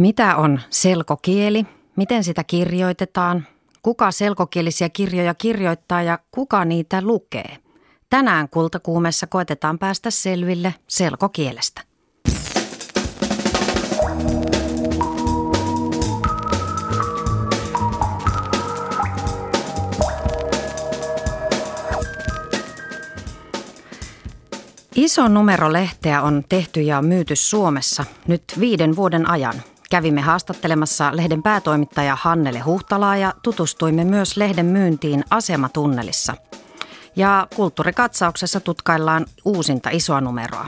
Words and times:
Mitä 0.00 0.36
on 0.36 0.60
selkokieli? 0.70 1.66
Miten 1.96 2.24
sitä 2.24 2.44
kirjoitetaan? 2.44 3.46
Kuka 3.82 4.10
selkokielisiä 4.10 4.88
kirjoja 4.88 5.34
kirjoittaa 5.34 6.02
ja 6.02 6.18
kuka 6.30 6.64
niitä 6.64 7.02
lukee? 7.02 7.58
Tänään 8.10 8.48
kultakuumessa 8.48 9.26
koetetaan 9.26 9.78
päästä 9.78 10.10
selville 10.10 10.74
selkokielestä. 10.88 11.80
Iso 24.94 25.28
numero 25.28 25.72
lehteä 25.72 26.22
on 26.22 26.44
tehty 26.48 26.80
ja 26.82 27.02
myyty 27.02 27.36
Suomessa 27.36 28.04
nyt 28.26 28.42
viiden 28.60 28.96
vuoden 28.96 29.30
ajan. 29.30 29.54
Kävimme 29.90 30.20
haastattelemassa 30.20 31.16
lehden 31.16 31.42
päätoimittaja 31.42 32.16
Hannele 32.20 32.58
Huhtalaa 32.58 33.16
ja 33.16 33.34
tutustuimme 33.42 34.04
myös 34.04 34.36
lehden 34.36 34.66
myyntiin 34.66 35.24
asematunnelissa. 35.30 36.34
Ja 37.16 37.46
kulttuurikatsauksessa 37.56 38.60
tutkaillaan 38.60 39.26
uusinta 39.44 39.90
isoa 39.92 40.20
numeroa. 40.20 40.66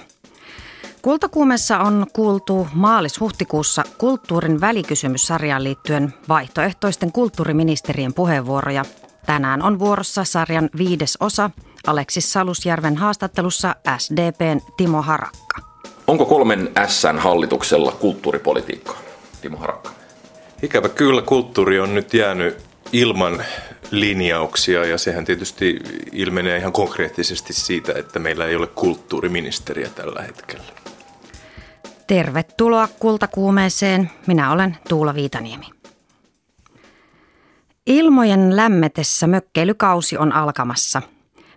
Kultakuumessa 1.02 1.78
on 1.78 2.06
kuultu 2.12 2.68
maalis-huhtikuussa 2.74 3.82
kulttuurin 3.98 4.60
välikysymyssarjaan 4.60 5.64
liittyen 5.64 6.14
vaihtoehtoisten 6.28 7.12
kulttuuriministerien 7.12 8.14
puheenvuoroja. 8.14 8.84
Tänään 9.26 9.62
on 9.62 9.78
vuorossa 9.78 10.24
sarjan 10.24 10.70
viides 10.76 11.16
osa– 11.20 11.50
Aleksis 11.86 12.32
Salusjärven 12.32 12.96
haastattelussa 12.96 13.76
SDPn 13.98 14.60
Timo 14.76 15.02
Harakka. 15.02 15.60
Onko 16.06 16.26
kolmen 16.26 16.70
Sn 16.86 17.18
hallituksella 17.18 17.92
kulttuuripolitiikkaa, 17.92 19.00
Timo 19.42 19.56
Harakka? 19.56 19.90
Ikävä 20.62 20.88
kyllä 20.88 21.22
kulttuuri 21.22 21.80
on 21.80 21.94
nyt 21.94 22.14
jäänyt 22.14 22.58
ilman 22.92 23.44
linjauksia 23.90 24.84
ja 24.84 24.98
sehän 24.98 25.24
tietysti 25.24 25.80
ilmenee 26.12 26.58
ihan 26.58 26.72
konkreettisesti 26.72 27.52
siitä, 27.52 27.92
että 27.96 28.18
meillä 28.18 28.46
ei 28.46 28.56
ole 28.56 28.66
kulttuuriministeriä 28.66 29.88
tällä 29.88 30.22
hetkellä. 30.22 30.64
Tervetuloa 32.06 32.88
kultakuumeeseen. 32.98 34.10
Minä 34.26 34.52
olen 34.52 34.76
Tuula 34.88 35.14
Viitaniemi. 35.14 35.66
Ilmojen 37.86 38.56
lämmetessä 38.56 39.26
mökkeilykausi 39.26 40.16
on 40.16 40.32
alkamassa– 40.32 41.02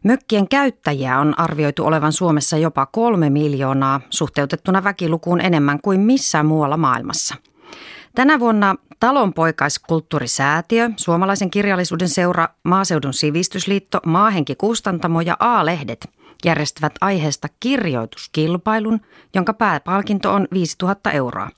Mökkien 0.06 0.48
käyttäjiä 0.48 1.20
on 1.20 1.40
arvioitu 1.40 1.86
olevan 1.86 2.14
Suomessa 2.14 2.58
jopa 2.58 2.86
kolme 2.86 3.30
miljoonaa, 3.30 4.02
suhteutettuna 4.10 4.84
väkilukuun 4.84 5.42
enemmän 5.42 5.80
kuin 5.82 6.00
missään 6.00 6.46
muualla 6.46 6.78
maailmassa. 6.78 7.36
Tänä 8.16 8.40
vuonna 8.40 8.76
Talonpoikaiskulttuurisäätiö, 9.00 10.90
Suomalaisen 10.98 11.52
kirjallisuuden 11.52 12.10
seura, 12.10 12.48
Maaseudun 12.64 13.14
sivistysliitto, 13.14 14.00
Maahenki 14.06 14.56
Kustantamo 14.56 15.22
ja 15.22 15.36
A-lehdet 15.40 16.10
järjestävät 16.46 16.94
aiheesta 17.02 17.48
kirjoituskilpailun, 17.60 19.00
jonka 19.34 19.54
pääpalkinto 19.54 20.34
on 20.34 20.48
5000 20.54 21.12
euroa. 21.12 21.50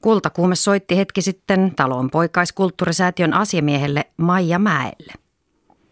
Kultakuume 0.00 0.54
soitti 0.54 0.96
hetki 0.96 1.22
sitten 1.22 1.72
Talonpoikaiskulttuurisäätiön 1.76 3.34
asiamiehelle 3.34 4.04
Maija 4.16 4.58
Mäelle. 4.58 5.12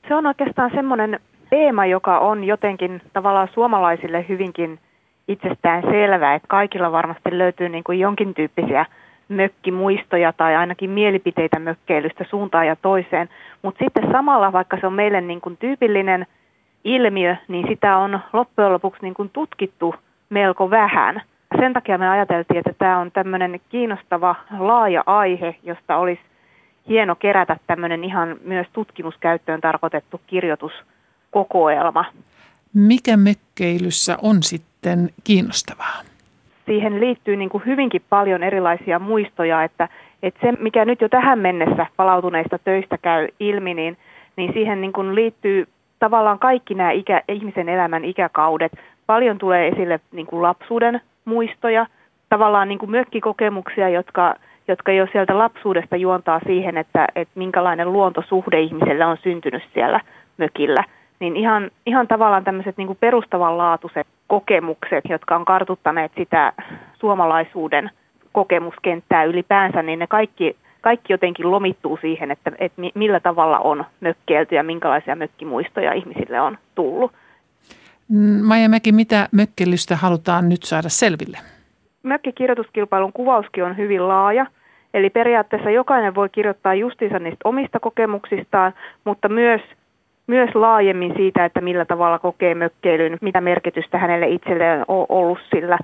Se 0.09 0.15
on 0.15 0.27
oikeastaan 0.27 0.71
semmoinen 0.75 1.21
teema, 1.51 1.87
joka 1.87 2.19
on 2.19 2.45
jotenkin 2.45 3.03
tavallaan 3.13 3.49
suomalaisille 3.55 4.27
hyvinkin 4.29 4.79
itsestään 5.29 5.83
selvää, 5.83 6.35
että 6.35 6.49
kaikilla 6.49 6.93
varmasti 6.93 7.39
löytyy 7.39 7.69
niin 7.69 7.85
kuin 7.85 7.99
jonkin 7.99 8.35
tyyppisiä 8.35 8.87
mökkimuistoja 9.29 10.33
tai 10.33 10.57
ainakin 10.57 10.91
mielipiteitä 10.91 11.59
mökkeilystä 11.59 12.25
suuntaan 12.31 12.67
ja 12.67 12.77
toiseen. 12.77 13.29
Mutta 13.63 13.85
sitten 13.85 14.13
samalla, 14.13 14.53
vaikka 14.53 14.77
se 14.81 14.87
on 14.87 14.93
meille 14.93 15.21
niin 15.21 15.41
kuin 15.41 15.57
tyypillinen 15.57 16.27
ilmiö, 16.85 17.37
niin 17.49 17.67
sitä 17.69 17.97
on 17.97 18.21
loppujen 18.33 18.73
lopuksi 18.73 19.03
niin 19.03 19.15
kuin 19.15 19.31
tutkittu 19.31 19.95
melko 20.31 20.71
vähän. 20.71 21.23
Sen 21.61 21.73
takia 21.73 21.99
me 21.99 22.09
ajateltiin, 22.09 22.59
että 22.59 22.73
tämä 22.79 22.99
on 22.99 23.13
tämmöinen 23.13 23.61
kiinnostava 23.69 24.35
laaja 24.59 25.03
aihe, 25.07 25.55
josta 25.63 25.97
olisi 25.97 26.23
hieno 26.89 27.17
kerätä 27.17 27.57
tämmöinen 27.67 28.05
ihan 28.05 28.37
myös 28.45 28.67
tutkimuskäyttöön 28.73 29.61
tarkoitettu 29.61 30.21
kirjoitus– 30.27 30.73
kokoelma. 31.31 32.05
Mikä 32.75 33.17
mökkeilyssä 33.17 34.19
on 34.23 34.43
sitten 34.43 35.11
kiinnostavaa? 35.25 36.03
Siihen 36.69 37.01
liittyy 37.01 37.37
niin 37.37 37.49
kuin 37.49 37.65
hyvinkin 37.67 38.03
paljon 38.11 38.43
erilaisia 38.43 38.99
muistoja, 38.99 39.65
että, 39.65 39.89
että 40.23 40.41
se 40.43 40.53
mikä 40.61 40.85
nyt 40.85 41.01
jo 41.01 41.09
tähän 41.09 41.39
mennessä 41.39 41.87
palautuneista 41.97 42.59
töistä 42.59 42.99
käy 42.99 43.29
ilmi, 43.41 43.75
niin, 43.75 43.97
niin 44.37 44.53
siihen 44.53 44.81
niin 44.81 44.93
kuin 44.93 45.15
liittyy 45.15 45.67
tavallaan 45.99 46.39
kaikki 46.39 46.75
nämä 46.75 46.91
ikä, 46.91 47.23
ihmisen 47.29 47.69
elämän 47.69 48.05
ikäkaudet. 48.05 48.73
Paljon 49.07 49.39
tulee 49.39 49.69
esille 49.69 50.01
niin 50.13 50.27
kuin 50.27 50.43
lapsuuden 50.43 51.01
muistoja, 51.25 51.87
tavallaan 52.29 52.69
niin 52.69 52.79
kuin 52.79 52.91
mökkikokemuksia, 52.91 53.89
jotka, 53.89 54.35
jotka 54.69 54.93
jo 54.93 55.07
sieltä 55.13 55.39
lapsuudesta 55.39 55.97
juontaa 55.97 56.41
siihen, 56.47 56.77
että, 56.77 57.07
että 57.15 57.33
minkälainen 57.35 57.93
luontosuhde 57.93 58.61
ihmiselle 58.61 59.05
on 59.05 59.17
syntynyt 59.23 59.63
siellä 59.75 60.01
mökillä– 60.39 60.85
niin 61.21 61.37
ihan, 61.37 61.71
ihan 61.87 62.09
tavallaan 62.09 62.45
tämmöiset 62.45 62.77
niin 62.77 62.87
kuin 62.87 62.99
perustavanlaatuiset 63.01 64.07
kokemukset, 64.27 65.05
jotka 65.09 65.37
on 65.37 65.45
kartuttaneet 65.45 66.13
sitä 66.17 66.53
suomalaisuuden 67.01 67.91
kokemuskenttää 68.33 69.25
ylipäänsä, 69.25 69.83
niin 69.83 69.99
ne 69.99 70.07
kaikki, 70.07 70.57
kaikki 70.81 71.13
jotenkin 71.13 71.51
lomittuu 71.51 71.99
siihen, 72.01 72.31
että, 72.31 72.53
että 72.59 72.83
millä 72.95 73.21
tavalla 73.21 73.59
on 73.59 73.85
mökkeilty 74.01 74.55
ja 74.55 74.63
minkälaisia 74.63 75.17
mökkimuistoja 75.17 75.93
ihmisille 75.93 76.41
on 76.41 76.59
tullut. 76.75 77.13
Mm, 78.09 78.45
Maija 78.45 78.69
Mäki, 78.69 78.93
mitä 78.93 79.29
mökkelystä 79.33 79.97
halutaan 79.97 80.49
nyt 80.49 80.63
saada 80.63 80.89
selville? 80.89 81.39
Mökkikirjoituskilpailun 82.03 83.13
kuvauskin 83.13 83.65
on 83.65 83.77
hyvin 83.77 84.09
laaja. 84.09 84.47
Eli 84.95 85.11
periaatteessa 85.11 85.71
jokainen 85.71 86.15
voi 86.15 86.29
kirjoittaa 86.29 86.75
justiinsa 86.75 87.19
niistä 87.19 87.49
omista 87.49 87.81
kokemuksistaan, 87.81 88.73
mutta 89.05 89.29
myös– 89.29 89.61
myös 90.29 90.55
laajemmin 90.55 91.13
siitä, 91.17 91.45
että 91.45 91.61
millä 91.61 91.85
tavalla 91.85 92.19
kokee 92.19 92.55
mökkeilyn, 92.55 93.19
mitä 93.21 93.41
merkitystä 93.41 93.99
hänelle 93.99 94.27
itselleen 94.27 94.85
on 94.89 95.07
ollut 95.09 95.39
sillä, 95.55 95.79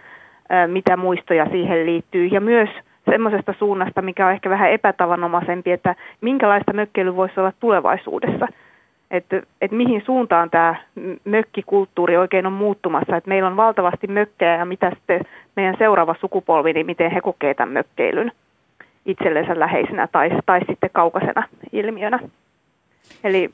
mitä 0.66 0.97
muistoja 0.97 1.47
siihen 1.50 1.87
liittyy. 1.87 2.27
Ja 2.27 2.41
myös 2.41 2.69
semmoisesta 3.10 3.54
suunnasta, 3.59 4.03
mikä 4.03 4.27
on 4.27 4.33
ehkä 4.33 4.50
vähän 4.50 4.71
epätavanomaisempi, 4.71 5.72
että 5.72 5.94
minkälaista 6.21 6.72
mökkeily 6.72 7.16
voisi 7.16 7.41
olla 7.41 7.53
tulevaisuudessa. 7.60 8.49
Että 9.10 9.43
et 9.60 9.72
mihin 9.72 10.03
suuntaan 10.06 10.50
tämä 10.50 10.75
mökkikulttuuri 11.25 12.16
oikein 12.16 12.47
on 12.47 12.53
muuttumassa. 12.53 13.16
Että 13.16 13.28
meillä 13.28 13.49
on 13.49 13.56
valtavasti 13.56 14.06
mökkejä 14.06 14.56
ja 14.56 14.65
mitä 14.65 14.91
sitten 14.91 15.21
meidän 15.56 15.75
seuraava 15.78 16.15
sukupolvi, 16.21 16.72
niin 16.72 16.87
miten 16.87 17.10
he 17.10 17.21
kokee 17.21 17.54
tämän 17.54 17.72
mökkeilyn 17.72 18.33
itsellensä 19.06 19.60
läheisenä 19.60 20.09
tai, 20.12 20.31
tai 20.47 20.60
sitten 20.69 20.91
kaukaisena 20.93 21.43
ilmiönä. 21.72 22.19
Eli 23.24 23.50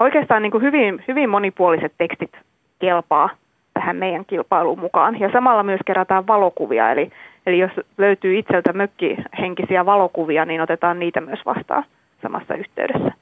oikeastaan 0.00 0.42
niin 0.42 0.52
kuin 0.52 0.62
hyvin, 0.62 1.04
hyvin 1.08 1.30
monipuoliset 1.30 1.92
tekstit 1.98 2.32
kelpaa 2.78 3.30
tähän 3.74 3.96
meidän 3.96 4.24
kilpailuun 4.24 4.80
mukaan. 4.80 5.20
Ja 5.20 5.32
samalla 5.32 5.62
myös 5.62 5.80
kerätään 5.86 6.26
valokuvia, 6.26 6.90
eli, 6.92 7.10
eli 7.46 7.58
jos 7.58 7.70
löytyy 7.98 8.38
itseltä 8.38 8.72
mökkihenkisiä 8.72 9.86
valokuvia, 9.86 10.44
niin 10.44 10.60
otetaan 10.60 10.98
niitä 10.98 11.20
myös 11.20 11.40
vastaan 11.46 11.84
samassa 12.22 12.54
yhteydessä. 12.54 13.12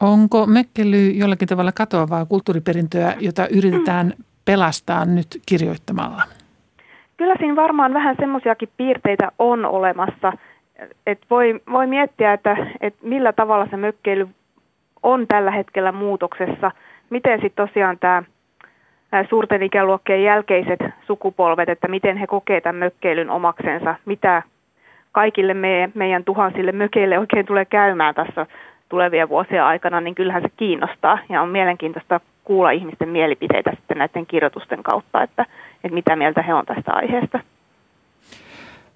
Onko 0.00 0.46
mökkely 0.46 1.10
jollakin 1.10 1.48
tavalla 1.48 1.72
katoavaa 1.72 2.26
kulttuuriperintöä, 2.26 3.14
jota 3.20 3.46
yritetään 3.56 4.12
pelastaa 4.44 5.04
nyt 5.04 5.26
kirjoittamalla? 5.48 6.22
Kyllä 7.16 7.34
siinä 7.38 7.56
varmaan 7.56 7.94
vähän 7.94 8.16
semmoisiakin 8.18 8.68
piirteitä 8.76 9.32
on 9.38 9.64
olemassa. 9.64 10.32
Et 11.06 11.18
voi, 11.30 11.60
voi 11.72 11.86
miettiä, 11.86 12.32
että, 12.32 12.56
että 12.80 13.06
millä 13.06 13.32
tavalla 13.32 13.66
se 13.70 13.76
mökkeily 13.76 14.28
on 15.02 15.26
tällä 15.26 15.50
hetkellä 15.50 15.92
muutoksessa. 15.92 16.70
Miten 17.10 17.40
sitten 17.40 17.66
tosiaan 17.66 17.98
tämä 17.98 18.22
suurten 19.28 19.62
ikäluokkien 19.62 20.22
jälkeiset 20.22 20.80
sukupolvet, 21.06 21.68
että 21.68 21.88
miten 21.88 22.16
he 22.16 22.26
kokevat 22.26 22.62
tämän 22.62 22.78
mökkeilyn 22.78 23.30
omaksensa, 23.30 23.94
mitä 24.04 24.42
kaikille 25.12 25.54
meidän, 25.54 25.92
meidän 25.94 26.24
tuhansille 26.24 26.72
mökeille 26.72 27.18
oikein 27.18 27.46
tulee 27.46 27.64
käymään 27.64 28.14
tässä 28.14 28.46
tulevien 28.88 29.28
vuosien 29.28 29.64
aikana, 29.64 30.00
niin 30.00 30.14
kyllähän 30.14 30.42
se 30.42 30.48
kiinnostaa 30.56 31.18
ja 31.28 31.42
on 31.42 31.48
mielenkiintoista 31.48 32.20
kuulla 32.44 32.70
ihmisten 32.70 33.08
mielipiteitä 33.08 33.70
sitten 33.70 33.98
näiden 33.98 34.26
kirjoitusten 34.26 34.82
kautta, 34.82 35.22
että, 35.22 35.46
että 35.84 35.94
mitä 35.94 36.16
mieltä 36.16 36.42
he 36.42 36.54
on 36.54 36.66
tästä 36.66 36.92
aiheesta. 36.92 37.40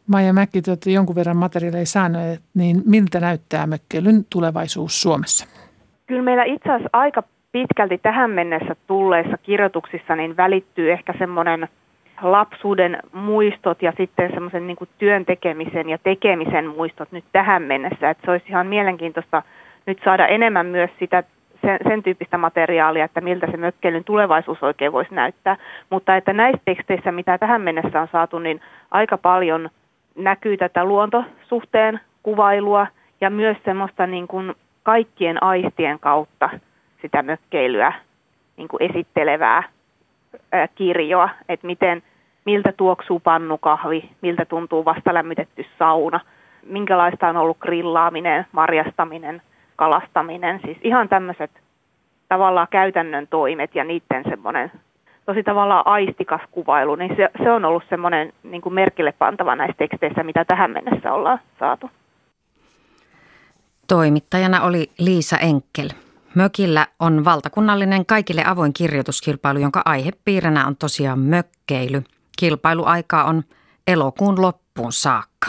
Maija 0.06 0.32
Mäkki, 0.32 0.62
te 0.62 0.90
jonkun 0.90 1.16
verran 1.16 1.37
materiaaleja 1.37 1.87
saaneet, 1.87 2.40
niin 2.55 2.82
miltä 2.87 3.20
näyttää 3.20 3.66
mökkeilyn 3.66 4.25
tulevaisuus 4.31 5.02
Suomessa? 5.02 5.61
Kyllä 6.06 6.22
meillä 6.22 6.44
itse 6.44 6.72
asiassa 6.72 6.90
aika 6.93 7.22
pitkälti 7.52 7.99
tähän 7.99 8.31
mennessä 8.31 8.76
tulleissa 8.87 9.38
kirjoituksissa 9.43 10.16
niin 10.16 10.37
välittyy 10.37 10.93
ehkä 10.93 11.14
semmoinen 11.19 11.69
lapsuuden 12.22 12.99
muistot 13.12 13.82
ja 13.82 13.93
sitten 13.96 14.31
semmoisen 14.32 14.66
niin 14.66 14.76
työn 14.99 15.25
tekemisen 15.25 15.88
ja 15.88 15.99
tekemisen 15.99 16.66
muistot 16.66 17.12
nyt 17.12 17.25
tähän 17.32 17.62
mennessä. 17.62 18.10
Että 18.10 18.25
se 18.25 18.31
olisi 18.31 18.46
ihan 18.49 18.66
mielenkiintoista 18.66 19.43
nyt 19.87 20.00
saada 20.04 20.26
enemmän 20.26 20.66
myös 20.66 20.90
sitä 20.99 21.22
sen, 21.62 21.78
sen 21.88 22.02
tyyppistä 22.02 22.38
materiaalia, 22.38 23.05
että 23.05 23.20
miltä 23.20 23.46
se 23.50 23.56
mökkeilyn 23.56 24.05
tulevaisuus 24.05 24.62
oikein 24.62 24.93
voisi 24.93 25.14
näyttää. 25.14 25.56
Mutta 25.90 26.16
että 26.16 26.32
näissä 26.32 26.62
teksteissä, 26.64 27.12
mitä 27.12 27.38
tähän 27.38 27.60
mennessä 27.60 28.00
on 28.00 28.08
saatu, 28.12 28.38
niin 28.38 28.60
aika 28.90 29.19
paljon 29.19 29.70
näkyy 30.16 30.56
tätä 30.56 30.84
luontosuhteen 30.84 32.00
kuvailua 32.22 32.87
ja 33.20 33.31
myös 33.31 33.56
semmoista 33.64 34.06
niin 34.06 34.28
kuin 34.28 34.55
kaikkien 34.82 35.43
aistien 35.43 35.99
kautta 35.99 36.50
sitä 37.02 37.23
mökkeilyä 37.23 37.93
niin 38.56 38.69
kuin 38.69 38.82
esittelevää 38.82 39.62
ää, 40.52 40.69
kirjoa, 40.69 41.29
että 41.49 41.67
miten, 41.67 42.02
miltä 42.44 42.73
tuoksuu 42.73 43.20
pannukahvi, 43.20 44.11
miltä 44.20 44.44
tuntuu 44.44 44.84
vasta 44.84 45.14
lämmitetty 45.14 45.67
sauna, 45.79 46.20
minkälaista 46.67 47.29
on 47.29 47.37
ollut 47.37 47.58
grillaaminen, 47.58 48.46
marjastaminen, 48.52 49.43
kalastaminen, 49.76 50.61
siis 50.64 50.79
ihan 50.82 51.08
tämmöiset 51.08 51.50
tavallaan 52.29 52.67
käytännön 52.70 53.26
toimet 53.26 53.75
ja 53.75 53.84
niiden 53.84 54.25
semmoinen 54.29 54.73
tosi 55.26 55.43
tavallaan 55.43 55.87
aistikas 55.87 56.40
kuvailu, 56.50 56.94
niin 56.94 57.17
se, 57.17 57.29
se 57.43 57.50
on 57.50 57.64
ollut 57.64 57.84
semmoinen 57.88 58.32
niin 58.43 58.62
merkille 58.70 59.12
pantava 59.12 59.56
näissä 59.56 59.76
teksteissä, 59.79 60.23
mitä 60.23 60.44
tähän 60.44 60.70
mennessä 60.70 61.12
ollaan 61.12 61.38
saatu. 61.58 61.90
Toimittajana 63.92 64.62
oli 64.62 64.90
Liisa 64.98 65.38
Enkel. 65.38 65.90
Mökillä 66.34 66.86
on 66.98 67.24
valtakunnallinen 67.24 68.06
kaikille 68.06 68.44
avoin 68.46 68.72
kirjoituskilpailu, 68.72 69.58
jonka 69.58 69.82
aihepiirinä 69.84 70.66
on 70.66 70.76
tosiaan 70.76 71.18
mökkeily. 71.18 72.04
Kilpailuaika 72.38 73.24
on 73.24 73.42
elokuun 73.86 74.42
loppuun 74.42 74.92
saakka. 74.92 75.48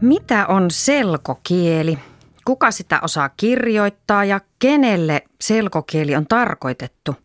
Mitä 0.00 0.46
on 0.46 0.70
selkokieli? 0.70 1.98
Kuka 2.44 2.70
sitä 2.70 3.00
osaa 3.02 3.28
kirjoittaa 3.28 4.24
ja 4.24 4.40
kenelle 4.58 5.22
selkokieli 5.40 6.16
on 6.16 6.26
tarkoitettu? 6.26 7.23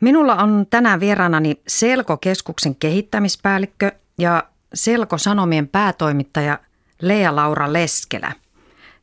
Minulla 0.00 0.36
on 0.36 0.66
tänään 0.70 1.00
vieraanani 1.00 1.62
Selkokeskuksen 1.68 2.74
kehittämispäällikkö 2.74 3.92
ja 4.18 4.44
Selko-sanomien 4.74 5.68
päätoimittaja 5.68 6.58
Lea-Laura 7.02 7.72
Leskelä. 7.72 8.32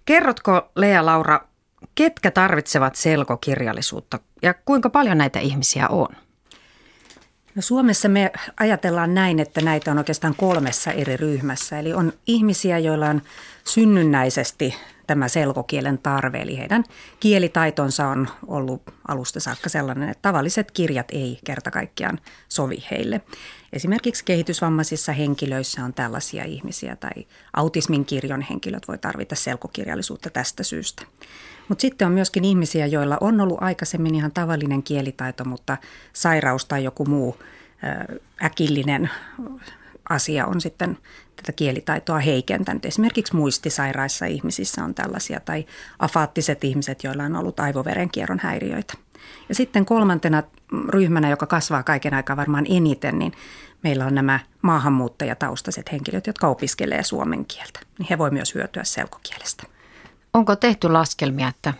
Kerrotko 0.06 0.71
Lea-Laura, 0.75 1.39
ketkä 1.95 2.31
tarvitsevat 2.31 2.95
selkokirjallisuutta 2.95 4.19
ja 4.42 4.53
kuinka 4.53 4.89
paljon 4.89 5.18
näitä 5.18 5.39
ihmisiä 5.39 5.88
on? 5.88 6.07
No 7.56 7.62
Suomessa 7.62 8.09
me 8.09 8.31
ajatellaan 8.59 9.13
näin, 9.13 9.39
että 9.39 9.62
näitä 9.62 9.92
on 9.92 9.97
oikeastaan 9.97 10.36
kolmessa 10.38 10.92
eri 10.92 11.18
ryhmässä. 11.18 11.80
Eli 11.80 11.94
on 11.94 12.13
ihmisiä, 12.27 12.80
joilla 12.80 13.09
on 13.09 13.21
synnynnäisesti 13.63 14.75
tämä 15.07 15.28
selkokielen 15.28 15.98
tarve, 15.98 16.42
eli 16.42 16.57
heidän 16.57 16.84
kielitaitonsa 17.19 18.07
on 18.07 18.28
ollut 18.48 18.81
alusta 19.07 19.40
saakka 19.40 19.69
sellainen, 19.69 20.10
että 20.10 20.22
tavalliset 20.22 20.72
kirjat 20.72 21.07
ei 21.12 21.40
kerta 21.46 21.72
kaikkiaan 21.72 22.19
sovi 22.50 22.84
heille. 22.92 23.22
Esimerkiksi 23.74 24.25
kehitysvammaisissa 24.25 25.12
henkilöissä 25.12 25.86
on 25.86 25.94
tällaisia 25.94 26.44
ihmisiä 26.44 26.96
tai 26.96 27.25
autismin 27.54 28.06
kirjon 28.06 28.42
henkilöt 28.42 28.88
voi 28.88 28.98
tarvita 28.98 29.36
selkokirjallisuutta 29.36 30.30
tästä 30.30 30.63
syystä. 30.63 31.04
Mutta 31.69 31.81
sitten 31.81 32.06
on 32.06 32.13
myöskin 32.13 32.46
ihmisiä, 32.46 32.86
joilla 32.86 33.18
on 33.22 33.42
ollut 33.42 33.63
aikaisemmin 33.63 34.16
ihan 34.16 34.31
tavallinen 34.31 34.84
kielitaito, 34.84 35.46
mutta 35.46 35.78
sairaus 36.13 36.66
tai 36.66 36.84
joku 36.84 37.06
muu 37.06 37.38
äkillinen 38.44 39.10
asia 40.10 40.46
on 40.46 40.62
sitten 40.62 40.98
tätä 41.35 41.51
kielitaitoa 41.51 42.19
heikentänyt. 42.19 42.85
Esimerkiksi 42.85 43.35
muistisairaissa 43.35 44.25
ihmisissä 44.25 44.83
on 44.83 44.95
tällaisia 44.95 45.39
tai 45.39 45.65
afaattiset 45.99 46.63
ihmiset, 46.63 47.03
joilla 47.03 47.23
on 47.23 47.35
ollut 47.35 47.59
aivoverenkierron 47.59 48.39
häiriöitä. 48.39 48.93
Ja 49.49 49.55
sitten 49.55 49.85
kolmantena 49.85 50.43
ryhmänä, 50.89 51.29
joka 51.29 51.45
kasvaa 51.45 51.83
kaiken 51.83 52.13
aikaa 52.13 52.37
varmaan 52.37 52.65
eniten, 52.69 53.19
niin 53.19 53.33
meillä 53.83 54.05
on 54.05 54.15
nämä 54.15 54.39
maahanmuuttajataustaiset 54.61 55.91
henkilöt, 55.91 56.27
jotka 56.27 56.47
opiskelee 56.47 57.03
suomen 57.03 57.45
kieltä. 57.45 57.79
Niin 57.99 58.07
he 58.09 58.17
voi 58.17 58.31
myös 58.31 58.55
hyötyä 58.55 58.83
selkokielestä. 58.83 59.63
Onko 60.33 60.55
tehty 60.55 60.89
laskelmia, 60.89 61.47
että 61.47 61.73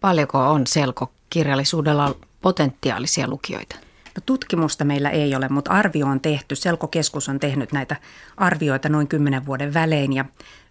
paljonko 0.00 0.38
on 0.50 0.66
selkokirjallisuudella 0.66 2.16
potentiaalisia 2.42 3.28
lukijoita? 3.28 3.76
No, 4.16 4.22
tutkimusta 4.26 4.84
meillä 4.84 5.10
ei 5.10 5.34
ole, 5.34 5.48
mutta 5.48 5.70
arvio 5.70 6.06
on 6.06 6.20
tehty. 6.20 6.56
Selkokeskus 6.56 7.28
on 7.28 7.40
tehnyt 7.40 7.72
näitä 7.72 7.96
arvioita 8.36 8.88
noin 8.88 9.08
kymmenen 9.08 9.46
vuoden 9.46 9.74
välein 9.74 10.12
ja 10.12 10.24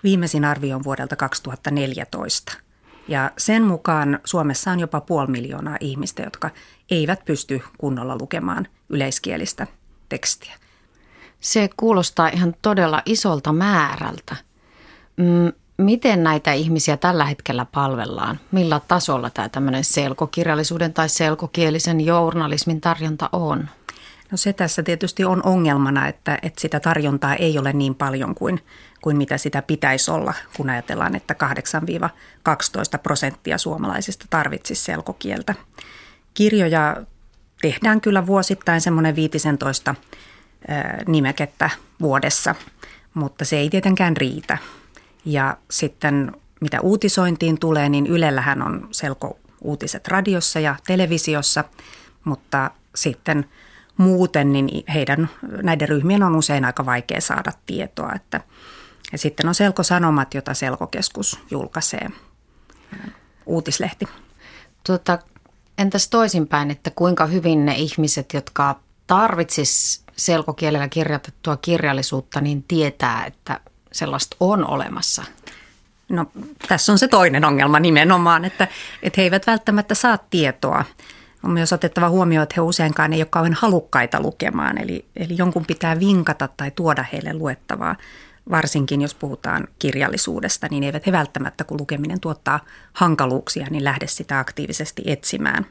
viimeisin 0.04 0.46
arvio 0.46 0.76
on 0.76 0.84
vuodelta 0.84 1.16
2014. 1.16 2.58
Ja 3.08 3.32
sen 3.38 3.64
mukaan 3.64 4.20
Suomessa 4.26 4.72
on 4.72 4.80
jopa 4.80 5.02
puoli 5.02 5.32
miljoonaa 5.32 5.78
ihmistä, 5.80 6.24
jotka 6.24 6.50
eivät 6.92 7.26
pysty 7.26 7.62
kunnolla 7.78 8.18
lukemaan 8.22 8.68
yleiskielistä 8.90 9.68
tekstiä. 10.10 10.54
Se 11.40 11.70
kuulostaa 11.78 12.28
ihan 12.28 12.56
todella 12.62 13.02
isolta 13.06 13.54
määrältä. 13.54 14.36
Mm, 15.18 15.54
Miten 15.84 16.24
näitä 16.24 16.54
ihmisiä 16.54 16.98
tällä 16.98 17.26
hetkellä 17.26 17.66
palvellaan? 17.66 18.40
Millä 18.52 18.82
tasolla 18.88 19.30
tämä 19.30 19.50
tämmöinen 19.50 19.84
selkokirjallisuuden 19.84 20.94
tai 20.94 21.10
selkokielisen 21.10 22.02
journalismin 22.02 22.82
tarjonta 22.82 23.30
on? 23.32 23.70
No 24.32 24.38
se 24.38 24.54
tässä 24.54 24.84
tietysti 24.84 25.26
on 25.26 25.46
ongelmana, 25.46 26.08
että, 26.08 26.38
että 26.42 26.62
sitä 26.62 26.80
tarjontaa 26.80 27.36
ei 27.36 27.60
ole 27.60 27.74
niin 27.74 27.96
paljon 27.96 28.36
kuin, 28.36 28.60
kuin 29.02 29.18
mitä 29.18 29.38
sitä 29.38 29.62
pitäisi 29.62 30.12
olla, 30.12 30.34
kun 30.58 30.70
ajatellaan, 30.70 31.16
että 31.16 31.36
8-12 32.96 33.00
prosenttia 33.04 33.58
suomalaisista 33.58 34.26
tarvitsisi 34.30 34.84
selkokieltä. 34.84 35.56
Kirjoja 36.34 36.96
tehdään 37.62 38.02
kyllä 38.02 38.26
vuosittain 38.28 38.82
semmoinen 38.82 39.16
15 39.16 39.96
nimekettä 41.08 41.70
vuodessa, 42.02 42.56
mutta 43.14 43.46
se 43.46 43.58
ei 43.58 43.70
tietenkään 43.70 44.18
riitä. 44.18 44.58
Ja 45.26 45.58
sitten 45.72 46.32
mitä 46.62 46.82
uutisointiin 46.82 47.60
tulee, 47.60 47.90
niin 47.90 48.08
Ylellähän 48.08 48.62
on 48.62 48.88
selko 48.92 49.40
uutiset 49.62 50.08
radiossa 50.08 50.60
ja 50.60 50.76
televisiossa, 50.88 51.64
mutta 52.24 52.72
sitten 52.96 53.50
muuten 53.98 54.54
niin 54.54 54.84
heidän, 54.94 55.30
näiden 55.64 55.90
ryhmien 55.90 56.24
on 56.24 56.36
usein 56.36 56.66
aika 56.66 56.86
vaikea 56.86 57.22
saada 57.22 57.52
tietoa. 57.66 58.12
Että, 58.16 58.42
ja 59.12 59.18
sitten 59.18 59.48
on 59.48 59.56
Selko-sanomat, 59.56 60.34
jota 60.34 60.54
Selkokeskus 60.54 61.40
julkaisee, 61.52 62.10
uutislehti. 63.46 64.06
Tuota, 64.86 65.20
entäs 65.78 66.08
toisinpäin, 66.08 66.72
että 66.72 66.92
kuinka 66.96 67.26
hyvin 67.26 67.66
ne 67.66 67.76
ihmiset, 67.76 68.34
jotka 68.34 68.80
tarvitsis 69.08 70.04
selkokielellä 70.16 70.88
kirjoitettua 70.88 71.58
kirjallisuutta, 71.58 72.42
niin 72.42 72.64
tietää, 72.64 73.26
että 73.26 73.60
sellaista 73.94 74.36
on 74.40 74.68
olemassa? 74.68 75.24
No 76.10 76.26
tässä 76.68 76.92
on 76.92 77.00
se 77.00 77.08
toinen 77.08 77.46
ongelma 77.46 77.80
nimenomaan, 77.80 78.46
että, 78.46 78.68
että 79.04 79.22
he 79.22 79.24
eivät 79.24 79.48
välttämättä 79.48 79.96
saa 79.96 80.18
tietoa. 80.18 80.86
On 81.44 81.52
myös 81.52 81.74
otettava 81.74 82.10
huomioon, 82.10 82.44
että 82.44 82.54
he 82.58 82.62
useinkaan 82.62 83.14
ei 83.14 83.20
ole 83.20 83.28
kauhean 83.30 83.54
halukkaita 83.54 84.22
lukemaan, 84.22 84.78
eli, 84.78 85.06
eli 85.16 85.38
jonkun 85.38 85.66
pitää 85.66 86.00
vinkata 86.00 86.50
tai 86.58 86.72
tuoda 86.72 87.06
heille 87.14 87.34
luettavaa. 87.34 87.96
Varsinkin 88.52 89.02
jos 89.02 89.16
puhutaan 89.16 89.68
kirjallisuudesta, 89.80 90.68
niin 90.72 90.84
eivät 90.84 91.06
he 91.06 91.12
välttämättä, 91.12 91.64
kun 91.64 91.80
lukeminen 91.80 92.20
tuottaa 92.20 92.60
hankaluuksia, 92.94 93.68
niin 93.70 93.84
lähde 93.84 94.08
sitä 94.08 94.40
aktiivisesti 94.40 95.04
etsimään. 95.06 95.66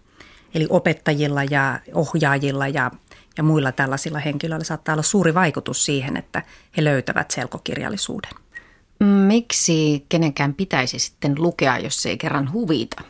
Eli 0.55 0.67
opettajilla 0.71 1.45
ja 1.45 1.81
ohjaajilla 1.95 2.69
ja 2.69 2.91
ja 3.37 3.43
muilla 3.43 3.73
tällaisilla 3.73 4.19
henkilöillä 4.19 4.65
saattaa 4.65 4.93
olla 4.93 5.03
suuri 5.03 5.35
vaikutus 5.35 5.85
siihen, 5.85 6.17
että 6.17 6.43
he 6.77 6.85
löytävät 6.85 7.31
selkokirjallisuuden. 7.31 8.31
Miksi 9.27 10.07
kenenkään 10.09 10.55
pitäisi 10.55 10.99
sitten 10.99 11.35
lukea, 11.39 11.79
jos 11.79 12.03
se 12.03 12.09
ei 12.09 12.19
kerran 12.19 12.53
huvita? 12.53 13.03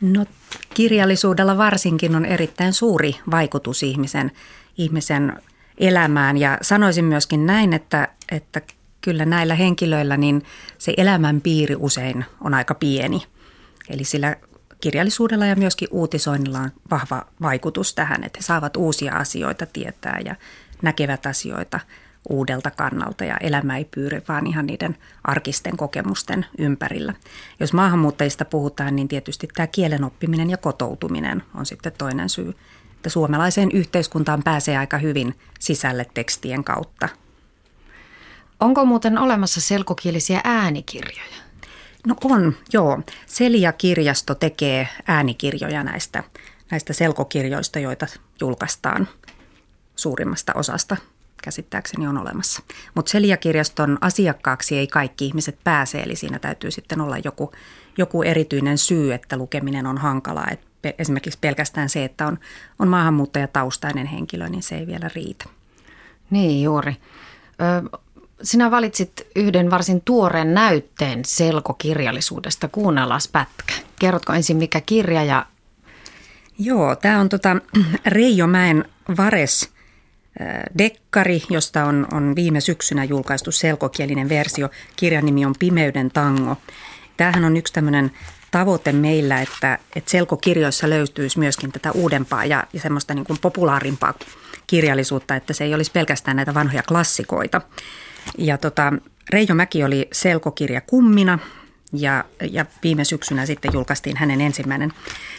No 0.00 0.26
kirjallisuudella 0.74 1.58
varsinkin 1.58 2.16
on 2.16 2.24
erittäin 2.24 2.72
suuri 2.72 3.16
vaikutus 3.30 3.82
ihmisen, 3.82 4.32
ihmisen 4.78 5.42
elämään 5.78 6.36
ja 6.36 6.58
sanoisin 6.62 7.04
myöskin 7.04 7.46
näin, 7.46 7.72
että, 7.72 8.08
että 8.32 8.60
kyllä 9.00 9.24
näillä 9.24 9.54
henkilöillä 9.54 10.16
niin 10.16 10.42
se 10.78 10.94
elämänpiiri 10.96 11.76
usein 11.78 12.24
on 12.40 12.54
aika 12.54 12.74
pieni. 12.74 13.22
Eli 13.88 14.04
sillä 14.04 14.36
kirjallisuudella 14.80 15.46
ja 15.46 15.56
myöskin 15.56 15.88
uutisoinnilla 15.90 16.58
on 16.58 16.72
vahva 16.90 17.26
vaikutus 17.42 17.94
tähän, 17.94 18.24
että 18.24 18.38
he 18.38 18.42
saavat 18.42 18.76
uusia 18.76 19.14
asioita 19.14 19.66
tietää 19.66 20.20
ja 20.24 20.36
näkevät 20.82 21.26
asioita 21.26 21.80
uudelta 22.28 22.70
kannalta 22.70 23.24
ja 23.24 23.36
elämä 23.36 23.76
ei 23.76 23.84
pyöri 23.84 24.22
vaan 24.28 24.46
ihan 24.46 24.66
niiden 24.66 24.96
arkisten 25.24 25.76
kokemusten 25.76 26.46
ympärillä. 26.58 27.14
Jos 27.60 27.72
maahanmuuttajista 27.72 28.44
puhutaan, 28.44 28.96
niin 28.96 29.08
tietysti 29.08 29.48
tämä 29.54 29.66
kielen 29.66 30.04
oppiminen 30.04 30.50
ja 30.50 30.56
kotoutuminen 30.56 31.42
on 31.54 31.66
sitten 31.66 31.92
toinen 31.98 32.28
syy, 32.28 32.54
että 32.96 33.08
suomalaiseen 33.08 33.70
yhteiskuntaan 33.72 34.42
pääsee 34.42 34.78
aika 34.78 34.98
hyvin 34.98 35.34
sisälle 35.60 36.06
tekstien 36.14 36.64
kautta. 36.64 37.08
Onko 38.60 38.84
muuten 38.84 39.18
olemassa 39.18 39.60
selkokielisiä 39.60 40.40
äänikirjoja? 40.44 41.47
No 42.08 42.16
on, 42.24 42.56
joo. 42.72 43.00
Celia-kirjasto 43.26 44.34
tekee 44.34 44.88
äänikirjoja 45.06 45.84
näistä, 45.84 46.24
näistä 46.70 46.92
selkokirjoista, 46.92 47.78
joita 47.78 48.06
julkaistaan 48.40 49.08
suurimmasta 49.96 50.52
osasta 50.54 50.96
käsittääkseni 51.42 52.06
on 52.06 52.18
olemassa. 52.18 52.62
Mutta 52.94 53.10
Celia-kirjaston 53.10 53.98
asiakkaaksi 54.00 54.78
ei 54.78 54.86
kaikki 54.86 55.26
ihmiset 55.26 55.58
pääse, 55.64 56.00
eli 56.00 56.16
siinä 56.16 56.38
täytyy 56.38 56.70
sitten 56.70 57.00
olla 57.00 57.18
joku, 57.18 57.52
joku 57.98 58.22
erityinen 58.22 58.78
syy, 58.78 59.12
että 59.14 59.36
lukeminen 59.36 59.86
on 59.86 59.98
hankalaa. 59.98 60.48
Et 60.50 60.60
esimerkiksi 60.98 61.38
pelkästään 61.38 61.88
se, 61.88 62.04
että 62.04 62.26
on, 62.26 62.38
on 62.78 62.88
maahanmuuttajataustainen 62.88 64.06
henkilö, 64.06 64.48
niin 64.48 64.62
se 64.62 64.78
ei 64.78 64.86
vielä 64.86 65.10
riitä. 65.14 65.44
Niin 66.30 66.62
juuri. 66.62 66.96
Ö, 67.60 67.98
sinä 68.42 68.70
valitsit 68.70 69.26
yhden 69.36 69.70
varsin 69.70 70.00
tuoreen 70.00 70.54
näytteen 70.54 71.24
selkokirjallisuudesta. 71.24 72.68
Kuunnellaan 72.68 73.20
pätkä. 73.32 73.74
Kerrotko 73.98 74.32
ensin 74.32 74.56
mikä 74.56 74.80
kirja 74.80 75.24
ja... 75.24 75.46
Joo, 76.58 76.96
tämä 76.96 77.20
on 77.20 77.28
tota 77.28 77.56
Reijo 78.06 78.46
Mäen 78.46 78.84
Vares 79.16 79.70
dekkari, 80.78 81.42
josta 81.50 81.84
on, 81.84 82.06
on 82.12 82.36
viime 82.36 82.60
syksynä 82.60 83.04
julkaistu 83.04 83.52
selkokielinen 83.52 84.28
versio. 84.28 84.70
Kirjan 84.96 85.24
nimi 85.24 85.46
on 85.46 85.54
Pimeyden 85.58 86.10
tango. 86.10 86.56
Tämähän 87.16 87.44
on 87.44 87.56
yksi 87.56 87.72
tämmöinen 87.72 88.10
tavoite 88.50 88.92
meillä, 88.92 89.40
että, 89.40 89.78
että 89.96 90.10
selkokirjoissa 90.10 90.90
löytyisi 90.90 91.38
myöskin 91.38 91.72
tätä 91.72 91.92
uudempaa 91.92 92.44
ja, 92.44 92.64
ja 92.72 92.80
semmoista 92.80 93.14
niin 93.14 93.24
kuin 93.24 93.38
populaarimpaa 93.42 94.14
kirjallisuutta, 94.66 95.36
että 95.36 95.52
se 95.52 95.64
ei 95.64 95.74
olisi 95.74 95.92
pelkästään 95.92 96.36
näitä 96.36 96.54
vanhoja 96.54 96.82
klassikoita. 96.82 97.60
Ja 98.38 98.58
tota, 98.58 98.92
Reijo 99.30 99.54
Mäki 99.54 99.84
oli 99.84 100.08
selkokirja 100.12 100.80
kummina 100.80 101.38
ja, 101.92 102.24
ja 102.50 102.66
viime 102.82 103.04
syksynä 103.04 103.46
sitten 103.46 103.70
julkaistiin 103.74 104.16
hänen 104.16 104.40
ensimmäinen 104.40 104.92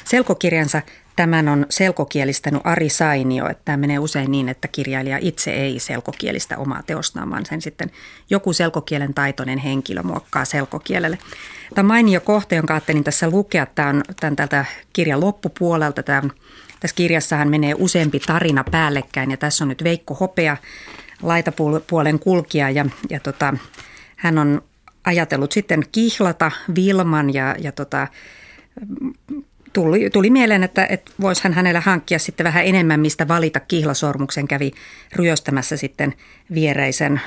selkokirjansa. 0.06 0.82
Tämän 1.16 1.48
on 1.48 1.66
selkokielistänyt 1.70 2.62
Ari 2.64 2.90
Sainio, 2.90 3.50
että 3.50 3.62
tämä 3.66 3.78
menee 3.78 4.00
usein 4.00 4.32
niin, 4.32 4.50
että 4.50 4.68
kirjailija 4.68 5.18
itse 5.22 5.52
ei 5.52 5.80
selkokielistä 5.80 6.58
omaa 6.58 6.84
teostaan, 6.84 7.30
vaan 7.30 7.46
sen 7.46 7.62
sitten 7.62 7.92
joku 8.30 8.54
selkokielen 8.54 9.14
taitoinen 9.14 9.58
henkilö 9.58 10.04
muokkaa 10.04 10.46
selkokielelle. 10.46 11.18
Tämä 11.76 11.88
mainio 11.88 12.22
kohta, 12.22 12.56
jonka 12.56 12.74
ajattelin 12.74 13.04
tässä 13.04 13.30
lukea, 13.30 13.66
tämä 13.66 13.90
on 13.90 14.04
tämän 14.20 14.36
tältä 14.36 14.66
kirjan 14.94 15.22
loppupuolelta. 15.22 16.04
Tämä, 16.04 16.30
tässä 16.80 16.96
kirjassahan 16.96 17.50
menee 17.50 17.76
useampi 17.78 18.20
tarina 18.20 18.64
päällekkäin 18.72 19.32
ja 19.32 19.38
tässä 19.38 19.64
on 19.64 19.68
nyt 19.68 19.84
Veikko 19.84 20.14
Hopea, 20.14 20.58
laitapuolen 21.22 22.20
kulkija 22.20 22.70
ja, 22.70 22.86
ja 23.10 23.20
tota, 23.20 23.54
hän 24.16 24.38
on 24.38 24.62
ajatellut 25.04 25.52
sitten 25.52 25.84
kihlata 25.92 26.52
Vilman 26.76 27.34
ja, 27.34 27.56
ja 27.60 27.72
tota, 27.72 28.08
tuli, 29.74 30.10
tuli 30.10 30.30
mieleen, 30.30 30.64
että, 30.64 30.86
että 30.86 31.12
voisi 31.22 31.44
hän 31.44 31.54
hänellä 31.54 31.82
hankkia 31.82 32.20
sitten 32.20 32.44
vähän 32.44 32.66
enemmän, 32.66 33.00
mistä 33.00 33.28
valita 33.28 33.60
kihlasormuksen. 33.60 34.48
Kävi 34.48 34.72
ryöstämässä 35.16 35.78
sitten 35.78 36.14
viereisen 36.54 37.22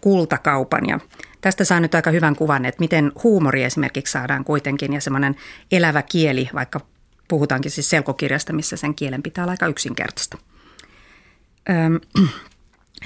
kultakaupan 0.00 0.88
ja 0.88 1.00
tästä 1.40 1.64
saa 1.64 1.80
nyt 1.80 1.94
aika 1.94 2.10
hyvän 2.10 2.36
kuvan, 2.36 2.64
että 2.64 2.80
miten 2.80 3.12
huumori 3.22 3.64
esimerkiksi 3.64 4.12
saadaan 4.12 4.44
kuitenkin 4.44 4.92
ja 4.92 5.00
semmoinen 5.00 5.36
elävä 5.72 6.02
kieli, 6.02 6.48
vaikka 6.54 6.80
puhutaankin 7.28 7.70
siis 7.70 7.90
selkokirjasta, 7.90 8.52
missä 8.52 8.76
sen 8.76 8.94
kielen 8.94 9.22
pitää 9.22 9.44
olla 9.44 9.52
aika 9.52 9.66
yksinkertaista. 9.66 10.38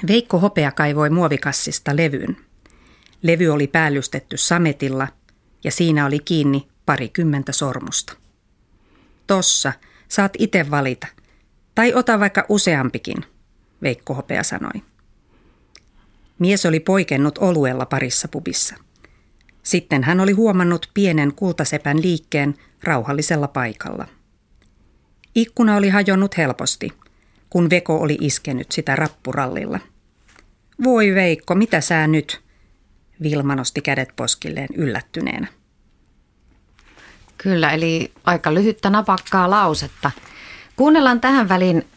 Veikko 0.07 0.39
Hopea 0.39 0.71
kaivoi 0.71 1.09
muovikassista 1.09 1.95
levyn. 1.95 2.37
Levy 3.21 3.47
oli 3.47 3.67
päällystetty 3.67 4.37
sametilla 4.37 5.07
ja 5.63 5.71
siinä 5.71 6.05
oli 6.05 6.19
kiinni 6.19 6.67
parikymmentä 6.85 7.51
sormusta. 7.51 8.13
Tossa, 9.27 9.73
saat 10.07 10.33
itse 10.39 10.71
valita. 10.71 11.07
Tai 11.75 11.93
ota 11.93 12.19
vaikka 12.19 12.45
useampikin, 12.49 13.17
Veikko 13.81 14.13
Hopea 14.13 14.43
sanoi. 14.43 14.81
Mies 16.39 16.65
oli 16.65 16.79
poikennut 16.79 17.37
oluella 17.37 17.85
parissa 17.85 18.27
pubissa. 18.27 18.75
Sitten 19.63 20.03
hän 20.03 20.19
oli 20.19 20.31
huomannut 20.31 20.89
pienen 20.93 21.33
kultasepän 21.35 22.01
liikkeen 22.01 22.55
rauhallisella 22.83 23.47
paikalla. 23.47 24.07
Ikkuna 25.35 25.75
oli 25.75 25.89
hajonnut 25.89 26.37
helposti, 26.37 26.93
kun 27.49 27.69
Veko 27.69 27.97
oli 28.01 28.17
iskenyt 28.21 28.71
sitä 28.71 28.95
rappurallilla. 28.95 29.79
Voi 30.83 31.15
Veikko, 31.15 31.55
mitä 31.55 31.81
sä 31.81 32.07
nyt? 32.07 32.41
Vilma 33.23 33.55
nosti 33.55 33.81
kädet 33.81 34.09
poskilleen 34.15 34.67
yllättyneenä. 34.75 35.47
Kyllä, 37.37 37.71
eli 37.71 38.11
aika 38.23 38.53
lyhyttä 38.53 38.89
napakkaa 38.89 39.49
lausetta. 39.49 40.11
Kuunnellaan 40.75 41.21
tähän 41.21 41.49
väliin 41.49 41.87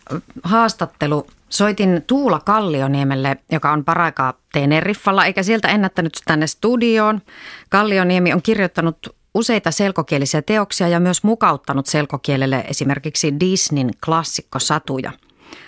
haastattelu. 0.43 1.27
Soitin 1.49 2.03
Tuula 2.07 2.41
Kallioniemelle, 2.41 3.37
joka 3.53 3.73
on 3.73 3.85
paraikaa 3.85 4.35
Teneriffalla, 4.53 5.25
eikä 5.25 5.43
sieltä 5.43 5.69
ennättänyt 5.69 6.13
tänne 6.25 6.47
studioon. 6.47 7.23
Kallioniemi 7.69 8.33
on 8.33 8.43
kirjoittanut 8.43 9.17
useita 9.35 9.71
selkokielisiä 9.71 10.43
teoksia 10.43 10.89
ja 10.89 11.01
myös 11.01 11.23
mukauttanut 11.23 11.87
selkokielelle 11.87 12.65
esimerkiksi 12.69 13.41
Disneyn 13.41 13.91
klassikkosatuja. 14.05 15.13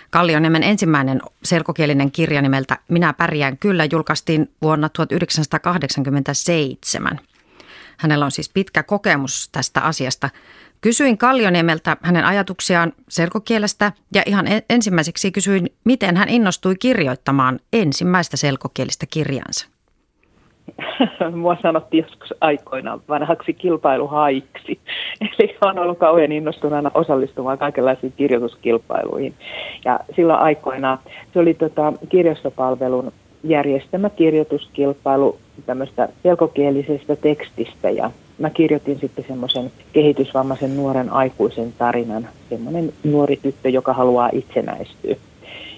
Kallioniemen 0.09 0.63
ensimmäinen 0.63 1.21
selkokielinen 1.43 2.11
kirja 2.11 2.41
nimeltä 2.41 2.77
Minä 2.89 3.13
pärjään 3.13 3.57
kyllä 3.57 3.87
julkaistiin 3.91 4.51
vuonna 4.61 4.89
1987. 4.89 7.19
Hänellä 7.97 8.25
on 8.25 8.31
siis 8.31 8.49
pitkä 8.49 8.83
kokemus 8.83 9.49
tästä 9.51 9.81
asiasta. 9.81 10.29
Kysyin 10.81 11.17
Kallioniemeltä 11.17 11.97
hänen 12.01 12.25
ajatuksiaan 12.25 12.93
selkokielestä 13.09 13.91
ja 14.13 14.23
ihan 14.25 14.45
ensimmäiseksi 14.69 15.31
kysyin, 15.31 15.69
miten 15.83 16.17
hän 16.17 16.29
innostui 16.29 16.75
kirjoittamaan 16.75 17.59
ensimmäistä 17.73 18.37
selkokielistä 18.37 19.05
kirjansa. 19.05 19.67
Mua 21.35 21.57
sanottiin 21.61 22.05
joskus 22.09 22.33
aikoinaan 22.41 23.01
vanhaksi 23.09 23.53
kilpailuhaiksi. 23.53 24.79
Eli 25.39 25.57
olen 25.61 25.79
ollut 25.79 25.97
kauhean 25.97 26.31
innostuneena 26.31 26.91
osallistumaan 26.93 27.57
kaikenlaisiin 27.57 28.13
kirjoituskilpailuihin. 28.17 29.33
Ja 29.85 29.99
silloin 30.15 30.39
aikoinaan 30.39 30.99
se 31.33 31.39
oli 31.39 31.53
tota, 31.53 31.93
kirjastopalvelun 32.09 33.11
järjestämä 33.43 34.09
kirjoituskilpailu 34.09 35.37
tämmöistä 35.65 36.09
selkokielisestä 36.23 37.15
tekstistä 37.15 37.89
ja 37.89 38.11
mä 38.37 38.49
kirjoitin 38.49 38.99
sitten 38.99 39.25
semmoisen 39.27 39.71
kehitysvammaisen 39.93 40.77
nuoren 40.77 41.09
aikuisen 41.09 41.73
tarinan, 41.77 42.27
semmoinen 42.49 42.93
nuori 43.03 43.39
tyttö, 43.41 43.69
joka 43.69 43.93
haluaa 43.93 44.29
itsenäistyä. 44.33 45.15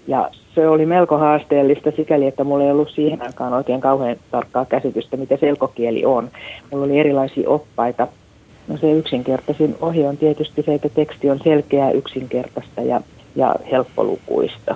Ja 0.10 0.30
se 0.56 0.68
oli 0.68 0.86
melko 0.86 1.18
haasteellista 1.18 1.92
sikäli, 1.92 2.28
että 2.28 2.44
mulla 2.44 2.64
ei 2.64 2.72
ollut 2.72 2.90
siihen 2.90 3.22
aikaan 3.22 3.54
oikein 3.54 3.82
kauhean 3.82 4.16
tarkkaa 4.32 4.66
käsitystä, 4.66 5.18
mitä 5.18 5.38
selkokieli 5.38 6.06
on. 6.06 6.30
Mulla 6.72 6.86
oli 6.86 7.00
erilaisia 7.00 7.50
oppaita. 7.50 8.08
No 8.68 8.78
se 8.78 8.92
yksinkertaisin 8.92 9.76
ohje 9.82 10.08
on 10.08 10.18
tietysti 10.18 10.64
se, 10.64 10.74
että 10.74 10.90
teksti 10.90 11.30
on 11.30 11.40
selkeää, 11.44 11.92
yksinkertaista 11.92 12.82
ja, 12.82 13.02
ja 13.36 13.56
helppolukuista 13.72 14.76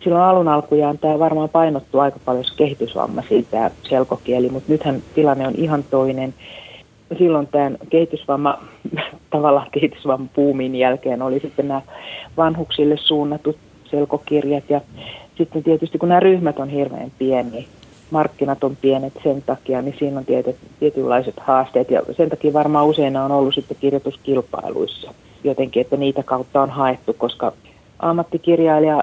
silloin 0.00 0.24
alun 0.24 0.48
alkujaan 0.48 0.98
tämä 0.98 1.18
varmaan 1.18 1.48
painottuu 1.48 2.00
aika 2.00 2.18
paljon 2.24 2.44
kehitysvammaisiin 2.56 3.46
tämä 3.50 3.70
selkokieli, 3.82 4.48
mutta 4.48 4.72
nythän 4.72 5.02
tilanne 5.14 5.46
on 5.46 5.54
ihan 5.56 5.84
toinen. 5.90 6.34
Silloin 7.18 7.46
tämän 7.46 7.78
kehitysvamma, 7.90 8.58
tavallaan 9.30 9.70
kehitysvamman 9.72 10.30
puumin 10.34 10.74
jälkeen 10.74 11.22
oli 11.22 11.40
sitten 11.40 11.68
nämä 11.68 11.82
vanhuksille 12.36 12.96
suunnatut 12.96 13.56
selkokirjat 13.90 14.64
ja 14.68 14.80
sitten 15.36 15.62
tietysti 15.62 15.98
kun 15.98 16.08
nämä 16.08 16.20
ryhmät 16.20 16.58
on 16.58 16.68
hirveän 16.68 17.12
pieniä, 17.18 17.64
markkinat 18.10 18.64
on 18.64 18.76
pienet 18.76 19.12
sen 19.22 19.42
takia, 19.42 19.82
niin 19.82 19.94
siinä 19.98 20.18
on 20.18 20.24
tietyt, 20.24 20.56
tietynlaiset 20.80 21.34
haasteet 21.40 21.90
ja 21.90 22.02
sen 22.16 22.30
takia 22.30 22.52
varmaan 22.52 22.86
usein 22.86 23.16
on 23.16 23.30
ollut 23.30 23.54
sitten 23.54 23.76
kirjoituskilpailuissa 23.80 25.14
jotenkin, 25.44 25.80
että 25.80 25.96
niitä 25.96 26.22
kautta 26.22 26.62
on 26.62 26.70
haettu, 26.70 27.12
koska 27.12 27.52
ammattikirjailija 27.98 29.02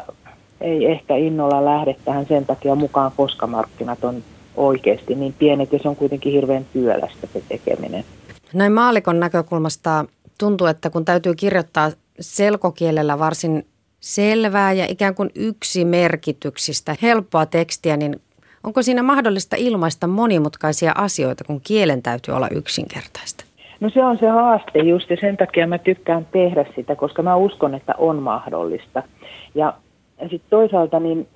ei 0.62 0.86
ehkä 0.86 1.15
innolla 1.15 1.65
lähde 1.65 1.96
tähän 2.06 2.25
sen 2.25 2.46
takia 2.46 2.75
mukaan, 2.75 3.12
koska 3.18 3.48
markkinat 3.48 4.04
on 4.04 4.24
oikeasti 4.56 5.15
niin 5.15 5.34
pienet 5.39 5.74
ja 5.74 5.80
se 5.80 5.89
on 5.89 5.96
kuitenkin 5.96 6.32
hirveän 6.32 6.65
työlästä 6.74 7.27
se 7.34 7.44
tekeminen. 7.50 8.06
Näin 8.54 8.72
maalikon 8.72 9.20
näkökulmasta 9.20 10.06
tuntuu, 10.38 10.68
että 10.68 10.89
kun 10.89 11.06
täytyy 11.06 11.36
kirjoittaa 11.36 11.92
selkokielellä 12.20 13.20
varsin 13.20 13.65
selvää 14.06 14.74
ja 14.74 14.86
ikään 14.90 15.16
kuin 15.16 15.30
yksi 15.36 15.86
merkityksistä, 15.86 16.96
helppoa 17.02 17.46
tekstiä, 17.46 17.98
niin 17.98 18.16
onko 18.64 18.82
siinä 18.82 19.04
mahdollista 19.04 19.56
ilmaista 19.60 20.08
monimutkaisia 20.08 20.92
asioita, 20.96 21.44
kun 21.44 21.62
kielen 21.62 22.04
täytyy 22.04 22.34
olla 22.34 22.48
yksinkertaista? 22.52 23.46
No 23.80 23.90
se 23.90 24.04
on 24.04 24.18
se 24.18 24.28
haaste 24.28 24.80
just 24.80 25.10
ja 25.10 25.18
sen 25.22 25.38
takia 25.38 25.68
mä 25.68 25.78
tykkään 25.78 26.28
tehdä 26.32 26.66
sitä, 26.76 26.96
koska 26.96 27.22
mä 27.24 27.36
uskon, 27.36 27.76
että 27.76 27.94
on 27.98 28.16
mahdollista. 28.16 29.04
Ja 29.56 29.74
sitten 30.22 30.50
toisaalta 30.50 31.00
niin 31.00 31.28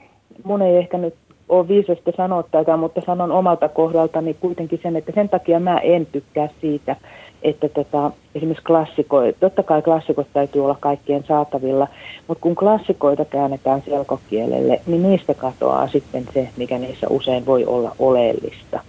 mun 0.44 0.62
ei 0.62 0.78
ehkä 0.78 0.98
nyt 0.98 1.16
ole 1.50 1.68
viisasta 1.68 2.12
sanoa 2.18 2.44
tätä, 2.44 2.78
mutta 2.78 3.02
sanon 3.06 3.32
omalta 3.32 3.70
kohdaltani 3.70 4.34
kuitenkin 4.34 4.80
sen, 4.84 4.96
että 4.96 5.12
sen 5.16 5.30
takia 5.30 5.60
mä 5.60 5.78
en 5.78 6.06
tykkää 6.06 6.50
siitä, 6.62 6.96
että 7.42 7.70
tota, 7.70 8.12
esimerkiksi 8.36 8.66
klassikoita, 8.66 9.40
totta 9.40 9.64
kai 9.64 9.82
klassikot 9.82 10.28
täytyy 10.34 10.64
olla 10.64 10.78
kaikkien 10.80 11.24
saatavilla, 11.28 11.88
mutta 12.28 12.42
kun 12.42 12.56
klassikoita 12.56 13.26
käännetään 13.26 13.84
selkokielelle, 13.86 14.82
niin 14.88 15.04
niistä 15.04 15.34
katoaa 15.34 15.88
sitten 15.88 16.26
se, 16.34 16.50
mikä 16.58 16.78
niissä 16.78 17.08
usein 17.10 17.46
voi 17.46 17.66
olla 17.66 17.96
oleellista. 18.00 18.80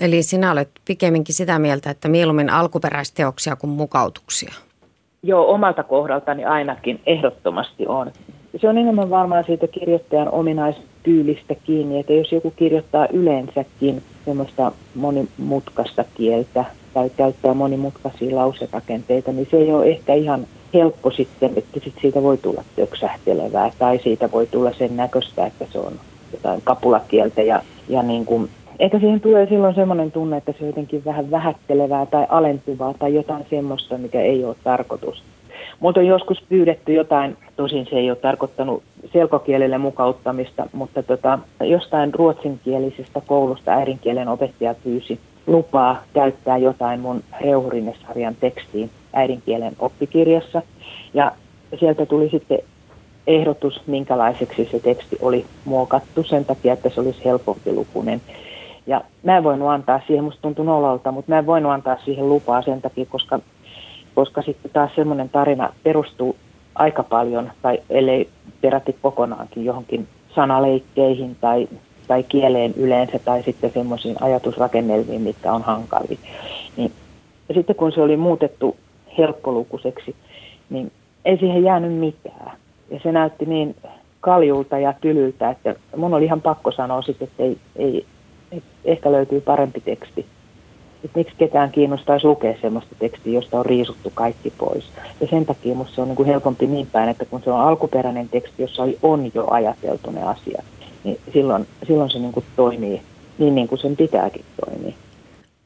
Eli 0.00 0.22
sinä 0.22 0.52
olet 0.52 0.70
pikemminkin 0.84 1.34
sitä 1.34 1.58
mieltä, 1.58 1.90
että 1.90 2.08
mieluummin 2.08 2.50
alkuperäisteoksia 2.50 3.56
kuin 3.56 3.70
mukautuksia? 3.70 4.54
Joo, 5.22 5.50
omalta 5.50 5.82
kohdaltani 5.82 6.44
ainakin 6.44 7.00
ehdottomasti 7.06 7.86
on. 7.86 8.12
Se 8.60 8.68
on 8.68 8.78
enemmän 8.78 9.10
varmaan 9.10 9.44
siitä 9.44 9.66
kirjoittajan 9.66 10.30
ominaistyylistä 10.30 11.54
kiinni, 11.54 12.00
että 12.00 12.12
jos 12.12 12.32
joku 12.32 12.50
kirjoittaa 12.50 13.06
yleensäkin 13.12 14.02
semmoista 14.24 14.72
monimutkaista 14.94 16.04
kieltä 16.14 16.64
tai 16.94 17.10
käyttää 17.10 17.54
monimutkaisia 17.54 18.36
lauserakenteita, 18.36 19.32
niin 19.32 19.48
se 19.50 19.56
ei 19.56 19.72
ole 19.72 19.86
ehkä 19.86 20.14
ihan 20.14 20.46
helppo 20.74 21.10
sitten, 21.10 21.52
että 21.56 21.80
sit 21.84 21.94
siitä 22.00 22.22
voi 22.22 22.38
tulla 22.38 22.64
töksähtelevää 22.76 23.70
tai 23.78 23.98
siitä 23.98 24.32
voi 24.32 24.46
tulla 24.46 24.72
sen 24.72 24.96
näköistä, 24.96 25.46
että 25.46 25.66
se 25.72 25.78
on 25.78 25.92
jotain 26.32 26.60
kapulakieltä 26.64 27.42
ja, 27.42 27.62
ja 27.88 28.02
niin 28.02 28.26
kuin 28.26 28.50
Ehkä 28.80 28.98
siihen 28.98 29.20
tulee 29.20 29.46
silloin 29.46 29.74
semmoinen 29.74 30.12
tunne, 30.12 30.36
että 30.36 30.52
se 30.52 30.58
on 30.60 30.66
jotenkin 30.66 31.04
vähän 31.04 31.30
vähättelevää 31.30 32.06
tai 32.06 32.26
alentuvaa 32.28 32.94
tai 32.98 33.14
jotain 33.14 33.46
semmoista, 33.50 33.98
mikä 33.98 34.20
ei 34.20 34.44
ole 34.44 34.56
tarkoitus. 34.64 35.22
Mutta 35.80 36.00
on 36.00 36.06
joskus 36.06 36.42
pyydetty 36.48 36.92
jotain, 36.92 37.36
tosin 37.56 37.86
se 37.90 37.96
ei 37.96 38.10
ole 38.10 38.18
tarkoittanut 38.18 38.82
selkokielelle 39.12 39.78
mukauttamista, 39.78 40.66
mutta 40.72 41.02
tota, 41.02 41.38
jostain 41.60 42.14
ruotsinkielisestä 42.14 43.20
koulusta 43.26 43.70
äidinkielen 43.70 44.28
opettaja 44.28 44.74
pyysi 44.74 45.20
lupaa 45.46 46.02
käyttää 46.14 46.58
jotain 46.58 47.00
mun 47.00 47.22
Reuhurinne-sarjan 47.40 48.36
tekstiin 48.40 48.90
äidinkielen 49.12 49.76
oppikirjassa. 49.78 50.62
Ja 51.14 51.32
sieltä 51.80 52.06
tuli 52.06 52.28
sitten 52.30 52.58
ehdotus, 53.26 53.86
minkälaiseksi 53.86 54.68
se 54.70 54.80
teksti 54.80 55.16
oli 55.20 55.46
muokattu 55.64 56.24
sen 56.24 56.44
takia, 56.44 56.72
että 56.72 56.90
se 56.90 57.00
olisi 57.00 57.24
helpompi 57.24 57.72
lukunen. 57.72 58.20
Ja 58.86 59.00
mä 59.22 59.36
en 59.36 59.44
voinut 59.44 59.68
antaa 59.68 60.00
siihen, 60.06 60.24
musta 60.24 60.42
tuntui 60.42 60.64
nololta, 60.64 61.12
mutta 61.12 61.32
mä 61.32 61.38
en 61.38 61.46
voinut 61.46 61.72
antaa 61.72 61.96
siihen 62.04 62.28
lupaa 62.28 62.62
sen 62.62 62.82
takia, 62.82 63.06
koska, 63.06 63.40
koska 64.14 64.42
sitten 64.42 64.70
taas 64.70 64.90
semmoinen 64.96 65.28
tarina 65.28 65.72
perustuu 65.82 66.36
aika 66.74 67.02
paljon, 67.02 67.50
tai 67.62 67.78
ellei 67.90 68.28
peräti 68.60 68.96
kokonaankin 69.02 69.64
johonkin 69.64 70.08
sanaleikkeihin 70.34 71.36
tai, 71.40 71.68
tai 72.10 72.22
kieleen 72.22 72.74
yleensä, 72.76 73.18
tai 73.18 73.42
sitten 73.42 73.70
semmoisiin 73.74 74.16
ajatusrakennelmiin, 74.22 75.20
mitkä 75.20 75.52
on 75.52 75.62
hankalia. 75.62 76.18
Niin, 76.76 76.92
ja 77.48 77.54
sitten 77.54 77.76
kun 77.76 77.92
se 77.92 78.02
oli 78.02 78.16
muutettu 78.16 78.76
helppolukuiseksi, 79.18 80.14
niin 80.70 80.92
ei 81.24 81.38
siihen 81.38 81.62
jäänyt 81.62 81.92
mitään. 81.92 82.52
Ja 82.90 83.00
se 83.02 83.12
näytti 83.12 83.46
niin 83.46 83.76
kaljulta 84.20 84.78
ja 84.78 84.94
tylyltä, 85.00 85.50
että 85.50 85.74
mun 85.96 86.14
oli 86.14 86.24
ihan 86.24 86.40
pakko 86.40 86.72
sanoa 86.72 87.02
sitten, 87.02 87.28
että 87.28 87.42
ei, 87.42 87.56
ei, 87.76 88.04
ehkä 88.84 89.12
löytyy 89.12 89.40
parempi 89.40 89.80
teksti. 89.80 90.26
Että 91.04 91.18
miksi 91.18 91.34
ketään 91.38 91.70
kiinnostaisi 91.70 92.26
lukea 92.26 92.54
sellaista 92.60 92.94
tekstiä, 92.98 93.32
josta 93.32 93.58
on 93.58 93.66
riisuttu 93.66 94.12
kaikki 94.14 94.52
pois. 94.58 94.84
Ja 95.20 95.26
sen 95.26 95.46
takia 95.46 95.74
minusta 95.74 95.94
se 95.94 96.00
on 96.00 96.08
niin 96.08 96.16
kuin 96.16 96.28
helpompi 96.28 96.66
niin 96.66 96.86
päin, 96.92 97.08
että 97.08 97.24
kun 97.24 97.42
se 97.44 97.50
on 97.50 97.60
alkuperäinen 97.60 98.28
teksti, 98.28 98.62
jossa 98.62 98.82
on 99.02 99.30
jo 99.34 99.46
ajateltu 99.50 100.10
ne 100.10 100.22
asiat, 100.22 100.64
niin 101.04 101.18
silloin, 101.32 101.66
silloin 101.86 102.10
se 102.10 102.18
niin 102.18 102.32
kuin 102.32 102.44
toimii 102.56 103.02
niin, 103.38 103.54
niin 103.54 103.68
kuin 103.68 103.78
sen 103.78 103.96
pitääkin 103.96 104.44
toimia. 104.66 104.94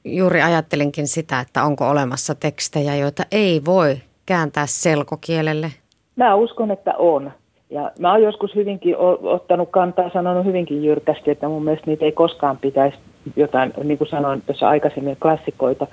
Juuri 0.04 0.42
ajattelinkin 0.42 1.08
sitä, 1.08 1.40
että 1.40 1.64
onko 1.64 1.88
olemassa 1.88 2.34
tekstejä, 2.34 2.96
joita 2.96 3.22
ei 3.32 3.62
voi 3.64 3.96
kääntää 4.26 4.66
selkokielelle. 4.66 5.72
Mä 6.16 6.34
uskon, 6.34 6.70
että 6.70 6.94
on. 6.98 7.32
Ja 7.70 7.90
mä 7.98 8.12
oon 8.12 8.22
joskus 8.22 8.54
hyvinkin 8.54 8.96
ottanut 9.22 9.68
kantaa, 9.70 10.10
sanonut 10.10 10.46
hyvinkin 10.46 10.84
jyrkästi, 10.84 11.30
että 11.30 11.48
mun 11.48 11.64
mielestä 11.64 11.86
niitä 11.86 12.04
ei 12.04 12.12
koskaan 12.12 12.56
pitäisi 12.58 12.98
jotain, 13.36 13.72
niin 13.84 13.98
kuin 13.98 14.08
sanoin 14.08 14.42
tuossa 14.42 14.68
aikaisemmin, 14.68 15.16
klassikoita. 15.22 15.86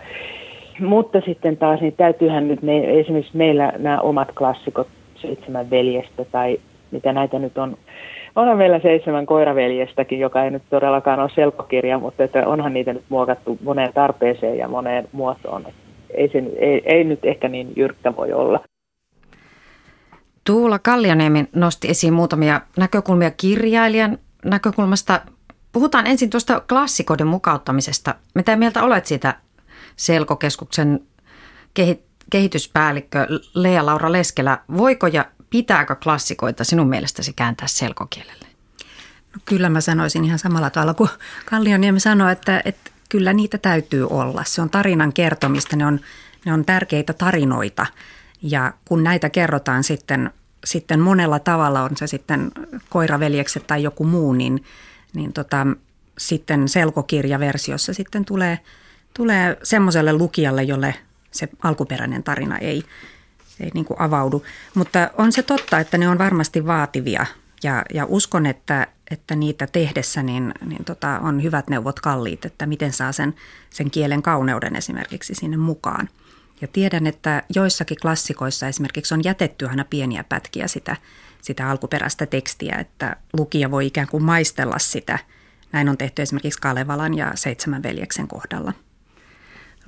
Mutta 0.80 1.22
sitten 1.26 1.58
taas, 1.58 1.82
niin 1.82 1.94
täytyyhän 1.98 2.48
nyt, 2.48 2.62
me, 2.62 3.00
esimerkiksi 3.00 3.38
meillä 3.38 3.74
nämä 3.78 4.00
omat 4.00 4.32
klassikot, 4.32 4.88
Seitsemän 5.22 5.70
veljestä 5.70 6.26
tai 6.26 6.60
mitä 6.92 7.14
näitä 7.14 7.40
nyt 7.40 7.58
on, 7.58 7.78
onhan 8.36 8.58
meillä 8.58 8.80
Seitsemän 8.80 9.26
koiraveljestäkin, 9.26 10.20
joka 10.20 10.44
ei 10.44 10.52
nyt 10.52 10.64
todellakaan 10.70 11.20
ole 11.20 11.32
selkokirja, 11.36 12.00
mutta 12.00 12.24
että 12.24 12.48
onhan 12.48 12.74
niitä 12.74 12.94
nyt 12.94 13.04
muokattu 13.10 13.58
moneen 13.64 13.94
tarpeeseen 13.94 14.58
ja 14.58 14.68
moneen 14.68 15.08
muotoon. 15.12 15.66
Ei, 16.14 16.30
se, 16.30 16.44
ei, 16.60 16.82
ei 16.86 17.04
nyt 17.04 17.26
ehkä 17.26 17.48
niin 17.48 17.74
jyrkkä 17.76 18.16
voi 18.16 18.34
olla. 18.34 18.60
Tuula 20.44 20.80
Kallioniemi 20.80 21.46
nosti 21.56 21.90
esiin 21.90 22.14
muutamia 22.14 22.62
näkökulmia 22.78 23.32
kirjailijan 23.32 24.18
näkökulmasta. 24.46 25.22
Puhutaan 25.72 26.08
ensin 26.08 26.30
tuosta 26.30 26.62
klassikoiden 26.70 27.28
mukauttamisesta. 27.28 28.16
Mitä 28.36 28.56
mieltä 28.56 28.84
olet 28.84 29.06
siitä 29.06 29.36
Selkokeskuksen 29.96 31.00
kehityspäällikkö 32.32 33.28
Lea-Laura 33.56 34.12
Leskelä? 34.12 34.58
Voiko 34.78 35.08
ja 35.08 35.26
pitääkö 35.52 35.96
klassikoita 35.96 36.64
sinun 36.64 36.90
mielestäsi 36.90 37.34
kääntää 37.34 37.68
selkokielelle? 37.68 38.46
No 39.36 39.42
kyllä 39.46 39.70
mä 39.70 39.82
sanoisin 39.82 40.26
ihan 40.26 40.40
samalla 40.40 40.70
tavalla 40.70 40.94
kuin 40.94 41.10
Kallioniemi 41.46 42.00
sanoi, 42.00 42.32
että, 42.32 42.62
että 42.66 42.92
kyllä 43.10 43.34
niitä 43.34 43.58
täytyy 43.58 44.08
olla. 44.08 44.44
Se 44.44 44.62
on 44.62 44.70
tarinan 44.70 45.14
kertomista, 45.14 45.76
ne 45.76 45.86
on, 45.86 46.00
ne 46.46 46.54
on 46.54 46.66
tärkeitä 46.66 47.14
tarinoita– 47.14 47.86
ja 48.42 48.74
kun 48.86 49.04
näitä 49.04 49.30
kerrotaan 49.30 49.84
sitten, 49.84 50.32
sitten 50.66 51.00
monella 51.00 51.40
tavalla, 51.40 51.82
on 51.82 51.98
se 51.98 52.08
sitten 52.08 52.52
koiraveljekset 52.90 53.68
tai 53.68 53.84
joku 53.84 54.04
muu, 54.04 54.34
niin, 54.34 54.64
niin 55.14 55.34
tota, 55.34 55.68
sitten 56.18 56.70
selkokirjaversiossa 56.70 57.94
sitten 57.94 58.26
tulee, 58.26 58.60
tulee 59.14 59.58
semmoiselle 59.64 60.14
lukijalle, 60.14 60.64
jolle 60.64 60.96
se 61.32 61.50
alkuperäinen 61.64 62.24
tarina 62.24 62.58
ei, 62.58 62.84
ei 63.60 63.72
niin 63.74 63.86
kuin 63.86 64.02
avaudu. 64.02 64.44
Mutta 64.74 65.10
on 65.18 65.32
se 65.32 65.44
totta, 65.44 65.80
että 65.80 65.98
ne 65.98 66.10
on 66.10 66.18
varmasti 66.18 66.66
vaativia 66.66 67.26
ja, 67.64 67.86
ja 67.94 68.06
uskon, 68.06 68.46
että, 68.46 68.88
että 69.12 69.36
niitä 69.36 69.68
tehdessä 69.68 70.24
niin, 70.24 70.54
niin 70.66 70.86
tota, 70.86 71.20
on 71.20 71.44
hyvät 71.44 71.70
neuvot 71.70 72.00
kalliit, 72.00 72.46
että 72.46 72.66
miten 72.66 72.94
saa 72.94 73.12
sen, 73.12 73.36
sen 73.70 73.92
kielen 73.92 74.22
kauneuden 74.22 74.76
esimerkiksi 74.76 75.36
sinne 75.36 75.58
mukaan. 75.58 76.10
Ja 76.62 76.68
tiedän, 76.68 77.08
että 77.08 77.44
joissakin 77.56 77.98
klassikoissa 78.02 78.68
esimerkiksi 78.68 79.14
on 79.14 79.24
jätetty 79.24 79.68
aina 79.68 79.86
pieniä 79.90 80.24
pätkiä 80.24 80.68
sitä, 80.68 80.96
sitä 81.42 81.70
alkuperäistä 81.70 82.26
tekstiä, 82.26 82.76
että 82.76 83.16
lukija 83.38 83.72
voi 83.72 83.88
ikään 83.88 84.08
kuin 84.08 84.24
maistella 84.24 84.80
sitä. 84.80 85.20
Näin 85.72 85.90
on 85.90 85.98
tehty 85.98 86.22
esimerkiksi 86.22 86.62
Kalevalan 86.62 87.14
ja 87.14 87.32
Seitsemän 87.36 87.84
veljeksen 87.84 88.28
kohdalla. 88.28 88.74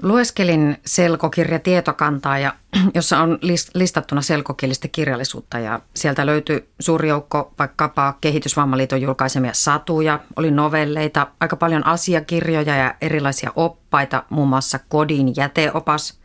Lueskelin 0.01 0.77
selkokirja 0.85 1.59
tietokantaa, 1.59 2.39
ja, 2.39 2.53
jossa 2.95 3.19
on 3.19 3.39
listattuna 3.73 4.21
selkokielistä 4.21 4.87
kirjallisuutta 4.87 5.59
ja 5.59 5.79
sieltä 5.93 6.25
löytyy 6.25 6.69
suuri 6.79 7.09
joukko 7.09 7.53
vaikkapa 7.59 8.17
Kehitysvammaliiton 8.21 9.01
julkaisemia 9.01 9.53
satuja, 9.53 10.19
oli 10.35 10.51
novelleita, 10.51 11.27
aika 11.39 11.55
paljon 11.55 11.85
asiakirjoja 11.87 12.75
ja 12.75 12.95
erilaisia 13.01 13.51
oppaita, 13.55 14.23
muun 14.29 14.49
muassa 14.49 14.79
kodin 14.89 15.33
jäteopas– 15.35 16.13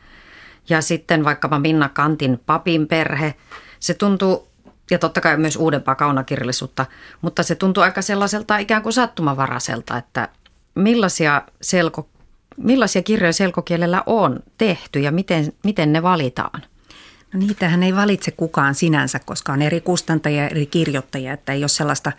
ja 0.68 0.82
sitten 0.82 1.24
vaikkapa 1.24 1.58
Minna 1.58 1.88
Kantin 1.88 2.40
papin 2.46 2.88
perhe. 2.88 3.34
Se 3.80 3.94
tuntuu, 3.94 4.48
ja 4.90 4.98
totta 4.98 5.20
kai 5.20 5.36
myös 5.36 5.56
uudempaa 5.56 5.94
kaunakirjallisuutta, 5.94 6.86
mutta 7.22 7.42
se 7.42 7.54
tuntuu 7.54 7.82
aika 7.82 8.02
sellaiselta 8.02 8.58
ikään 8.58 8.82
kuin 8.82 8.92
sattumavaraiselta, 8.92 9.96
että 9.96 10.28
millaisia, 10.74 11.42
selko, 11.62 12.08
millaisia 12.58 13.02
kirjoja 13.02 13.32
selkokielellä 13.32 14.02
on 14.06 14.40
tehty 14.58 15.00
ja 15.00 15.12
miten, 15.12 15.52
miten 15.64 15.92
ne 15.92 16.02
valitaan? 16.02 16.62
No 17.32 17.40
niitähän 17.40 17.82
ei 17.82 17.96
valitse 17.96 18.30
kukaan 18.30 18.74
sinänsä, 18.74 19.18
koska 19.18 19.52
on 19.52 19.62
eri 19.62 19.80
kustantajia 19.80 20.42
ja 20.42 20.48
eri 20.48 20.66
kirjoittajia, 20.66 21.32
että 21.32 21.52
ei 21.52 21.62
ole 21.62 21.68
sellaista 21.68 22.12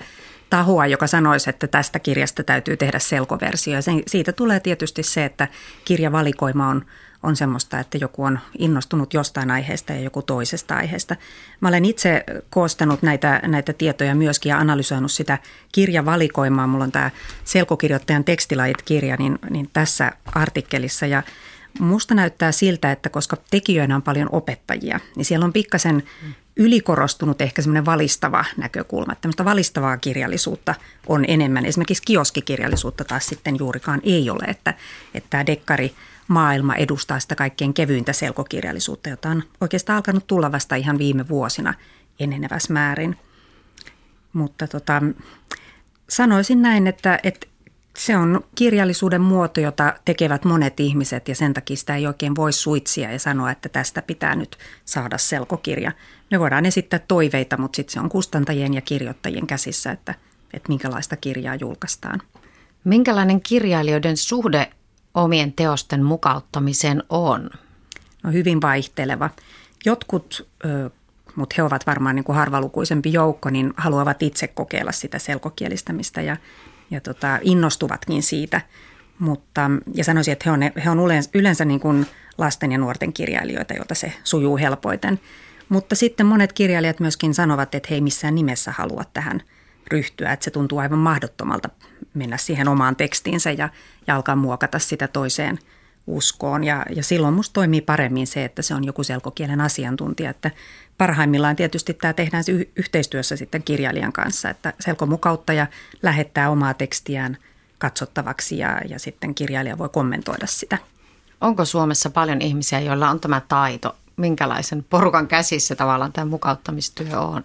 tahoa, 0.50 0.88
joka 0.88 1.08
sanoisi, 1.08 1.50
että 1.50 1.68
tästä 1.68 2.00
kirjasta 2.00 2.44
täytyy 2.44 2.78
tehdä 2.78 3.00
selkoversio. 3.00 3.74
Ja 3.74 3.82
siitä 4.08 4.34
tulee 4.34 4.60
tietysti 4.60 5.04
se, 5.04 5.26
että 5.26 5.48
kirjavalikoima 5.86 6.68
on, 6.68 6.86
on 7.24 7.36
semmoista, 7.36 7.80
että 7.80 7.98
joku 7.98 8.24
on 8.24 8.40
innostunut 8.58 9.14
jostain 9.14 9.52
aiheesta 9.52 9.94
ja 9.94 10.00
joku 10.00 10.22
toisesta 10.22 10.76
aiheesta. 10.76 11.16
Mä 11.62 11.70
olen 11.70 11.86
itse 11.86 12.24
koostanut 12.50 13.02
näitä, 13.02 13.42
näitä 13.46 13.74
tietoja 13.74 14.16
myöskin 14.16 14.50
ja 14.50 14.58
analysoinut 14.58 15.12
sitä 15.12 15.38
kirjavalikoimaa. 15.72 16.68
Mulla 16.68 16.84
on 16.84 16.92
tämä 16.92 17.12
selkokirjoittajan 17.44 18.24
tekstilajit-kirja 18.24 19.16
niin, 19.20 19.40
niin 19.50 19.70
tässä 19.74 20.12
artikkelissa 20.26 21.06
ja 21.06 21.24
Musta 21.80 22.16
näyttää 22.16 22.52
siltä, 22.52 22.92
että 22.92 23.10
koska 23.10 23.38
tekijöinä 23.52 23.96
on 23.96 24.02
paljon 24.02 24.30
opettajia, 24.32 25.00
niin 25.16 25.26
siellä 25.26 25.46
on 25.46 25.54
pikkasen 25.54 26.04
ylikorostunut 26.56 27.42
ehkä 27.42 27.62
semmoinen 27.62 27.86
valistava 27.86 28.46
näkökulma. 28.58 29.16
Tämmöistä 29.16 29.46
valistavaa 29.46 29.98
kirjallisuutta 29.98 30.76
on 31.08 31.26
enemmän. 31.28 31.66
Esimerkiksi 31.66 32.04
kioskikirjallisuutta 32.06 33.04
taas 33.04 33.26
sitten 33.26 33.60
juurikaan 33.60 34.02
ei 34.04 34.30
ole, 34.30 34.44
että, 34.44 34.74
että 35.14 35.28
tämä 35.30 35.46
dekkari 35.46 35.96
maailma 36.30 36.76
edustaa 36.76 37.20
sitä 37.20 37.36
kaikkein 37.36 37.74
kevyintä 37.74 38.14
selkokirjallisuutta, 38.14 39.10
jota 39.10 39.30
on 39.30 39.44
oikeastaan 39.62 39.96
alkanut 39.98 40.28
tulla 40.28 40.52
vasta 40.52 40.76
ihan 40.76 40.98
viime 40.98 41.28
vuosina 41.28 41.74
eneneväs 42.20 42.70
määrin. 42.70 43.18
Mutta 44.34 44.68
tota, 44.68 45.02
sanoisin 46.10 46.62
näin, 46.62 46.88
että, 46.88 47.20
että 47.24 47.48
se 47.98 48.18
on 48.18 48.42
kirjallisuuden 48.56 49.22
muoto, 49.22 49.62
jota 49.62 49.94
tekevät 50.06 50.46
monet 50.46 50.80
ihmiset 50.80 51.28
ja 51.28 51.36
sen 51.36 51.54
takia 51.54 51.78
sitä 51.78 51.96
ei 51.96 52.08
oikein 52.08 52.36
voi 52.36 52.54
suitsia 52.54 53.12
ja 53.12 53.20
sanoa, 53.20 53.52
että 53.52 53.70
tästä 53.70 54.02
pitää 54.02 54.36
nyt 54.36 54.58
saada 54.86 55.18
selkokirja. 55.18 55.92
Me 56.32 56.40
voidaan 56.40 56.66
esittää 56.66 57.00
toiveita, 57.08 57.58
mutta 57.58 57.76
sitten 57.76 57.94
se 57.94 58.00
on 58.00 58.10
kustantajien 58.10 58.74
ja 58.74 58.82
kirjoittajien 58.82 59.48
käsissä, 59.48 59.92
että, 59.92 60.16
että 60.54 60.70
minkälaista 60.70 61.16
kirjaa 61.16 61.56
julkaistaan. 61.56 62.22
Minkälainen 62.84 63.42
kirjailijoiden 63.42 64.18
suhde 64.18 64.72
omien 65.14 65.54
teosten 65.54 66.04
mukauttamiseen 66.04 67.04
on? 67.10 67.50
No 68.24 68.32
hyvin 68.32 68.62
vaihteleva. 68.62 69.30
Jotkut, 69.86 70.48
mutta 71.36 71.56
he 71.58 71.64
ovat 71.64 71.88
varmaan 71.88 72.16
niin 72.16 72.24
kuin 72.24 72.36
harvalukuisempi 72.36 73.14
joukko, 73.14 73.50
niin 73.50 73.74
haluavat 73.78 74.24
itse 74.24 74.48
kokeilla 74.48 74.92
sitä 74.92 75.20
selkokielistämistä 75.20 76.22
ja 76.22 76.38
ja 76.92 77.02
tota, 77.02 77.40
innostuvatkin 77.42 78.24
siitä. 78.24 78.62
Mutta, 79.20 79.72
ja 79.94 80.04
sanoisin, 80.04 80.32
että 80.32 80.50
he 80.50 80.52
on, 80.52 80.62
he 80.84 80.90
on 80.90 81.00
yleensä, 81.00 81.30
yleensä 81.34 81.66
niin 81.66 81.80
kuin 81.80 82.06
lasten 82.38 82.72
ja 82.72 82.78
nuorten 82.78 83.14
kirjailijoita, 83.14 83.74
joilta 83.74 83.96
se 83.96 84.14
sujuu 84.24 84.58
helpoiten. 84.58 85.20
Mutta 85.70 85.96
sitten 85.96 86.26
monet 86.26 86.54
kirjailijat 86.54 87.00
myöskin 87.00 87.34
sanovat, 87.34 87.76
että 87.76 87.88
he 87.90 87.96
ei 87.96 88.02
missään 88.02 88.36
nimessä 88.36 88.72
halua 88.72 89.04
tähän 89.14 89.42
ryhtyä, 89.92 90.34
että 90.34 90.44
se 90.44 90.52
tuntuu 90.52 90.78
aivan 90.78 91.00
mahdottomalta 91.00 91.70
mennä 92.14 92.38
siihen 92.38 92.68
omaan 92.68 92.96
tekstiinsä 92.96 93.52
ja, 93.52 93.70
ja 94.08 94.16
alkaa 94.16 94.36
muokata 94.36 94.80
sitä 94.80 95.08
toiseen 95.08 95.60
uskoon. 96.08 96.64
Ja, 96.64 96.86
ja 96.96 97.04
silloin 97.04 97.34
musta 97.34 97.54
toimii 97.54 97.82
paremmin 97.82 98.28
se, 98.28 98.46
että 98.46 98.62
se 98.62 98.76
on 98.76 98.84
joku 98.84 99.04
selkokielen 99.04 99.62
asiantuntija, 99.62 100.30
että 100.30 100.52
parhaimmillaan 100.98 101.56
tietysti 101.56 101.94
tämä 101.94 102.14
tehdään 102.14 102.44
yhteistyössä 102.76 103.36
sitten 103.36 103.64
kirjailijan 103.64 104.14
kanssa, 104.14 104.50
että 104.50 104.74
selkomukauttaja 104.80 105.68
lähettää 106.02 106.50
omaa 106.50 106.74
tekstiään 106.74 107.38
katsottavaksi 107.78 108.58
ja, 108.58 108.82
ja 108.90 109.00
sitten 109.00 109.36
kirjailija 109.36 109.78
voi 109.78 109.90
kommentoida 109.90 110.48
sitä. 110.48 110.78
Onko 111.42 111.66
Suomessa 111.66 112.10
paljon 112.10 112.42
ihmisiä, 112.42 112.80
joilla 112.80 113.10
on 113.10 113.20
tämä 113.20 113.42
taito? 113.48 113.96
Minkälaisen 114.18 114.86
porukan 114.90 115.28
käsissä 115.28 115.76
tavallaan 115.76 116.14
tämä 116.14 116.26
mukauttamistyö 116.26 117.20
on? 117.20 117.44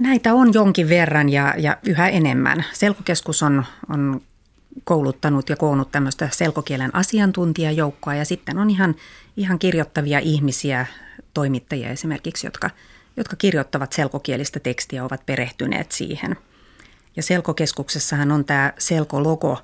Näitä 0.00 0.34
on 0.34 0.54
jonkin 0.54 0.88
verran 0.88 1.28
ja, 1.28 1.54
ja 1.58 1.76
yhä 1.86 2.08
enemmän. 2.08 2.64
Selkokeskus 2.72 3.42
on, 3.42 3.64
on 3.88 4.20
kouluttanut 4.84 5.48
ja 5.48 5.56
koonnut 5.56 5.92
tämmöistä 5.92 6.28
selkokielen 6.32 6.94
asiantuntijajoukkoa 6.94 8.14
ja 8.14 8.24
sitten 8.24 8.58
on 8.58 8.70
ihan, 8.70 8.94
ihan 9.36 9.58
kirjoittavia 9.58 10.18
ihmisiä 10.18 10.86
toimittajia 11.34 11.90
esimerkiksi, 11.90 12.46
jotka, 12.46 12.70
jotka 13.16 13.36
kirjoittavat 13.36 13.92
selkokielistä 13.92 14.60
tekstiä, 14.60 15.04
ovat 15.04 15.26
perehtyneet 15.26 15.92
siihen. 15.92 16.36
Ja 17.16 17.22
selkokeskuksessahan 17.22 18.32
on 18.32 18.44
tämä 18.44 18.72
selkologo, 18.78 19.58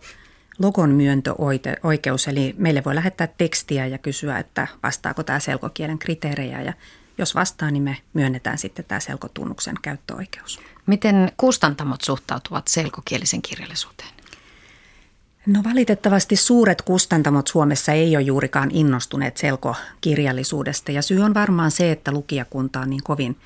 logon 0.58 0.90
myöntöoikeus, 0.90 2.28
eli 2.28 2.54
meille 2.58 2.82
voi 2.84 2.94
lähettää 2.94 3.28
tekstiä 3.38 3.86
ja 3.86 3.98
kysyä, 3.98 4.38
että 4.38 4.66
vastaako 4.82 5.22
tämä 5.22 5.40
selkokielen 5.40 5.98
kriteerejä 5.98 6.62
ja 6.62 6.72
jos 7.18 7.34
vastaa, 7.34 7.70
niin 7.70 7.82
me 7.82 7.96
myönnetään 8.14 8.58
sitten 8.58 8.84
tämä 8.84 9.00
selkotunnuksen 9.00 9.76
käyttöoikeus. 9.82 10.60
Miten 10.86 11.32
kustantamot 11.36 12.00
suhtautuvat 12.00 12.68
selkokielisen 12.68 13.42
kirjallisuuteen? 13.42 14.10
No 15.46 15.60
valitettavasti 15.64 16.36
suuret 16.36 16.82
kustantamot 16.82 17.46
Suomessa 17.46 17.92
ei 17.92 18.16
ole 18.16 18.24
juurikaan 18.24 18.70
innostuneet 18.72 19.36
selkokirjallisuudesta 19.36 20.92
ja 20.92 21.02
syy 21.02 21.20
on 21.20 21.34
varmaan 21.34 21.70
se, 21.70 21.92
että 21.92 22.12
lukijakunta 22.12 22.80
on 22.80 22.90
niin 22.90 23.02
kovin 23.02 23.36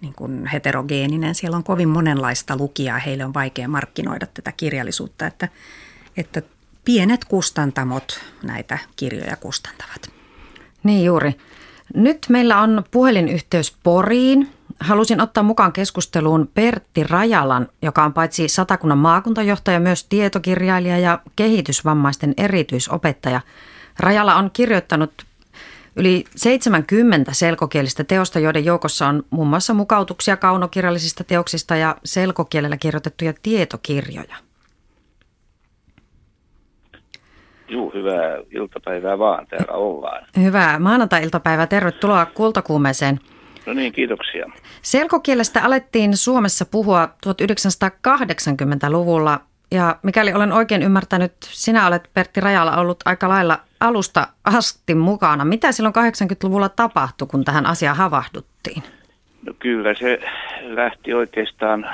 niin 0.00 0.14
kuin 0.14 0.46
heterogeeninen. 0.46 1.34
Siellä 1.34 1.56
on 1.56 1.64
kovin 1.64 1.88
monenlaista 1.88 2.56
lukijaa, 2.56 2.98
heille 2.98 3.24
on 3.24 3.34
vaikea 3.34 3.68
markkinoida 3.68 4.26
tätä 4.26 4.52
kirjallisuutta, 4.52 5.26
että, 5.26 5.48
että 6.16 6.42
pienet 6.84 7.24
kustantamot 7.24 8.20
näitä 8.42 8.78
kirjoja 8.96 9.36
kustantavat. 9.36 10.10
Niin 10.82 11.04
juuri. 11.04 11.36
Nyt 11.94 12.26
meillä 12.28 12.60
on 12.60 12.84
puhelinyhteys 12.90 13.76
Poriin 13.82 14.48
halusin 14.80 15.20
ottaa 15.20 15.44
mukaan 15.44 15.72
keskusteluun 15.72 16.50
Pertti 16.54 17.04
Rajalan, 17.04 17.68
joka 17.82 18.04
on 18.04 18.12
paitsi 18.12 18.48
satakunnan 18.48 18.98
maakuntajohtaja, 18.98 19.80
myös 19.80 20.04
tietokirjailija 20.04 20.98
ja 20.98 21.20
kehitysvammaisten 21.36 22.34
erityisopettaja. 22.36 23.40
Rajala 23.98 24.34
on 24.34 24.50
kirjoittanut 24.52 25.26
yli 25.96 26.24
70 26.36 27.32
selkokielistä 27.32 28.04
teosta, 28.04 28.38
joiden 28.38 28.64
joukossa 28.64 29.06
on 29.06 29.22
muun 29.30 29.48
muassa 29.48 29.74
mukautuksia 29.74 30.36
kaunokirjallisista 30.36 31.24
teoksista 31.24 31.76
ja 31.76 31.96
selkokielellä 32.04 32.76
kirjoitettuja 32.76 33.34
tietokirjoja. 33.42 34.47
Juu, 37.68 37.92
hyvää 37.94 38.36
iltapäivää 38.50 39.18
vaan. 39.18 39.46
Täällä 39.46 39.72
ollaan. 39.72 40.24
Hyvää 40.42 40.78
maanantai-iltapäivää. 40.78 41.66
Tervetuloa 41.66 42.26
Kultakuumeeseen. 42.26 43.20
No 43.66 43.74
niin, 43.74 43.92
kiitoksia. 43.92 44.46
Selkokielestä 44.82 45.60
alettiin 45.64 46.16
Suomessa 46.16 46.64
puhua 46.70 47.08
1980-luvulla 47.26 49.40
ja 49.70 49.96
mikäli 50.02 50.32
olen 50.32 50.52
oikein 50.52 50.82
ymmärtänyt, 50.82 51.32
sinä 51.40 51.86
olet 51.86 52.10
Pertti 52.14 52.40
Rajala 52.40 52.76
ollut 52.76 52.98
aika 53.04 53.28
lailla 53.28 53.58
alusta 53.80 54.26
asti 54.44 54.94
mukana. 54.94 55.44
Mitä 55.44 55.72
silloin 55.72 55.94
80-luvulla 55.96 56.68
tapahtui, 56.68 57.28
kun 57.28 57.44
tähän 57.44 57.66
asiaan 57.66 57.96
havahduttiin? 57.96 58.82
No 59.42 59.52
kyllä 59.58 59.94
se 59.94 60.20
lähti 60.62 61.14
oikeastaan 61.14 61.86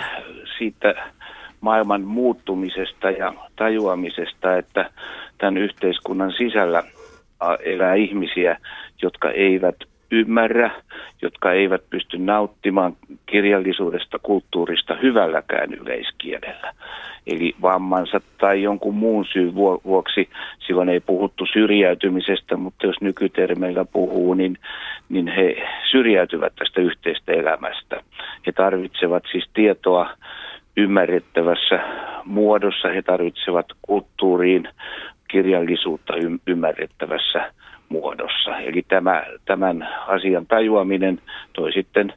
siitä 0.59 0.95
maailman 1.61 2.03
muuttumisesta 2.03 3.11
ja 3.11 3.35
tajuamisesta, 3.57 4.57
että 4.57 4.91
tämän 5.39 5.57
yhteiskunnan 5.57 6.33
sisällä 6.33 6.83
elää 7.65 7.95
ihmisiä, 7.95 8.57
jotka 9.03 9.31
eivät 9.31 9.77
ymmärrä, 10.11 10.71
jotka 11.23 11.53
eivät 11.53 11.83
pysty 11.91 12.19
nauttimaan 12.19 12.97
kirjallisuudesta, 13.27 14.19
kulttuurista 14.19 14.97
hyvälläkään 15.03 15.75
yleiskielellä. 15.75 16.73
Eli 17.27 17.55
vammansa 17.63 18.21
tai 18.39 18.63
jonkun 18.63 18.95
muun 18.95 19.25
syyn 19.33 19.55
vuoksi, 19.85 20.29
silloin 20.67 20.89
ei 20.89 21.01
puhuttu 21.01 21.47
syrjäytymisestä, 21.53 22.57
mutta 22.57 22.87
jos 22.87 23.01
nykytermeillä 23.01 23.85
puhuu, 23.85 24.35
niin, 24.35 24.59
niin 25.09 25.29
he 25.29 25.57
syrjäytyvät 25.91 26.53
tästä 26.59 26.81
yhteistä 26.81 27.33
elämästä. 27.33 28.03
He 28.47 28.53
tarvitsevat 28.53 29.23
siis 29.33 29.45
tietoa 29.55 30.11
ymmärrettävässä 30.77 31.81
muodossa, 32.25 32.89
he 32.89 33.03
tarvitsevat 33.03 33.67
kulttuuriin, 33.83 34.69
kirjallisuutta 35.35 36.15
ymmärrettävässä 36.47 37.53
muodossa. 37.89 38.59
Eli 38.59 38.83
tämä, 38.89 39.23
tämän 39.45 39.89
asian 40.07 40.47
tajuaminen 40.47 41.23
toi 41.53 41.73
sitten 41.73 42.13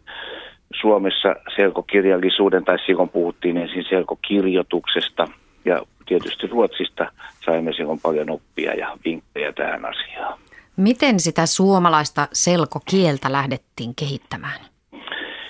Suomessa 0.81 1.35
selkokirjallisuuden, 1.55 2.65
tai 2.65 2.77
silloin 2.85 3.09
puhuttiin 3.09 3.57
ensin 3.57 3.85
selkokirjoituksesta, 3.89 5.27
ja 5.65 5.81
tietysti 6.05 6.47
Ruotsista 6.47 7.11
saimme 7.45 7.73
silloin 7.73 7.99
paljon 7.99 8.29
oppia 8.29 8.73
ja 8.73 8.97
vinkkejä 9.05 9.53
tähän 9.53 9.85
asiaan. 9.85 10.39
Miten 10.75 11.19
sitä 11.19 11.45
suomalaista 11.45 12.27
selkokieltä 12.33 13.31
lähdettiin 13.31 13.95
kehittämään? 13.95 14.59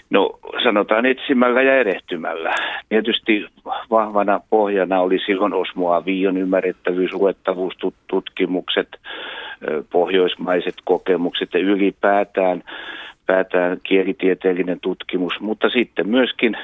No 0.09 0.39
sanotaan 0.63 1.05
etsimällä 1.05 1.61
ja 1.61 1.75
erehtymällä. 1.75 2.55
Tietysti 2.89 3.45
vahvana 3.89 4.39
pohjana 4.49 4.99
oli 4.99 5.19
silloin 5.25 5.53
Osmo 5.53 5.93
Avion 5.93 6.37
ymmärrettävyys, 6.37 7.13
luettavuus, 7.13 7.73
tutkimukset, 8.07 8.87
pohjoismaiset 9.91 10.75
kokemukset 10.85 11.49
ja 11.53 11.59
ylipäätään 11.59 12.63
ylipäätään 13.27 13.77
kielitieteellinen 13.83 14.79
tutkimus, 14.79 15.39
mutta 15.39 15.69
sitten 15.69 16.09
myöskin 16.09 16.57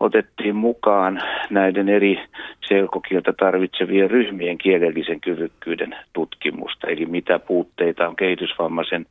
otettiin 0.00 0.56
mukaan 0.56 1.22
näiden 1.50 1.88
eri 1.88 2.20
selkokieltä 2.68 3.32
tarvitsevien 3.32 4.10
ryhmien 4.10 4.58
kielellisen 4.58 5.20
kyvykkyyden 5.20 5.96
tutkimusta, 6.12 6.86
eli 6.86 7.06
mitä 7.06 7.38
puutteita 7.38 8.08
on 8.08 8.16
kehitysvammaisen 8.16 9.06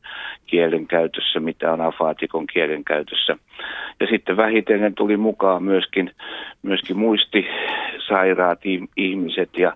kielen 0.47 0.87
käytössä, 0.87 1.39
mitä 1.39 1.73
on 1.73 1.81
afaatikon 1.81 2.47
kielen 2.47 2.83
käytössä. 2.83 3.37
Ja 3.99 4.07
sitten 4.07 4.37
vähitellen 4.37 4.95
tuli 4.95 5.17
mukaan 5.17 5.63
myöskin, 5.63 6.11
myöskin 6.61 6.97
muistisairaat 6.97 8.59
ihmiset 8.97 9.57
ja, 9.57 9.73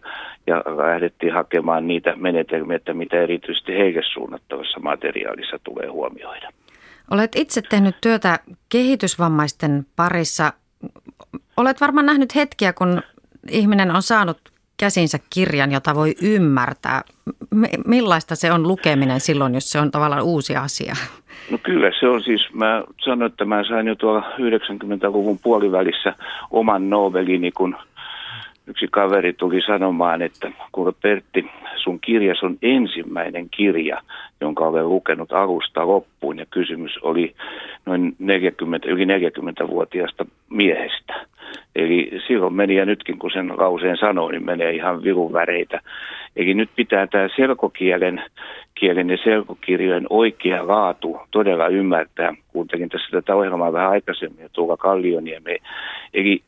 ja 0.47 0.63
lähdettiin 0.77 1.33
hakemaan 1.33 1.87
niitä 1.87 2.13
menetelmiä, 2.15 2.75
että 2.75 2.93
mitä 2.93 3.21
erityisesti 3.21 3.73
heille 3.73 4.01
suunnattavassa 4.13 4.79
materiaalissa 4.79 5.59
tulee 5.63 5.87
huomioida. 5.87 6.49
Olet 7.11 7.31
itse 7.35 7.61
tehnyt 7.61 7.95
työtä 8.01 8.39
kehitysvammaisten 8.69 9.85
parissa. 9.95 10.53
Olet 11.57 11.81
varmaan 11.81 12.05
nähnyt 12.05 12.35
hetkiä, 12.35 12.73
kun 12.73 13.01
ihminen 13.49 13.95
on 13.95 14.01
saanut 14.01 14.37
käsinsä 14.77 15.19
kirjan, 15.29 15.71
jota 15.71 15.95
voi 15.95 16.15
ymmärtää. 16.21 17.01
Millaista 17.87 18.35
se 18.35 18.51
on 18.51 18.67
lukeminen 18.67 19.19
silloin, 19.19 19.53
jos 19.53 19.71
se 19.71 19.79
on 19.79 19.91
tavallaan 19.91 20.23
uusi 20.23 20.55
asia? 20.55 20.95
No 21.51 21.57
kyllä 21.63 21.91
se 21.99 22.07
on 22.07 22.23
siis, 22.23 22.41
mä 22.53 22.83
sanoin, 23.05 23.31
että 23.31 23.45
mä 23.45 23.63
sain 23.63 23.87
jo 23.87 23.95
tuolla 23.95 24.21
90-luvun 24.21 25.39
puolivälissä 25.43 26.15
oman 26.51 26.89
novelini, 26.89 27.51
kun 27.51 27.75
yksi 28.67 28.87
kaveri 28.91 29.33
tuli 29.33 29.61
sanomaan, 29.61 30.21
että 30.21 30.51
kuule 30.71 30.93
Pertti, 31.01 31.45
sun 31.75 31.99
kirjas 31.99 32.43
on 32.43 32.57
ensimmäinen 32.61 33.49
kirja, 33.49 34.01
jonka 34.41 34.67
olen 34.67 34.89
lukenut 34.89 35.31
alusta 35.31 35.87
loppuun. 35.87 36.37
Ja 36.37 36.45
kysymys 36.45 36.97
oli 37.01 37.35
noin 37.85 38.15
40, 38.19 38.89
yli 38.89 39.05
40-vuotiaasta 39.05 40.25
miehestä. 40.49 41.13
Eli 41.75 42.11
silloin 42.27 42.53
meni 42.53 42.75
ja 42.75 42.85
nytkin 42.85 43.19
kun 43.19 43.31
sen 43.31 43.53
lauseen 43.57 43.97
sanoo, 43.97 44.31
niin 44.31 44.45
menee 44.45 44.71
ihan 44.71 45.03
virun 45.03 45.33
väreitä. 45.33 45.79
Eli 46.35 46.53
nyt 46.53 46.69
pitää 46.75 47.07
tämä 47.07 47.27
selkokielen 47.35 48.23
kielen 48.75 49.09
ja 49.09 49.17
selkokirjojen 49.23 50.05
oikea 50.09 50.67
laatu 50.67 51.19
todella 51.31 51.67
ymmärtää. 51.67 52.33
Kuuntelin 52.47 52.89
tässä 52.89 53.07
tätä 53.11 53.35
ohjelmaa 53.35 53.73
vähän 53.73 53.89
aikaisemmin 53.89 54.43
ja 54.43 54.49
tuolla 54.49 54.77
Kallioniemi. 54.77 55.57
Eli 56.13 56.41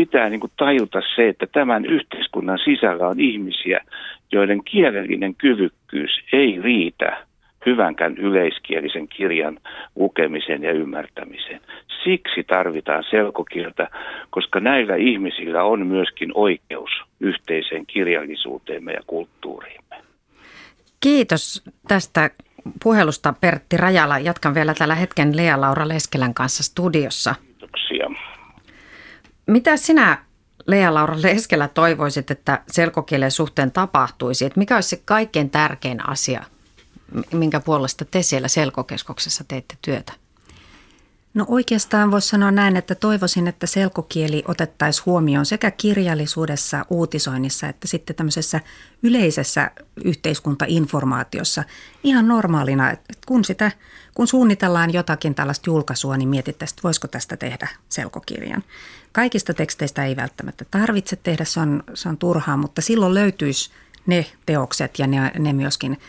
pitää 0.00 0.28
niin 0.28 0.40
kuin 0.40 0.52
tajuta 0.56 1.02
se, 1.16 1.28
että 1.28 1.46
tämän 1.46 1.84
yhteiskunnan 1.86 2.58
sisällä 2.64 3.08
on 3.08 3.20
ihmisiä, 3.20 3.80
joiden 4.32 4.64
kielellinen 4.64 5.34
kyvykkyys 5.34 6.10
ei 6.32 6.60
riitä 6.62 7.26
hyvänkään 7.66 8.16
yleiskielisen 8.16 9.08
kirjan 9.08 9.58
lukemisen 9.96 10.62
ja 10.62 10.72
ymmärtämiseen. 10.72 11.60
Siksi 12.04 12.44
tarvitaan 12.44 13.04
selkokieltä, 13.10 13.88
koska 14.30 14.60
näillä 14.60 14.96
ihmisillä 14.96 15.62
on 15.62 15.86
myöskin 15.86 16.30
oikeus 16.34 16.90
yhteiseen 17.20 17.86
kirjallisuuteemme 17.86 18.92
ja 18.92 19.00
kulttuuriimme. 19.06 19.96
Kiitos 21.00 21.64
tästä 21.88 22.30
puhelusta 22.82 23.34
Pertti 23.40 23.76
Rajala. 23.76 24.18
Jatkan 24.18 24.54
vielä 24.54 24.74
tällä 24.74 24.94
hetken 24.94 25.36
Lea-Laura 25.36 25.88
Leskelän 25.88 26.34
kanssa 26.34 26.62
studiossa. 26.62 27.34
Kiitoksia. 27.34 28.29
Mitä 29.50 29.76
sinä 29.76 30.24
Lea-Laura 30.66 31.22
Leskelä 31.22 31.68
toivoisit, 31.68 32.30
että 32.30 32.62
selkokielen 32.68 33.30
suhteen 33.30 33.72
tapahtuisi? 33.72 34.44
Että 34.44 34.58
mikä 34.58 34.74
olisi 34.74 34.88
se 34.88 35.02
kaikkein 35.04 35.50
tärkein 35.50 36.08
asia, 36.08 36.44
minkä 37.32 37.60
puolesta 37.60 38.04
te 38.04 38.22
siellä 38.22 38.48
selkokeskuksessa 38.48 39.44
teette 39.48 39.74
työtä? 39.82 40.12
No 41.34 41.44
oikeastaan 41.48 42.10
voisi 42.10 42.28
sanoa 42.28 42.50
näin, 42.50 42.76
että 42.76 42.94
toivoisin, 42.94 43.48
että 43.48 43.66
selkokieli 43.66 44.44
otettaisiin 44.48 45.06
huomioon 45.06 45.46
sekä 45.46 45.70
kirjallisuudessa, 45.70 46.86
uutisoinnissa 46.90 47.68
että 47.68 47.88
sitten 47.88 48.16
tämmöisessä 48.16 48.60
yleisessä 49.02 49.70
yhteiskuntainformaatiossa 50.04 51.64
ihan 52.04 52.28
normaalina, 52.28 52.90
että 52.90 53.14
kun, 53.26 53.44
sitä, 53.44 53.72
kun 54.14 54.28
suunnitellaan 54.28 54.92
jotakin 54.92 55.34
tällaista 55.34 55.70
julkaisua, 55.70 56.16
niin 56.16 56.28
mietittäisiin, 56.28 56.74
että 56.74 56.82
voisiko 56.82 57.08
tästä 57.08 57.36
tehdä 57.36 57.68
selkokirjan. 57.88 58.64
Kaikista 59.12 59.54
teksteistä 59.54 60.04
ei 60.04 60.16
välttämättä 60.16 60.64
tarvitse 60.70 61.16
tehdä, 61.16 61.44
se 61.44 61.60
on, 61.60 61.82
se 61.94 62.08
on 62.08 62.18
turhaa, 62.18 62.56
mutta 62.56 62.82
silloin 62.82 63.14
löytyisi 63.14 63.70
ne 64.06 64.26
teokset 64.46 64.98
ja 64.98 65.06
ne, 65.06 65.32
ne 65.38 65.52
myöskin 65.52 66.00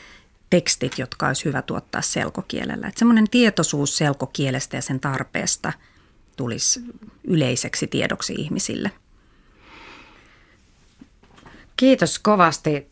tekstit, 0.49 0.99
jotka 0.99 1.27
olisi 1.27 1.45
hyvä 1.45 1.61
tuottaa 1.61 2.01
selkokielellä. 2.01 2.87
Että 2.87 2.99
semmoinen 2.99 3.29
tietoisuus 3.29 3.97
selkokielestä 3.97 4.77
ja 4.77 4.81
sen 4.81 4.99
tarpeesta 4.99 5.73
tulisi 6.35 6.81
yleiseksi 7.23 7.87
tiedoksi 7.87 8.33
ihmisille. 8.33 8.91
Kiitos 11.77 12.19
kovasti. 12.19 12.87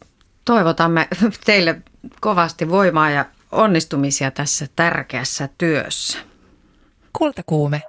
Toivotamme 0.46 1.08
teille 1.46 1.82
kovasti 2.22 2.70
voimaa 2.70 3.10
ja 3.10 3.26
onnistumisia 3.52 4.32
tässä 4.32 4.68
tärkeässä 4.76 5.50
työssä. 5.58 6.18
Kultakuume. 7.14 7.82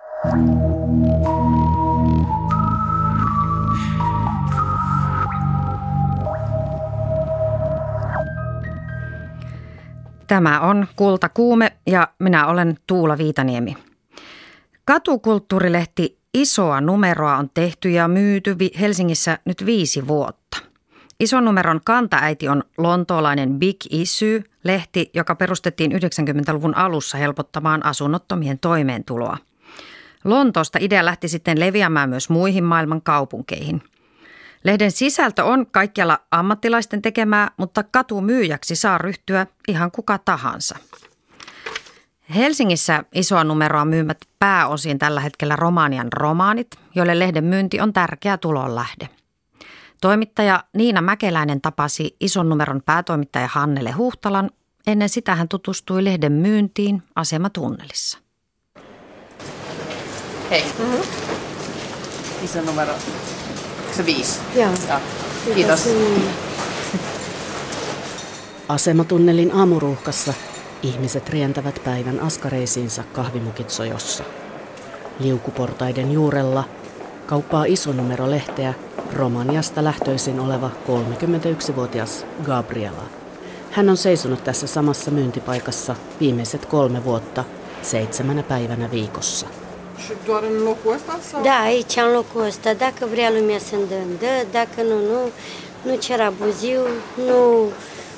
Tämä 10.30 10.60
on 10.60 10.86
Kulta 10.96 11.28
Kuume 11.28 11.72
ja 11.86 12.08
minä 12.18 12.46
olen 12.46 12.76
Tuula 12.86 13.18
Viitaniemi. 13.18 13.76
Katukulttuurilehti 14.84 16.18
Isoa 16.34 16.80
numeroa 16.80 17.36
on 17.36 17.50
tehty 17.54 17.90
ja 17.90 18.08
myyty 18.08 18.56
Helsingissä 18.80 19.38
nyt 19.44 19.66
viisi 19.66 20.08
vuotta. 20.08 20.58
Ison 21.20 21.44
numeron 21.44 21.80
kantaäiti 21.84 22.48
on 22.48 22.64
lontoolainen 22.78 23.58
Big 23.58 23.76
Issue, 23.90 24.44
lehti, 24.64 25.10
joka 25.14 25.34
perustettiin 25.34 25.92
90-luvun 25.92 26.76
alussa 26.76 27.18
helpottamaan 27.18 27.86
asunnottomien 27.86 28.58
toimeentuloa. 28.58 29.36
Lontoosta 30.24 30.78
idea 30.82 31.04
lähti 31.04 31.28
sitten 31.28 31.60
leviämään 31.60 32.10
myös 32.10 32.30
muihin 32.30 32.64
maailman 32.64 33.02
kaupunkeihin– 33.02 33.82
Lehden 34.64 34.90
sisältö 34.90 35.44
on 35.44 35.66
kaikkialla 35.66 36.18
ammattilaisten 36.30 37.02
tekemää, 37.02 37.50
mutta 37.56 37.82
katumyyjäksi 37.82 38.76
saa 38.76 38.98
ryhtyä 38.98 39.46
ihan 39.68 39.90
kuka 39.90 40.18
tahansa. 40.18 40.76
Helsingissä 42.34 43.04
isoa 43.14 43.44
numeroa 43.44 43.84
myymät 43.84 44.18
pääosin 44.38 44.98
tällä 44.98 45.20
hetkellä 45.20 45.56
Romanian 45.56 46.12
romaanit, 46.12 46.68
joille 46.94 47.18
lehden 47.18 47.44
myynti 47.44 47.80
on 47.80 47.92
tärkeä 47.92 48.38
tulonlähde. 48.38 49.08
Toimittaja 50.00 50.64
Niina 50.72 51.02
Mäkeläinen 51.02 51.60
tapasi 51.60 52.16
ison 52.20 52.48
numeron 52.48 52.82
päätoimittaja 52.86 53.48
Hannele 53.52 53.90
Huhtalan. 53.90 54.50
Ennen 54.86 55.08
sitä 55.08 55.34
hän 55.34 55.48
tutustui 55.48 56.04
lehden 56.04 56.32
myyntiin 56.32 57.02
asematunnelissa. 57.16 58.18
Hei. 60.50 60.64
Mm-hmm. 60.78 61.02
Iso 62.44 62.62
numero 62.62 62.92
se 63.96 64.06
viisi? 64.06 64.40
Joo. 64.54 64.70
Kiitos. 65.54 65.88
Asematunnelin 68.68 69.52
aamuruuhkassa 69.52 70.34
ihmiset 70.82 71.28
rientävät 71.28 71.80
päivän 71.84 72.20
askareisiinsa 72.20 73.02
kahvimukit 73.12 73.70
sojossa. 73.70 74.24
Liukuportaiden 75.20 76.12
juurella 76.12 76.64
kauppaa 77.26 77.64
iso 77.64 77.92
numero 77.92 78.30
lehteä 78.30 78.74
Romaniasta 79.12 79.84
lähtöisin 79.84 80.40
oleva 80.40 80.70
31-vuotias 80.86 82.26
Gabriela. 82.42 83.02
Hän 83.70 83.90
on 83.90 83.96
seisonut 83.96 84.44
tässä 84.44 84.66
samassa 84.66 85.10
myyntipaikassa 85.10 85.96
viimeiset 86.20 86.66
kolme 86.66 87.04
vuotta 87.04 87.44
seitsemänä 87.82 88.42
päivänä 88.42 88.90
viikossa. 88.90 89.46
Și 90.04 90.12
doar 90.26 90.42
în 90.42 90.62
locul 90.62 90.92
ăsta? 90.94 91.18
Sau? 91.30 91.42
Da, 91.42 91.58
aici, 91.64 91.96
în 91.96 92.12
locul 92.12 92.44
ăsta. 92.46 92.74
Dacă 92.74 93.02
vrea 93.10 93.30
lumea 93.30 93.58
să 93.58 93.74
îndă, 93.74 93.94
dă, 94.18 94.34
dacă 94.50 94.82
nu, 94.82 94.96
nu. 95.12 95.20
Nu 95.82 95.96
cer 95.96 96.20
abuziu, 96.20 96.80
nu 97.26 97.70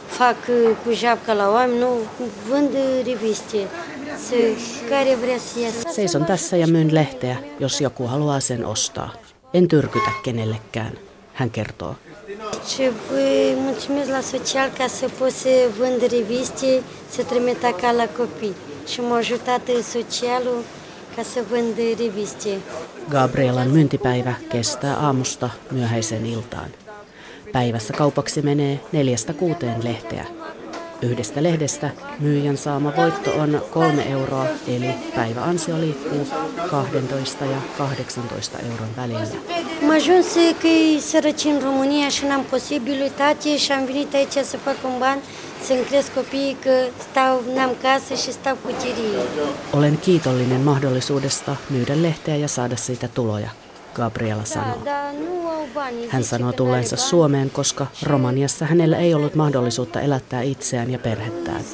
fac 0.06 0.36
uh, 0.48 0.70
cu 0.84 0.92
japca 0.92 1.32
la 1.32 1.50
oameni, 1.50 1.78
nu 1.78 1.88
vând 2.48 2.70
reviste. 3.04 3.58
Se, 4.28 4.36
care 4.88 5.16
vrea 5.22 5.38
să 5.38 5.60
iasă. 5.60 5.88
Seison 5.92 6.24
tässä 6.24 6.56
ja 6.56 6.66
myyn 6.66 6.90
lehteä, 6.92 7.36
jos 7.60 7.80
joku 7.80 8.06
haluaa 8.06 8.38
sen 8.38 8.64
ostaa. 8.64 9.12
En 9.52 9.66
tyrkytä 9.66 10.10
kenellekään, 10.22 10.98
hän 11.32 11.50
kertoo. 11.50 11.96
Și 12.74 12.82
vă 13.10 13.54
mulțumesc 13.56 14.08
la 14.08 14.20
social 14.20 14.70
ca 14.78 14.86
să 14.86 15.08
pot 15.18 15.30
să 15.30 15.48
vând 15.78 16.10
reviste, 16.10 16.82
să 17.10 17.22
trimit 17.22 17.64
acasă 17.64 17.96
la 17.96 18.08
copii. 18.18 18.54
Și 18.88 19.00
m-a 19.00 19.16
ajutat 19.16 19.68
uh, 19.68 19.78
socialul 19.92 20.62
să. 21.22 21.44
Gabrielan 23.10 23.68
myyntipäivä 23.68 24.34
kestää 24.48 24.96
aamusta 24.96 25.50
myöhäiseen 25.70 26.26
iltaan. 26.26 26.70
Päivässä 27.52 27.92
kaupaksi 27.92 28.42
menee 28.42 28.80
neljästä 28.92 29.32
kuuteen 29.32 29.84
lehteä. 29.84 30.26
Yhdestä 31.02 31.42
lehdestä 31.42 31.90
myyjän 32.20 32.56
saama 32.56 32.92
voitto 32.96 33.30
on 33.30 33.62
kolme 33.70 34.02
euroa, 34.10 34.46
eli 34.68 34.86
päiväansio 35.14 35.80
liikkuu 35.80 36.26
12 36.70 37.44
ja 37.44 37.58
18 37.78 38.58
euron 38.58 38.96
välillä. 38.96 39.36
Am 39.82 39.90
ajuns 39.90 40.26
că 40.60 40.66
e 40.66 41.00
sărăci 41.00 41.44
în 41.44 41.58
România 41.58 42.08
și 42.08 42.24
n-am 42.24 42.44
posibilitate 42.50 43.56
și 43.56 43.72
am 43.72 43.84
venit 43.84 44.14
aici 44.14 44.44
să 44.44 44.56
fac 44.56 44.76
un 44.84 44.98
ban, 44.98 45.18
să-mi 45.66 45.84
cresc 45.84 46.14
copiii 46.14 46.56
că 46.64 46.70
stau, 47.10 47.42
n-am 47.54 47.70
casă 47.82 48.14
și 48.14 48.32
stau 48.32 48.56
cu. 48.62 48.70
Olen 49.76 49.98
kiitollinen 49.98 50.60
mahdollisuudesta 50.60 51.56
myydä 51.70 51.94
lehteä 52.02 52.36
ja 52.36 52.48
saada 52.48 52.76
siitä 52.76 53.08
tuloja, 53.08 53.50
Gabriela 53.94 54.44
sanoo. 54.44 54.78
Hän 56.08 56.24
sanoo 56.24 56.52
tulleensa 56.52 56.96
Suomeen, 56.96 57.50
koska 57.50 57.86
Romaniassa 58.02 58.66
hänellä 58.66 58.96
ei 58.96 59.14
ollut 59.14 59.34
mahdollisuutta 59.34 60.00
elättää 60.00 60.42
itseään 60.42 60.90
ja 60.90 60.98
perhettään. 60.98 61.64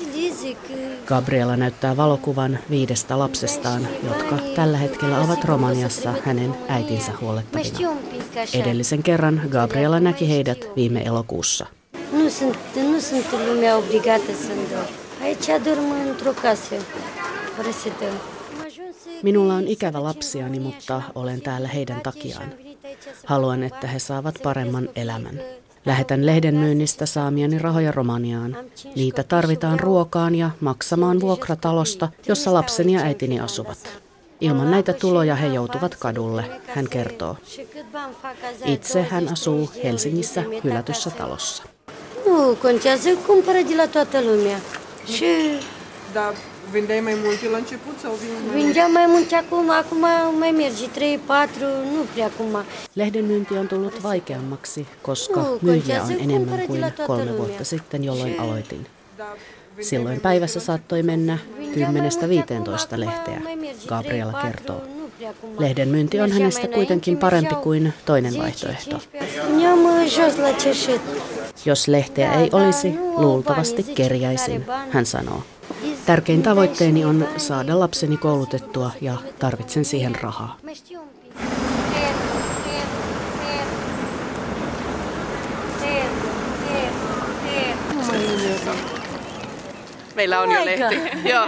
Gabriela 1.07 1.57
näyttää 1.57 1.97
valokuvan 1.97 2.59
viidestä 2.71 3.19
lapsestaan, 3.19 3.89
jotka 4.05 4.39
tällä 4.55 4.79
hetkellä 4.79 5.21
ovat 5.21 5.45
Romaniassa 5.45 6.15
hänen 6.25 6.55
äitinsä 6.69 7.13
huolettavina. 7.21 7.79
Edellisen 8.55 9.03
kerran 9.03 9.43
Gabriela 9.51 10.01
näki 10.01 10.29
heidät 10.29 10.59
viime 10.77 11.03
elokuussa. 11.03 11.67
Nu 12.13 12.29
sunt, 12.29 12.57
nu 12.75 12.99
sunt 12.99 13.25
lumea 13.47 13.79
obligată 13.79 14.33
să-mi 14.43 14.69
dau. 14.71 14.87
Aici 15.23 15.65
dorm 15.65 15.91
într-o 16.09 16.31
casă 16.43 16.75
prăsită. 17.57 18.05
Minulla 19.23 19.55
on 19.55 19.67
ikävä 19.69 20.03
lapsiani, 20.03 20.59
mutta 20.59 21.03
olen 21.15 21.41
täällä 21.41 21.69
heidän 21.69 22.01
takiaan. 22.01 22.53
Haluan, 23.25 23.63
että 23.63 23.87
he 23.87 23.99
saavat 23.99 24.35
paremman 24.43 24.89
elämän. 24.95 25.41
Lähetän 25.87 26.27
lehden 26.27 26.55
myynnistä 26.55 27.07
saamiani 27.07 27.59
rahoja 27.59 27.93
Romaniaan. 27.93 28.57
Niitä 28.97 29.23
tarvitaan 29.23 29.81
ruokaan 29.81 30.35
ja 30.35 30.51
maksamaan 30.61 31.21
vuokratalosta, 31.21 32.09
jossa 32.29 32.53
lapseni 32.55 32.93
ja 32.93 33.01
äitini 33.01 33.41
asuvat. 33.41 33.79
Ilman 34.41 34.71
näitä 34.71 34.93
tuloja 34.93 35.35
he 35.35 35.47
joutuvat 35.47 35.97
kadulle, 35.97 36.45
hän 36.67 36.89
kertoo. 36.89 37.37
Itse 38.65 39.03
hän 39.03 39.29
asuu 39.33 39.71
Helsingissä 39.85 40.45
hylätyssä 40.65 41.11
talossa. 41.11 41.63
Nu 42.29 42.57
contează, 42.63 43.09
cumpără 43.27 43.59
de 43.69 43.75
la 43.75 43.87
toată 43.87 44.19
lumea. 44.21 44.59
Și 45.15 45.25
Da, 46.13 46.33
vindeai 46.71 47.01
mai 47.01 47.17
multe 47.25 47.49
la 47.49 47.57
început 47.57 47.99
sau 48.03 48.13
vin 48.13 48.29
mai 48.47 48.63
vindeam 48.63 48.93
mai 48.93 49.07
multe 49.07 49.35
acum, 49.35 49.71
acum 49.71 50.05
mai 50.39 50.51
merge 50.51 50.87
3, 50.87 51.19
4, 51.27 51.53
nu 51.95 52.03
prea 52.13 52.27
acum. 52.27 52.65
Lehden 52.93 53.25
myynti 53.25 53.55
on 53.55 53.67
tullut 53.67 54.03
vaikeammaksi, 54.03 54.87
koska 55.03 55.59
myyjiä 55.63 56.03
on 56.03 56.13
enemmän 56.21 56.67
kuin 56.67 56.85
kolme 57.07 57.37
vuotta 57.37 57.65
sitten, 57.65 58.05
jolloin 58.05 58.41
aloitin. 58.41 58.87
Silloin 59.81 60.21
päivässä 60.21 60.61
saattoi 60.61 61.03
mennä 61.03 61.39
10-15 61.59 62.97
lehteä, 62.97 63.41
Gabriela 63.87 64.33
kertoo. 64.33 64.83
Lehden 65.59 65.89
myynti 65.89 66.21
on 66.21 66.33
hänestä 66.33 66.69
kuitenkin 66.69 67.19
parempi 67.19 67.55
kuin 67.55 67.93
toinen 68.05 68.39
vaihtoehto. 68.39 69.01
Puneam 69.47 69.79
jos 70.19 70.39
la. 70.39 71.38
Jos 71.65 71.89
lehteä 71.89 72.33
ei 72.33 72.51
olisi, 72.53 72.95
luultavasti 73.17 73.83
kerjäisin, 73.83 74.65
hän 74.91 75.07
sanoo. 75.07 75.43
Tärkein 76.07 76.43
tavoitteeni 76.43 77.05
on 77.05 77.29
saada 77.37 77.79
lapseni 77.79 78.17
koulutettua 78.17 78.91
ja 79.01 79.17
tarvitsen 79.39 79.85
siihen 79.85 80.15
rahaa. 80.15 80.57
Meillä 90.15 90.41
on 90.41 90.51
jo 90.51 90.65
lehti. 90.65 90.97
Joo. 91.31 91.47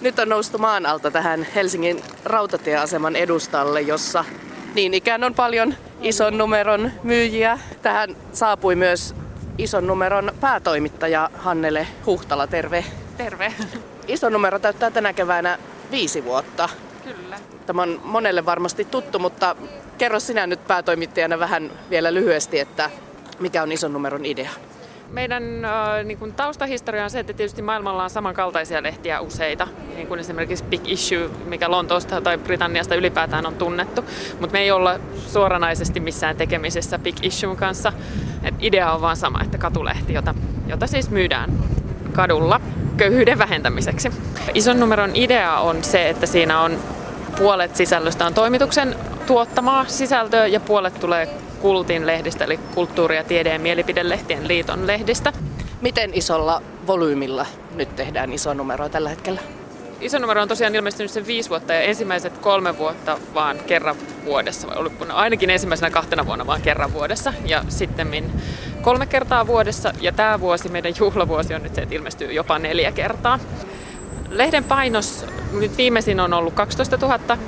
Nyt 0.00 0.18
on 0.18 0.28
noustu 0.28 0.58
maan 0.58 0.86
alta 0.86 1.10
tähän 1.10 1.46
Helsingin 1.54 2.02
rautatieaseman 2.24 3.16
edustalle, 3.16 3.80
jossa 3.80 4.24
niin 4.74 4.94
ikään 4.94 5.24
on 5.24 5.34
paljon 5.34 5.74
ison 6.00 6.38
numeron 6.38 6.92
myyjiä. 7.02 7.58
Tähän 7.82 8.16
saapui 8.32 8.74
myös 8.74 9.14
ison 9.58 9.86
numeron 9.86 10.32
päätoimittaja 10.40 11.30
Hannele 11.34 11.86
Huhtala. 12.06 12.46
Terve. 12.46 12.84
Terve. 13.16 13.54
Iso 14.06 14.30
numero 14.30 14.58
täyttää 14.58 14.90
tänä 14.90 15.12
keväänä 15.12 15.58
viisi 15.90 16.24
vuotta. 16.24 16.68
Kyllä. 17.04 17.38
Tämä 17.66 17.82
on 17.82 18.00
monelle 18.04 18.44
varmasti 18.44 18.84
tuttu, 18.84 19.18
mutta 19.18 19.56
kerro 19.98 20.20
sinä 20.20 20.46
nyt 20.46 20.66
päätoimittajana 20.66 21.38
vähän 21.38 21.70
vielä 21.90 22.14
lyhyesti, 22.14 22.58
että 22.58 22.90
mikä 23.38 23.62
on 23.62 23.72
ison 23.72 23.92
numeron 23.92 24.24
idea? 24.24 24.50
Meidän 25.12 25.64
äh, 25.64 26.04
niin 26.04 26.18
kuin 26.18 26.32
taustahistoria 26.34 27.04
on 27.04 27.10
se, 27.10 27.20
että 27.20 27.32
tietysti 27.32 27.62
maailmalla 27.62 28.04
on 28.04 28.10
samankaltaisia 28.10 28.82
lehtiä 28.82 29.20
useita, 29.20 29.68
niin 29.94 30.06
kuin 30.06 30.20
esimerkiksi 30.20 30.64
Big 30.64 30.88
Issue, 30.88 31.30
mikä 31.46 31.70
Lontoosta 31.70 32.20
tai 32.20 32.38
Britanniasta 32.38 32.94
ylipäätään 32.94 33.46
on 33.46 33.54
tunnettu, 33.54 34.04
mutta 34.40 34.52
me 34.52 34.60
ei 34.60 34.70
olla 34.70 35.00
suoranaisesti 35.26 36.00
missään 36.00 36.36
tekemisessä 36.36 36.98
Big 36.98 37.16
Issuen 37.22 37.56
kanssa. 37.56 37.92
Et 38.42 38.54
idea 38.60 38.92
on 38.92 39.00
vaan 39.00 39.16
sama, 39.16 39.42
että 39.42 39.58
katulehti, 39.58 40.12
jota, 40.12 40.34
jota 40.66 40.86
siis 40.86 41.10
myydään 41.10 41.52
kadulla 42.12 42.60
köyhyyden 42.96 43.38
vähentämiseksi. 43.38 44.10
Ison 44.54 44.80
numeron 44.80 45.10
idea 45.14 45.58
on 45.58 45.84
se, 45.84 46.08
että 46.08 46.26
siinä 46.26 46.60
on 46.60 46.78
puolet 47.38 47.76
sisällöstä 47.76 48.26
on 48.26 48.34
toimituksen 48.34 48.96
tuottamaa 49.26 49.84
sisältöä 49.84 50.46
ja 50.46 50.60
puolet 50.60 51.00
tulee 51.00 51.28
Kultin 51.60 52.06
lehdistä, 52.06 52.44
eli 52.44 52.56
kulttuuri- 52.74 53.16
ja 53.16 53.24
tiede- 53.24 53.52
ja 53.52 53.58
mielipidelehtien 53.58 54.48
liiton 54.48 54.86
lehdistä. 54.86 55.32
Miten 55.80 56.10
isolla 56.14 56.62
volyymilla 56.86 57.46
nyt 57.74 57.96
tehdään 57.96 58.32
iso 58.32 58.54
numero 58.54 58.88
tällä 58.88 59.08
hetkellä? 59.08 59.40
Iso 60.00 60.18
numero 60.18 60.42
on 60.42 60.48
tosiaan 60.48 60.74
ilmestynyt 60.74 61.10
sen 61.10 61.26
viisi 61.26 61.50
vuotta 61.50 61.72
ja 61.72 61.80
ensimmäiset 61.80 62.38
kolme 62.38 62.78
vuotta 62.78 63.18
vaan 63.34 63.58
kerran 63.66 63.96
vuodessa, 64.24 64.68
vai 64.68 65.08
ainakin 65.12 65.50
ensimmäisenä 65.50 65.90
kahtena 65.90 66.26
vuonna 66.26 66.46
vaan 66.46 66.62
kerran 66.62 66.92
vuodessa 66.92 67.32
ja 67.44 67.64
sitten 67.68 68.32
kolme 68.82 69.06
kertaa 69.06 69.46
vuodessa 69.46 69.92
ja 70.00 70.12
tämä 70.12 70.40
vuosi, 70.40 70.68
meidän 70.68 70.92
juhlavuosi 70.98 71.54
on 71.54 71.62
nyt 71.62 71.74
se, 71.74 71.82
että 71.82 71.94
ilmestyy 71.94 72.32
jopa 72.32 72.58
neljä 72.58 72.92
kertaa. 72.92 73.38
Lehden 74.28 74.64
painos 74.64 75.26
nyt 75.52 75.76
viimeisin 75.76 76.20
on 76.20 76.32
ollut 76.32 76.54
12 76.54 76.96
000 76.96 77.38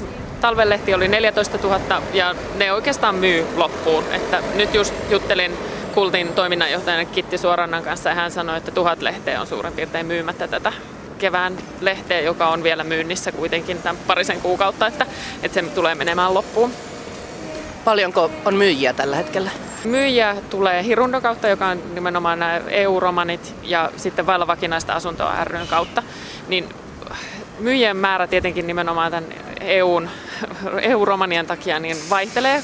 talvelehti 0.40 0.94
oli 0.94 1.08
14 1.08 1.58
000 1.58 2.02
ja 2.12 2.34
ne 2.56 2.72
oikeastaan 2.72 3.14
myy 3.14 3.46
loppuun. 3.56 4.04
Että 4.12 4.42
nyt 4.54 4.74
just 4.74 4.94
juttelin 5.10 5.58
Kultin 5.94 6.28
toiminnanjohtajana 6.28 7.04
Kitti 7.04 7.38
Suorannan 7.38 7.82
kanssa 7.82 8.08
ja 8.08 8.14
hän 8.14 8.30
sanoi, 8.30 8.56
että 8.58 8.70
tuhat 8.70 9.02
lehteä 9.02 9.40
on 9.40 9.46
suurin 9.46 9.72
piirtein 9.72 10.06
myymättä 10.06 10.48
tätä 10.48 10.72
kevään 11.18 11.58
lehteä, 11.80 12.20
joka 12.20 12.48
on 12.48 12.62
vielä 12.62 12.84
myynnissä 12.84 13.32
kuitenkin 13.32 13.82
tämän 13.82 14.02
parisen 14.06 14.40
kuukautta, 14.40 14.86
että, 14.86 15.06
että 15.42 15.60
se 15.60 15.68
tulee 15.68 15.94
menemään 15.94 16.34
loppuun. 16.34 16.72
Paljonko 17.84 18.30
on 18.44 18.54
myyjiä 18.54 18.92
tällä 18.92 19.16
hetkellä? 19.16 19.50
Myyjiä 19.84 20.36
tulee 20.50 20.84
Hirundon 20.84 21.22
kautta, 21.22 21.48
joka 21.48 21.66
on 21.66 21.82
nimenomaan 21.94 22.38
nämä 22.38 22.60
EU-romanit 22.68 23.54
ja 23.62 23.90
sitten 23.96 24.26
vailla 24.26 24.46
vakinaista 24.46 24.92
asuntoa 24.92 25.44
ryn 25.44 25.66
kautta. 25.66 26.02
Niin 26.48 26.68
myyjien 27.60 27.96
määrä 27.96 28.26
tietenkin 28.26 28.66
nimenomaan 28.66 29.10
tämän 29.10 29.34
EUn, 29.60 30.10
EU-romanien 30.82 31.46
takia 31.46 31.78
niin 31.78 31.96
vaihtelee 32.10 32.62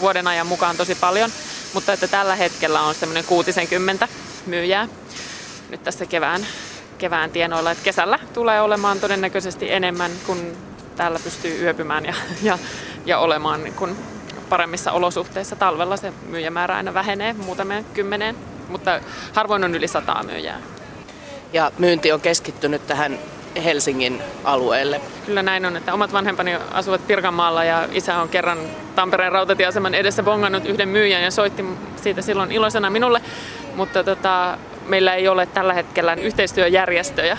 vuoden 0.00 0.26
ajan 0.26 0.46
mukaan 0.46 0.76
tosi 0.76 0.94
paljon, 0.94 1.30
mutta 1.74 1.92
että 1.92 2.08
tällä 2.08 2.36
hetkellä 2.36 2.80
on 2.80 2.94
semmoinen 2.94 3.24
60 3.24 4.08
myyjää 4.46 4.88
nyt 5.70 5.82
tässä 5.84 6.06
kevään, 6.06 6.46
kevään 6.98 7.30
tienoilla. 7.30 7.70
Että 7.70 7.84
kesällä 7.84 8.18
tulee 8.32 8.60
olemaan 8.60 9.00
todennäköisesti 9.00 9.72
enemmän, 9.72 10.10
kun 10.26 10.56
täällä 10.96 11.18
pystyy 11.24 11.62
yöpymään 11.62 12.04
ja, 12.04 12.14
ja, 12.42 12.58
ja 13.06 13.18
olemaan 13.18 13.64
niin 13.64 13.74
kun 13.74 13.96
paremmissa 14.48 14.92
olosuhteissa. 14.92 15.56
Talvella 15.56 15.96
se 15.96 16.12
myyjämäärä 16.28 16.76
aina 16.76 16.94
vähenee 16.94 17.32
muutamien 17.32 17.84
kymmeneen, 17.84 18.36
mutta 18.68 19.00
harvoin 19.32 19.64
on 19.64 19.74
yli 19.74 19.88
sataa 19.88 20.22
myyjää. 20.22 20.60
Ja 21.52 21.72
myynti 21.78 22.12
on 22.12 22.20
keskittynyt 22.20 22.86
tähän 22.86 23.18
Helsingin 23.64 24.22
alueelle. 24.44 25.00
Kyllä 25.26 25.42
näin 25.42 25.66
on, 25.66 25.76
että 25.76 25.94
omat 25.94 26.12
vanhempani 26.12 26.54
asuvat 26.72 27.06
Pirkanmaalla 27.06 27.64
ja 27.64 27.88
isä 27.92 28.16
on 28.16 28.28
kerran 28.28 28.58
Tampereen 28.94 29.32
rautatieaseman 29.32 29.94
edessä 29.94 30.22
bongannut 30.22 30.66
yhden 30.66 30.88
myyjän 30.88 31.22
ja 31.22 31.30
soitti 31.30 31.64
siitä 31.96 32.22
silloin 32.22 32.52
iloisena 32.52 32.90
minulle, 32.90 33.20
mutta 33.74 34.04
tota, 34.04 34.58
meillä 34.86 35.14
ei 35.14 35.28
ole 35.28 35.46
tällä 35.46 35.74
hetkellä 35.74 36.14
yhteistyöjärjestöjä 36.14 37.38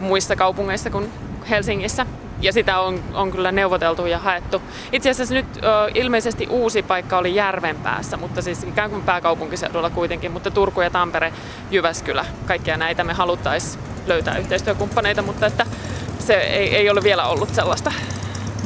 muissa 0.00 0.36
kaupungeissa 0.36 0.90
kuin 0.90 1.12
Helsingissä 1.50 2.06
ja 2.40 2.52
sitä 2.52 2.80
on, 2.80 3.00
on 3.14 3.30
kyllä 3.30 3.52
neuvoteltu 3.52 4.06
ja 4.06 4.18
haettu. 4.18 4.62
Itse 4.92 5.10
asiassa 5.10 5.34
nyt 5.34 5.46
ö, 5.56 5.60
ilmeisesti 5.94 6.46
uusi 6.50 6.82
paikka 6.82 7.18
oli 7.18 7.34
Järvenpäässä, 7.34 8.16
mutta 8.16 8.42
siis 8.42 8.64
ikään 8.64 8.90
kuin 8.90 9.02
pääkaupunkiseudulla 9.02 9.90
kuitenkin, 9.90 10.32
mutta 10.32 10.50
Turku 10.50 10.80
ja 10.80 10.90
Tampere, 10.90 11.32
Jyväskylä, 11.70 12.24
kaikkia 12.46 12.76
näitä 12.76 13.04
me 13.04 13.12
haluttaisiin 13.12 13.82
löytää 14.06 14.38
yhteistyökumppaneita, 14.38 15.22
mutta 15.22 15.46
että 15.46 15.66
se 16.18 16.34
ei, 16.34 16.76
ei 16.76 16.90
ole 16.90 17.02
vielä 17.02 17.26
ollut 17.26 17.54
sellaista 17.54 17.92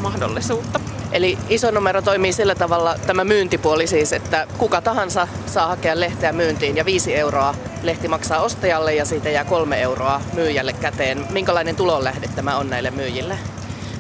mahdollisuutta. 0.03 0.81
Eli 1.12 1.39
iso 1.49 1.71
numero 1.71 2.03
toimii 2.03 2.33
sillä 2.33 2.55
tavalla, 2.55 2.97
tämä 3.07 3.25
myyntipuoli 3.25 3.87
siis, 3.87 4.12
että 4.12 4.47
kuka 4.59 4.81
tahansa 4.81 5.29
saa 5.47 5.66
hakea 5.66 6.01
lehteä 6.01 6.33
myyntiin 6.33 6.77
ja 6.77 6.85
viisi 6.85 7.16
euroa 7.16 7.55
lehti 7.83 8.09
maksaa 8.09 8.41
ostajalle 8.41 8.95
ja 8.95 9.05
siitä 9.05 9.31
jää 9.31 9.45
kolme 9.45 9.81
euroa 9.81 10.21
myyjälle 10.33 10.73
käteen. 10.73 11.27
Minkälainen 11.31 11.77
tulonlähde 11.77 12.29
tämä 12.29 12.57
on 12.57 12.71
näille 12.71 12.91
myyjille? 12.91 13.39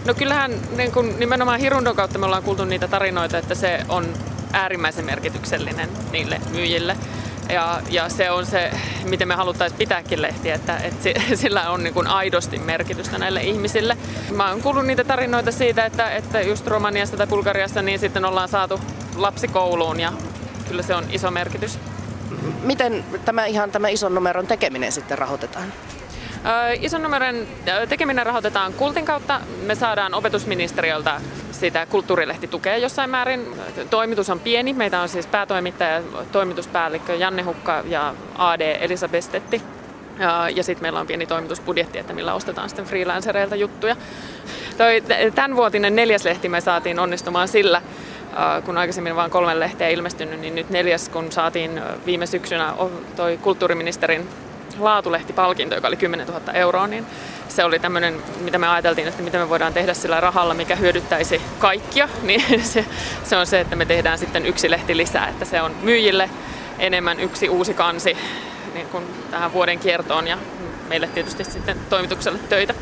No 0.04 0.14
kyllähän 0.14 0.52
niin 0.76 0.92
kun 0.92 1.18
nimenomaan 1.18 1.60
Hirundon 1.60 1.96
kautta 1.96 2.18
me 2.18 2.26
ollaan 2.26 2.42
kuultu 2.42 2.64
niitä 2.64 2.88
tarinoita, 2.88 3.38
että 3.38 3.54
se 3.54 3.80
on 3.88 4.14
äärimmäisen 4.52 5.04
merkityksellinen 5.04 5.88
niille 6.12 6.40
myyjille. 6.50 6.96
Ja, 7.48 7.80
ja 7.90 8.08
se 8.08 8.30
on 8.30 8.46
se, 8.46 8.70
miten 9.04 9.28
me 9.28 9.34
haluttaisiin 9.34 9.78
pitääkin 9.78 10.22
lehtiä, 10.22 10.54
että, 10.54 10.76
että 10.76 11.20
sillä 11.34 11.70
on 11.70 11.82
niin 11.82 11.94
kuin 11.94 12.06
aidosti 12.06 12.58
merkitystä 12.58 13.18
näille 13.18 13.42
ihmisille. 13.42 13.96
Mä 14.30 14.50
oon 14.50 14.62
kuullut 14.62 14.86
niitä 14.86 15.04
tarinoita 15.04 15.52
siitä, 15.52 15.84
että, 15.84 16.10
että 16.10 16.40
just 16.40 16.66
Romaniassa 16.66 17.16
tai 17.16 17.26
Bulgariassa 17.26 17.82
niin 17.82 17.98
sitten 17.98 18.24
ollaan 18.24 18.48
saatu 18.48 18.80
lapsi 19.16 19.48
kouluun 19.48 20.00
ja 20.00 20.12
kyllä 20.68 20.82
se 20.82 20.94
on 20.94 21.04
iso 21.10 21.30
merkitys. 21.30 21.78
Miten 22.62 23.04
tämä 23.24 23.46
ihan 23.46 23.70
tämä 23.70 23.88
ison 23.88 24.14
numeron 24.14 24.46
tekeminen 24.46 24.92
sitten 24.92 25.18
rahoitetaan? 25.18 25.72
Ison 26.80 27.02
numeron 27.02 27.46
tekeminen 27.88 28.26
rahoitetaan 28.26 28.72
Kultin 28.72 29.04
kautta. 29.04 29.40
Me 29.66 29.74
saadaan 29.74 30.14
opetusministeriöltä 30.14 31.20
sitä 31.52 31.86
kulttuurilehtitukea 31.86 32.76
jossain 32.76 33.10
määrin. 33.10 33.46
Toimitus 33.90 34.30
on 34.30 34.40
pieni. 34.40 34.72
Meitä 34.72 35.00
on 35.00 35.08
siis 35.08 35.26
päätoimittaja, 35.26 36.02
toimituspäällikkö 36.32 37.14
Janne 37.14 37.42
Hukka 37.42 37.82
ja 37.88 38.14
AD 38.38 38.76
Elisa 38.80 39.08
Bestetti. 39.08 39.62
Ja 40.54 40.64
sitten 40.64 40.82
meillä 40.82 41.00
on 41.00 41.06
pieni 41.06 41.26
toimitusbudjetti, 41.26 41.98
että 41.98 42.12
millä 42.12 42.34
ostetaan 42.34 42.68
sitten 42.68 42.84
freelancereilta 42.84 43.56
juttuja. 43.56 43.96
Toi, 44.78 45.02
tämänvuotinen 45.34 45.96
neljäs 45.96 46.24
lehti 46.24 46.48
me 46.48 46.60
saatiin 46.60 46.98
onnistumaan 46.98 47.48
sillä, 47.48 47.82
kun 48.64 48.78
aikaisemmin 48.78 49.16
vain 49.16 49.30
kolme 49.30 49.60
lehteä 49.60 49.88
ilmestynyt, 49.88 50.40
niin 50.40 50.54
nyt 50.54 50.70
neljäs, 50.70 51.08
kun 51.08 51.32
saatiin 51.32 51.82
viime 52.06 52.26
syksynä 52.26 52.74
toi 53.16 53.38
kulttuuriministerin 53.42 54.28
laatulehtipalkinto, 54.80 55.74
joka 55.74 55.88
oli 55.88 55.96
10 55.96 56.26
000 56.26 56.52
euroa, 56.52 56.86
niin 56.86 57.06
se 57.48 57.64
oli 57.64 57.78
tämmöinen, 57.78 58.22
mitä 58.40 58.58
me 58.58 58.68
ajateltiin, 58.68 59.08
että 59.08 59.22
mitä 59.22 59.38
me 59.38 59.48
voidaan 59.48 59.72
tehdä 59.72 59.94
sillä 59.94 60.20
rahalla, 60.20 60.54
mikä 60.54 60.76
hyödyttäisi 60.76 61.40
kaikkia, 61.58 62.08
niin 62.22 62.64
se, 62.64 62.84
se 63.24 63.36
on 63.36 63.46
se, 63.46 63.60
että 63.60 63.76
me 63.76 63.86
tehdään 63.86 64.18
sitten 64.18 64.46
yksi 64.46 64.70
lehti 64.70 64.96
lisää, 64.96 65.28
että 65.28 65.44
se 65.44 65.62
on 65.62 65.74
myyjille 65.82 66.30
enemmän 66.78 67.20
yksi 67.20 67.48
uusi 67.48 67.74
kansi 67.74 68.16
niin 68.74 68.86
kuin 68.86 69.04
tähän 69.30 69.52
vuoden 69.52 69.78
kiertoon 69.78 70.28
ja 70.28 70.38
meille 70.88 71.08
tietysti 71.08 71.44
sitten 71.44 71.76
toimitukselle 71.90 72.38
töitä. 72.48 72.74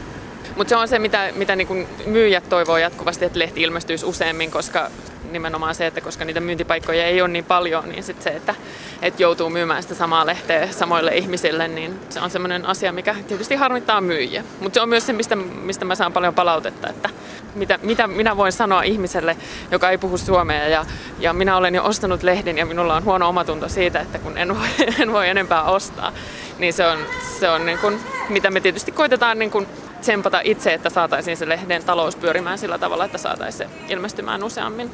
Mutta 0.57 0.69
se 0.69 0.77
on 0.77 0.89
se, 0.89 0.99
mitä, 0.99 1.31
mitä 1.35 1.57
niin 1.57 1.67
kuin 1.67 1.89
myyjät 2.07 2.49
toivoo 2.49 2.79
jatkuvasti, 2.79 3.25
että 3.25 3.39
lehti 3.39 3.63
ilmestyisi 3.63 4.07
useammin, 4.07 4.51
koska 4.51 4.91
nimenomaan 5.33 5.75
se, 5.75 5.87
että 5.87 6.01
koska 6.01 6.25
niitä 6.25 6.41
myyntipaikkoja 6.41 7.05
ei 7.05 7.21
ole 7.21 7.29
niin 7.29 7.45
paljon, 7.45 7.89
niin 7.89 8.03
sit 8.03 8.23
se, 8.23 8.31
että, 8.31 8.55
että 9.03 9.23
joutuu 9.23 9.51
myymään 9.51 9.83
sitä 9.83 9.95
samaa 9.95 10.27
lehteä 10.27 10.73
samoille 10.73 11.17
ihmisille, 11.17 11.69
niin 11.69 12.01
se 12.09 12.21
on 12.21 12.31
semmoinen 12.31 12.67
asia, 12.67 12.93
mikä 12.93 13.15
tietysti 13.29 13.55
harmittaa 13.55 14.01
myyjiä. 14.01 14.45
Mutta 14.61 14.75
se 14.75 14.81
on 14.81 14.89
myös 14.89 15.07
se, 15.07 15.13
mistä, 15.13 15.37
mistä 15.37 15.85
mä 15.85 15.95
saan 15.95 16.13
paljon 16.13 16.35
palautetta, 16.35 16.89
että 16.89 17.11
mitä, 17.55 17.79
mitä 17.83 18.07
minä 18.07 18.37
voin 18.37 18.53
sanoa 18.53 18.83
ihmiselle, 18.83 19.37
joka 19.71 19.91
ei 19.91 19.99
puhu 19.99 20.19
suomea 20.19 20.69
ja, 20.69 20.85
ja 21.19 21.33
minä 21.33 21.57
olen 21.57 21.75
jo 21.75 21.85
ostanut 21.85 22.23
lehden 22.23 22.59
ja 22.59 22.67
minulla 22.67 22.97
on 22.97 23.05
huono 23.05 23.29
omatunto 23.29 23.69
siitä, 23.69 24.01
että 24.01 24.19
kun 24.19 24.39
en 24.39 24.59
voi, 24.59 24.69
en 25.03 25.13
voi 25.13 25.29
enempää 25.29 25.63
ostaa, 25.63 26.13
niin 26.59 26.73
se 26.73 26.87
on, 26.87 26.99
se 27.39 27.49
on 27.49 27.67
niin 27.67 27.79
kuin, 27.79 28.01
mitä 28.29 28.51
me 28.51 28.61
tietysti 28.61 28.93
koitetaan 28.93 29.39
niin 29.39 29.51
kuin 29.51 29.67
tsempata 30.01 30.41
itse, 30.45 30.75
että 30.75 30.91
saataisiin 30.91 31.37
se 31.37 31.49
lehden 31.49 31.85
talous 31.85 32.17
pyörimään 32.17 32.59
sillä 32.59 32.79
tavalla, 32.79 33.05
että 33.05 33.19
saataisiin 33.19 33.69
se 33.69 33.75
ilmestymään 33.89 34.45
useammin. 34.45 34.91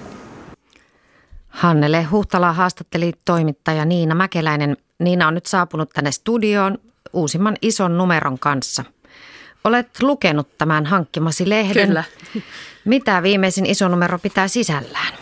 Hannele 1.54 2.02
Huhtala 2.02 2.52
haastatteli 2.52 3.12
toimittaja 3.24 3.84
Niina 3.84 4.14
Mäkeläinen. 4.14 4.76
Niina 4.98 5.28
on 5.28 5.34
nyt 5.34 5.46
saapunut 5.46 5.90
tänne 5.90 6.12
studioon 6.12 6.78
uusimman 7.12 7.56
ison 7.62 7.98
numeron 7.98 8.38
kanssa. 8.38 8.84
Olet 9.64 10.02
lukenut 10.02 10.58
tämän 10.58 10.86
hankkimasi 10.86 11.48
lehden. 11.48 11.88
Kyllä. 11.88 12.04
Mitä 12.84 13.22
viimeisin 13.22 13.66
iso 13.66 13.88
numero 13.88 14.18
pitää 14.18 14.48
sisällään? 14.48 15.14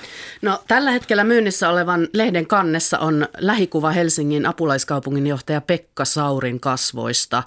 No, 0.42 0.62
tällä 0.68 0.90
hetkellä 0.90 1.24
myynnissä 1.24 1.68
olevan 1.68 2.08
lehden 2.12 2.46
kannessa 2.46 2.98
on 2.98 3.28
lähikuva 3.38 3.90
Helsingin 3.90 4.46
apulaiskaupunginjohtaja 4.46 5.60
Pekka 5.60 6.04
Saurin 6.04 6.60
kasvoista. 6.60 7.42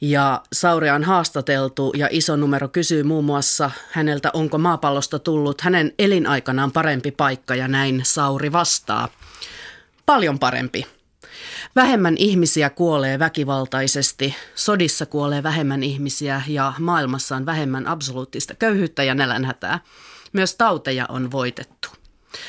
Ja 0.00 0.42
Sauria 0.52 0.94
on 0.94 1.04
haastateltu 1.04 1.92
ja 1.96 2.08
iso 2.10 2.36
numero 2.36 2.68
kysyy 2.68 3.02
muun 3.02 3.24
muassa 3.24 3.70
häneltä, 3.90 4.30
onko 4.32 4.58
maapallosta 4.58 5.18
tullut 5.18 5.60
hänen 5.60 5.92
elinaikanaan 5.98 6.72
parempi 6.72 7.10
paikka 7.10 7.54
ja 7.54 7.68
näin 7.68 8.00
Sauri 8.04 8.52
vastaa. 8.52 9.08
Paljon 10.06 10.38
parempi. 10.38 10.86
Vähemmän 11.76 12.14
ihmisiä 12.16 12.70
kuolee 12.70 13.18
väkivaltaisesti, 13.18 14.34
sodissa 14.54 15.06
kuolee 15.06 15.42
vähemmän 15.42 15.82
ihmisiä 15.82 16.42
ja 16.48 16.72
maailmassa 16.78 17.36
on 17.36 17.46
vähemmän 17.46 17.86
absoluuttista 17.86 18.54
köyhyyttä 18.54 19.02
ja 19.02 19.14
nälänhätää. 19.14 19.80
Myös 20.32 20.54
tauteja 20.54 21.06
on 21.08 21.30
voitettu. 21.30 21.97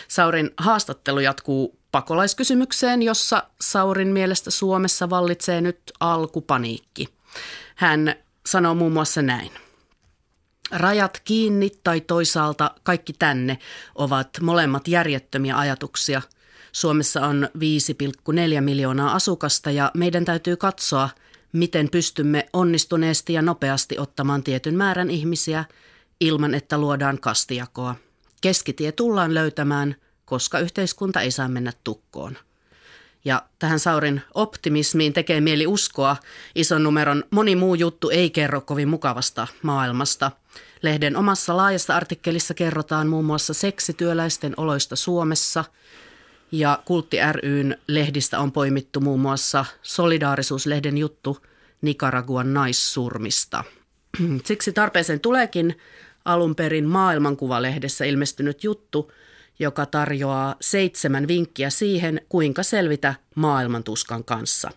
Saurin 0.07 0.51
haastattelu 0.57 1.19
jatkuu 1.19 1.79
pakolaiskysymykseen, 1.91 3.01
jossa 3.01 3.43
Saurin 3.61 4.07
mielestä 4.07 4.51
Suomessa 4.51 5.09
vallitsee 5.09 5.61
nyt 5.61 5.79
alkupaniikki. 5.99 7.07
Hän 7.75 8.15
sanoo 8.45 8.75
muun 8.75 8.93
muassa 8.93 9.21
näin. 9.21 9.51
Rajat 10.71 11.21
kiinni 11.25 11.71
tai 11.83 12.01
toisaalta 12.01 12.71
kaikki 12.83 13.13
tänne 13.13 13.57
ovat 13.95 14.29
molemmat 14.41 14.87
järjettömiä 14.87 15.57
ajatuksia. 15.57 16.21
Suomessa 16.71 17.27
on 17.27 17.49
5,4 17.57 18.61
miljoonaa 18.61 19.13
asukasta 19.13 19.71
ja 19.71 19.91
meidän 19.93 20.25
täytyy 20.25 20.57
katsoa, 20.57 21.09
miten 21.53 21.89
pystymme 21.89 22.45
onnistuneesti 22.53 23.33
ja 23.33 23.41
nopeasti 23.41 23.99
ottamaan 23.99 24.43
tietyn 24.43 24.75
määrän 24.75 25.09
ihmisiä 25.09 25.65
ilman, 26.19 26.55
että 26.55 26.77
luodaan 26.77 27.19
kastijakoa– 27.19 27.95
Keskitie 28.41 28.91
tullaan 28.91 29.33
löytämään, 29.33 29.95
koska 30.25 30.59
yhteiskunta 30.59 31.21
ei 31.21 31.31
saa 31.31 31.47
mennä 31.47 31.71
tukkoon. 31.83 32.37
Ja 33.25 33.43
tähän 33.59 33.79
Saurin 33.79 34.21
optimismiin 34.33 35.13
tekee 35.13 35.41
mieli 35.41 35.67
uskoa. 35.67 36.17
Ison 36.55 36.83
numeron 36.83 37.23
moni 37.31 37.55
muu 37.55 37.75
juttu 37.75 38.09
ei 38.09 38.29
kerro 38.29 38.61
kovin 38.61 38.87
mukavasta 38.87 39.47
maailmasta. 39.61 40.31
Lehden 40.81 41.15
omassa 41.15 41.57
laajassa 41.57 41.95
artikkelissa 41.95 42.53
kerrotaan 42.53 43.07
muun 43.07 43.25
muassa 43.25 43.53
seksityöläisten 43.53 44.53
oloista 44.57 44.95
Suomessa. 44.95 45.65
Ja 46.51 46.79
Kultti 46.85 47.17
ryn 47.31 47.77
lehdistä 47.87 48.39
on 48.39 48.51
poimittu 48.51 48.99
muun 48.99 49.19
muassa 49.19 49.65
Solidaarisuuslehden 49.81 50.97
juttu 50.97 51.45
Nicaraguan 51.81 52.53
naissurmista. 52.53 53.63
Siksi 54.45 54.73
tarpeeseen 54.73 55.19
tuleekin 55.19 55.77
alun 56.33 56.55
perin 56.55 56.85
maailmankuvalehdessä 56.85 58.05
ilmestynyt 58.05 58.63
juttu, 58.63 59.11
joka 59.59 59.85
tarjoaa 59.85 60.55
seitsemän 60.61 61.27
vinkkiä 61.27 61.69
siihen, 61.69 62.21
kuinka 62.29 62.63
selvitä 62.63 63.15
maailmantuskan 63.35 64.23
kanssa. 64.23 64.71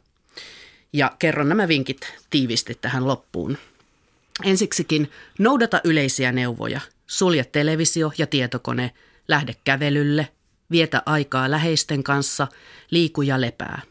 Ja 0.92 1.16
kerron 1.18 1.48
nämä 1.48 1.68
vinkit 1.68 2.00
tiivisti 2.30 2.78
tähän 2.80 3.06
loppuun. 3.06 3.58
Ensiksikin 4.44 5.10
noudata 5.38 5.80
yleisiä 5.84 6.32
neuvoja. 6.32 6.80
Sulje 7.06 7.44
televisio 7.44 8.12
ja 8.18 8.26
tietokone, 8.26 8.90
lähde 9.28 9.56
kävelylle, 9.64 10.28
vietä 10.70 11.02
aikaa 11.06 11.50
läheisten 11.50 12.02
kanssa, 12.02 12.48
liiku 12.90 13.22
ja 13.22 13.40
lepää. 13.40 13.82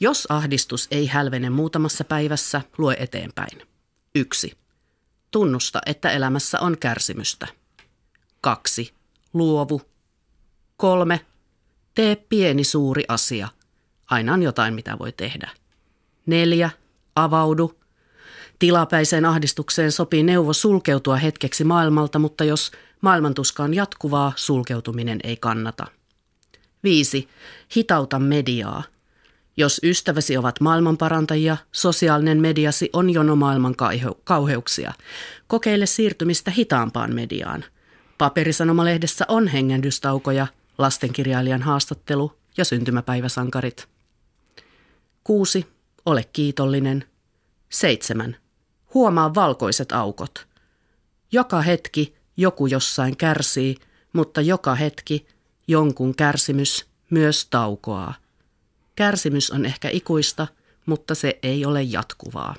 Jos 0.00 0.26
ahdistus 0.28 0.88
ei 0.90 1.06
hälvene 1.06 1.50
muutamassa 1.50 2.04
päivässä, 2.04 2.60
lue 2.78 2.96
eteenpäin. 2.98 3.62
1. 4.14 4.52
Tunnusta, 5.30 5.80
että 5.86 6.10
elämässä 6.10 6.60
on 6.60 6.78
kärsimystä. 6.78 7.46
2. 8.40 8.94
Luovu. 9.32 9.82
3. 10.76 11.20
Tee 11.94 12.16
pieni 12.16 12.64
suuri 12.64 13.04
asia. 13.08 13.48
Aina 14.06 14.34
on 14.34 14.42
jotain, 14.42 14.74
mitä 14.74 14.98
voi 14.98 15.12
tehdä. 15.12 15.50
4. 16.26 16.70
Avaudu. 17.16 17.80
Tilapäiseen 18.58 19.24
ahdistukseen 19.24 19.92
sopii 19.92 20.22
neuvo 20.22 20.52
sulkeutua 20.52 21.16
hetkeksi 21.16 21.64
maailmalta, 21.64 22.18
mutta 22.18 22.44
jos 22.44 22.72
maailmantuska 23.00 23.62
on 23.62 23.74
jatkuvaa, 23.74 24.32
sulkeutuminen 24.36 25.20
ei 25.24 25.36
kannata. 25.36 25.86
5. 26.82 27.28
Hitauta 27.76 28.18
mediaa. 28.18 28.82
Jos 29.56 29.80
ystäväsi 29.84 30.36
ovat 30.36 30.60
maailmanparantajia, 30.60 31.56
sosiaalinen 31.72 32.38
mediasi 32.40 32.90
on 32.92 33.10
jono 33.10 33.36
maailman 33.36 33.74
kauheuksia. 34.24 34.92
Kokeile 35.46 35.86
siirtymistä 35.86 36.50
hitaampaan 36.50 37.14
mediaan. 37.14 37.64
Paperisanomalehdessä 38.18 39.24
on 39.28 39.48
hengähdystaukoja, 39.48 40.46
lastenkirjailijan 40.78 41.62
haastattelu 41.62 42.32
ja 42.56 42.64
syntymäpäiväsankarit. 42.64 43.88
6. 45.24 45.66
Ole 46.06 46.24
kiitollinen. 46.32 47.04
7. 47.68 48.36
Huomaa 48.94 49.34
valkoiset 49.34 49.92
aukot. 49.92 50.46
Joka 51.32 51.62
hetki 51.62 52.14
joku 52.36 52.66
jossain 52.66 53.16
kärsii, 53.16 53.76
mutta 54.12 54.40
joka 54.40 54.74
hetki 54.74 55.26
jonkun 55.68 56.14
kärsimys 56.14 56.86
myös 57.10 57.46
taukoaa. 57.50 58.14
Kärsimys 58.96 59.50
on 59.50 59.66
ehkä 59.66 59.88
ikuista, 59.90 60.46
mutta 60.86 61.14
se 61.14 61.38
ei 61.42 61.64
ole 61.64 61.82
jatkuvaa. 61.82 62.54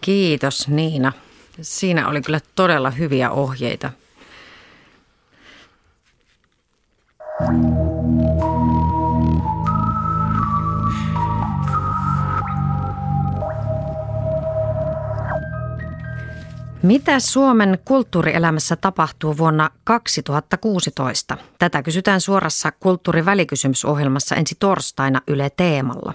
Kiitos 0.00 0.68
Niina. 0.68 1.12
Siinä 1.60 2.08
oli 2.08 2.22
kyllä 2.22 2.40
todella 2.54 2.90
hyviä 2.90 3.30
ohjeita. 3.30 3.90
Mitä 16.82 17.20
Suomen 17.20 17.78
kulttuurielämässä 17.84 18.76
tapahtuu 18.76 19.38
vuonna 19.38 19.70
2016? 19.84 21.36
Tätä 21.58 21.82
kysytään 21.82 22.20
suorassa 22.20 22.72
kulttuurivälikysymysohjelmassa 22.72 24.36
ensi 24.36 24.54
torstaina 24.58 25.20
Yle 25.26 25.50
Teemalla. 25.50 26.14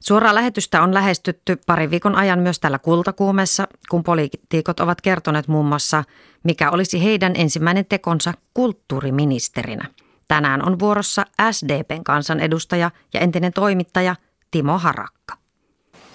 Suoraa 0.00 0.34
lähetystä 0.34 0.82
on 0.82 0.94
lähestytty 0.94 1.56
pari 1.66 1.90
viikon 1.90 2.14
ajan 2.14 2.38
myös 2.38 2.60
täällä 2.60 2.78
Kultakuumessa, 2.78 3.68
kun 3.90 4.02
poliitikot 4.02 4.80
ovat 4.80 5.00
kertoneet 5.00 5.48
muun 5.48 5.66
muassa, 5.66 6.04
mikä 6.42 6.70
olisi 6.70 7.04
heidän 7.04 7.32
ensimmäinen 7.36 7.86
tekonsa 7.86 8.34
kulttuuriministerinä. 8.54 9.88
Tänään 10.28 10.66
on 10.68 10.78
vuorossa 10.78 11.24
SDPn 11.50 12.04
kansanedustaja 12.04 12.90
ja 13.14 13.20
entinen 13.20 13.52
toimittaja 13.52 14.16
Timo 14.50 14.78
Harakka. 14.78 15.36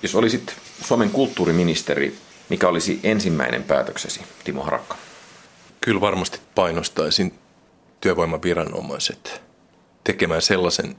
Jos 0.02 0.16
olisit 0.16 0.56
Suomen 0.82 1.10
kulttuuriministeri, 1.10 2.18
mikä 2.50 2.68
olisi 2.68 3.00
ensimmäinen 3.04 3.64
päätöksesi, 3.64 4.22
Timo 4.44 4.64
Harakka? 4.64 4.98
Kyllä 5.82 6.02
varmasti 6.02 6.40
painostaisin 6.56 7.34
työvoimaviranomaiset 8.02 9.42
tekemään 10.04 10.42
sellaisen 10.42 10.96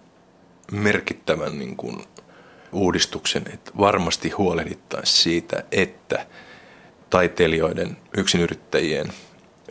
merkittävän 0.73 1.59
niin 1.59 1.77
kuin 1.77 2.05
uudistuksen, 2.73 3.45
että 3.53 3.71
varmasti 3.79 4.31
huolehdittaisiin 4.31 5.23
siitä, 5.23 5.65
että 5.73 6.27
taiteilijoiden, 7.11 7.97
yksinyrittäjien, 8.17 9.13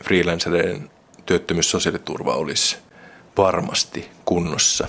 freelancereiden 0.02 0.90
työttömyyssosiaaliturva 1.26 2.34
olisi 2.34 2.76
varmasti 3.36 4.08
kunnossa. 4.24 4.88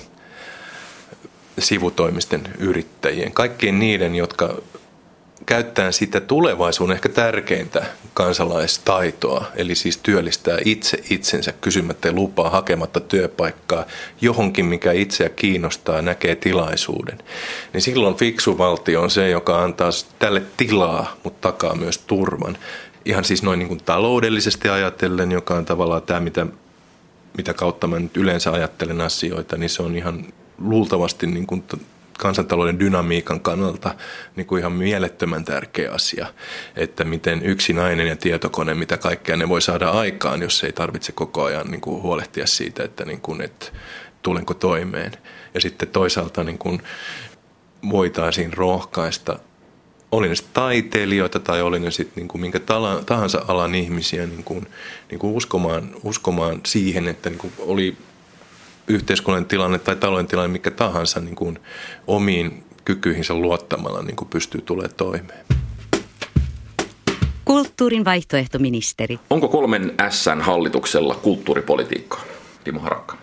Sivutoimisten 1.59 2.41
yrittäjien, 2.59 3.31
kaikkien 3.31 3.79
niiden, 3.79 4.15
jotka 4.15 4.61
käyttää 5.47 5.91
sitä 5.91 6.19
tulevaisuuden 6.19 6.95
ehkä 6.95 7.09
tärkeintä 7.09 7.85
kansalaistaitoa, 8.13 9.45
eli 9.55 9.75
siis 9.75 9.97
työllistää 9.97 10.57
itse 10.65 11.03
itsensä 11.09 11.51
kysymättä 11.51 12.11
lupaa, 12.11 12.49
hakematta 12.49 12.99
työpaikkaa 12.99 13.85
johonkin, 14.21 14.65
mikä 14.65 14.91
itseä 14.91 15.29
kiinnostaa, 15.29 16.01
näkee 16.01 16.35
tilaisuuden. 16.35 17.17
Niin 17.73 17.81
silloin 17.81 18.15
fiksu 18.15 18.57
valtio 18.57 19.01
on 19.01 19.09
se, 19.09 19.29
joka 19.29 19.63
antaa 19.63 19.89
tälle 20.19 20.43
tilaa, 20.57 21.15
mutta 21.23 21.51
takaa 21.51 21.75
myös 21.75 21.97
turvan. 21.97 22.57
Ihan 23.05 23.23
siis 23.23 23.43
noin 23.43 23.59
niin 23.59 23.69
kuin 23.69 23.83
taloudellisesti 23.85 24.69
ajatellen, 24.69 25.31
joka 25.31 25.53
on 25.55 25.65
tavallaan 25.65 26.01
tämä, 26.01 26.19
mitä, 26.19 26.45
mitä 27.37 27.53
kautta 27.53 27.87
mä 27.87 27.99
nyt 27.99 28.17
yleensä 28.17 28.51
ajattelen 28.51 29.01
asioita, 29.01 29.57
niin 29.57 29.69
se 29.69 29.83
on 29.83 29.95
ihan 29.95 30.25
luultavasti 30.57 31.27
niin 31.27 31.47
kuin 31.47 31.63
kansantalouden 32.17 32.79
dynamiikan 32.79 33.39
kannalta 33.39 33.95
niin 34.35 34.47
kuin 34.47 34.59
ihan 34.59 34.71
mielettömän 34.71 35.45
tärkeä 35.45 35.91
asia, 35.91 36.27
että 36.75 37.03
miten 37.03 37.45
yksi 37.45 37.73
nainen 37.73 38.07
ja 38.07 38.15
tietokone, 38.15 38.73
mitä 38.73 38.97
kaikkea 38.97 39.37
ne 39.37 39.49
voi 39.49 39.61
saada 39.61 39.89
aikaan, 39.89 40.41
jos 40.41 40.63
ei 40.63 40.71
tarvitse 40.71 41.11
koko 41.11 41.43
ajan 41.43 41.71
niin 41.71 41.81
kuin 41.81 42.01
huolehtia 42.01 42.47
siitä, 42.47 42.83
että, 42.83 43.05
niin 43.05 43.21
kuin, 43.21 43.41
että 43.41 43.65
tulenko 44.21 44.53
toimeen. 44.53 45.11
Ja 45.53 45.61
sitten 45.61 45.87
toisaalta 45.87 46.43
niin 46.43 46.57
kuin 46.57 46.81
voitaisiin 47.89 48.53
rohkaista 48.53 49.39
oli 50.11 50.29
ne 50.29 50.35
sitten 50.35 50.53
taiteilijoita 50.53 51.39
tai 51.39 51.61
oli 51.61 51.79
ne 51.79 51.91
sitten 51.91 52.15
niin 52.15 52.27
kuin 52.27 52.41
minkä 52.41 52.59
tahansa 53.05 53.45
alan 53.47 53.75
ihmisiä 53.75 54.25
niin 54.25 54.43
kuin, 54.43 54.67
niin 55.11 55.19
kuin 55.19 55.33
uskomaan, 55.33 55.95
uskomaan 56.03 56.61
siihen, 56.65 57.07
että 57.07 57.29
niin 57.29 57.39
kuin 57.39 57.53
oli 57.59 57.97
yhteiskunnan 58.87 59.45
tilanne 59.45 59.79
tai 59.79 59.95
talouden 59.95 60.27
tilanne 60.27 60.51
mikä 60.51 60.71
tahansa 60.71 61.19
niin 61.19 61.35
kuin 61.35 61.59
omiin 62.07 62.63
kykyihinsä 62.85 63.33
luottamalla 63.33 64.01
niin 64.01 64.15
kuin 64.15 64.29
pystyy 64.29 64.61
tulemaan 64.61 64.95
toimeen. 64.97 65.45
Kulttuurin 67.45 68.05
vaihtoehtoministeri. 68.05 69.19
Onko 69.29 69.47
kolmen 69.47 69.93
Sn 70.09 70.41
hallituksella 70.41 71.15
kulttuuripolitiikkaa? 71.15 72.23
Timo 72.63 72.79
Harakka. 72.79 73.17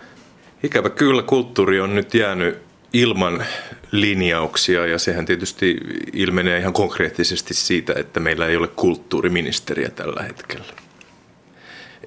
Ikävä 0.63 0.89
kyllä 0.89 1.21
kulttuuri 1.21 1.79
on 1.79 1.95
nyt 1.95 2.13
jäänyt 2.13 2.57
ilman 2.93 3.45
linjauksia 3.91 4.85
ja 4.85 4.99
sehän 4.99 5.25
tietysti 5.25 5.77
ilmenee 6.13 6.59
ihan 6.59 6.73
konkreettisesti 6.73 7.53
siitä, 7.53 7.93
että 7.97 8.19
meillä 8.19 8.47
ei 8.47 8.57
ole 8.57 8.67
kulttuuriministeriä 8.67 9.89
tällä 9.89 10.23
hetkellä. 10.23 10.73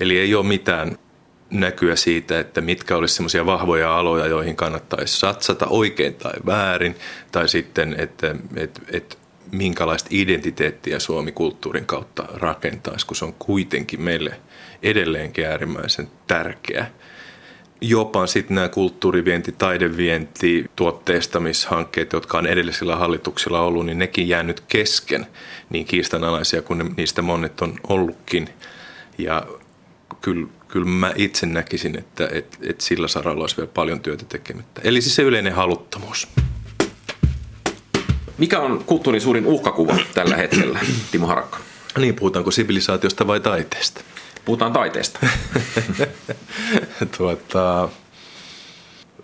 Eli 0.01 0.19
ei 0.19 0.35
ole 0.35 0.47
mitään 0.47 0.99
näkyä 1.51 1.97
siitä, 1.97 2.41
että 2.41 2.61
mitkä 2.61 2.97
olisi 2.97 3.15
semmoisia 3.15 3.47
vahvoja 3.47 3.99
aloja, 3.99 4.27
joihin 4.27 4.57
kannattaisi 4.57 5.19
satsata 5.19 5.67
oikein 5.67 6.15
tai 6.15 6.33
väärin, 6.47 6.97
tai 7.33 7.49
sitten, 7.49 7.95
että, 7.99 8.37
että, 8.57 8.81
että 8.93 9.17
minkälaista 9.53 10.09
identiteettiä 10.13 10.99
Suomi 10.99 11.33
kulttuurin 11.33 11.87
kautta 11.87 12.25
rakentaisi, 12.35 13.07
kun 13.07 13.17
se 13.17 13.25
on 13.25 13.35
kuitenkin 13.39 14.03
meille 14.03 14.41
edelleenkin 14.83 15.47
äärimmäisen 15.47 16.09
tärkeä. 16.27 16.87
Jopa 17.81 18.27
sitten 18.27 18.55
nämä 18.55 18.69
kulttuurivienti, 18.69 19.53
taidevienti, 19.53 20.71
tuotteistamishankkeet, 20.77 22.13
jotka 22.13 22.39
on 22.39 22.47
edellisillä 22.47 22.97
hallituksilla 22.97 23.61
ollut, 23.61 23.87
niin 23.87 23.99
nekin 23.99 24.29
jäänyt 24.29 24.61
kesken 24.61 25.27
niin 25.71 25.87
kiistanalaisia 25.87 26.63
kuin 26.63 26.95
niistä 26.97 27.23
monet 27.23 27.61
on 27.61 27.75
ollutkin. 27.89 28.49
Ja 29.19 29.47
kyllä 30.21 30.47
kyllä 30.69 30.87
mä 30.87 31.13
itse 31.17 31.47
näkisin, 31.47 31.99
että, 31.99 32.29
että, 32.33 32.59
että 32.63 32.85
sillä 32.85 33.09
saralla 33.09 33.43
olisi 33.43 33.57
vielä 33.57 33.71
paljon 33.75 34.01
työtä 34.01 34.25
tekemättä. 34.25 34.81
Eli 34.85 35.01
siis 35.01 35.17
se 35.17 35.23
yleinen 35.23 35.53
haluttomuus. 35.53 36.29
Mikä 38.39 38.61
on 38.61 38.85
kulttuurin 38.85 39.21
suurin 39.21 39.47
uhkakuva 39.47 39.97
tällä 40.15 40.37
hetkellä, 40.37 40.81
Timo 41.11 41.27
Harakka? 41.27 41.59
Niin, 41.99 42.15
puhutaanko 42.15 42.51
sivilisaatiosta 42.51 43.27
vai 43.27 43.41
taiteesta? 43.41 44.01
Puhutaan 44.45 44.73
taiteesta. 44.73 45.19
tuota, 47.19 47.89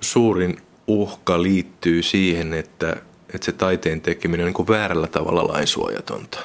suurin 0.01 0.57
uhka 0.87 1.43
liittyy 1.43 2.03
siihen, 2.03 2.55
että, 2.55 2.97
että 3.35 3.45
se 3.45 3.53
taiteen 3.53 4.01
tekeminen 4.01 4.45
on 4.45 4.47
niin 4.47 4.55
kuin 4.55 4.69
väärällä 4.69 5.07
tavalla 5.07 5.53
lainsuojatonta. 5.53 6.39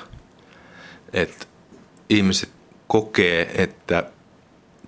Että 1.13 1.45
ihmiset 2.09 2.49
kokee, 2.87 3.51
että 3.55 4.03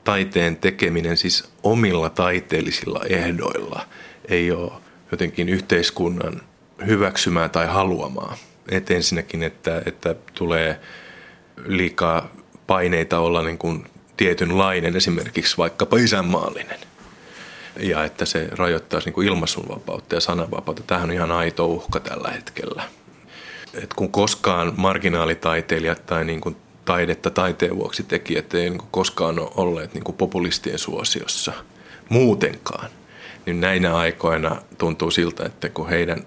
taiteen 0.03 0.57
tekeminen 0.57 1.17
siis 1.17 1.51
omilla 1.63 2.09
taiteellisilla 2.09 3.01
ehdoilla 3.09 3.85
ei 4.27 4.51
ole 4.51 4.71
jotenkin 5.11 5.49
yhteiskunnan 5.49 6.41
hyväksymää 6.85 7.49
tai 7.49 7.67
haluamaa. 7.67 8.37
Et 8.69 8.91
ensinnäkin, 8.91 9.43
että, 9.43 9.81
että 9.85 10.15
tulee 10.33 10.79
liikaa 11.65 12.31
paineita 12.67 13.19
olla 13.19 13.43
niin 13.43 13.57
kuin 13.57 13.85
tietynlainen, 14.17 14.95
esimerkiksi 14.95 15.57
vaikkapa 15.57 15.97
isänmaallinen. 15.97 16.79
Ja 17.79 18.03
että 18.03 18.25
se 18.25 18.47
rajoittaisi 18.51 19.09
niin 19.09 19.27
ilmaisunvapautta 19.27 20.15
ja 20.15 20.21
sananvapautta. 20.21 20.83
Tämähän 20.87 21.09
on 21.09 21.15
ihan 21.15 21.31
aito 21.31 21.65
uhka 21.65 21.99
tällä 21.99 22.29
hetkellä. 22.29 22.83
Et 23.73 23.93
kun 23.93 24.11
koskaan 24.11 24.73
marginaalitaiteilijat 24.77 26.05
tai 26.05 26.25
niin 26.25 26.41
kuin 26.41 26.55
taidetta 26.91 27.29
taiteen 27.29 27.75
vuoksi 27.75 28.03
tekijät 28.03 28.53
ei 28.53 28.69
niin 28.69 28.81
koskaan 28.91 29.39
ole 29.39 29.49
olleet 29.55 29.93
niin 29.93 30.15
populistien 30.17 30.79
suosiossa 30.79 31.53
muutenkaan. 32.09 32.89
Niin 33.45 33.61
näinä 33.61 33.95
aikoina 33.95 34.61
tuntuu 34.77 35.11
siltä, 35.11 35.45
että 35.45 35.69
kun 35.69 35.89
heidän, 35.89 36.23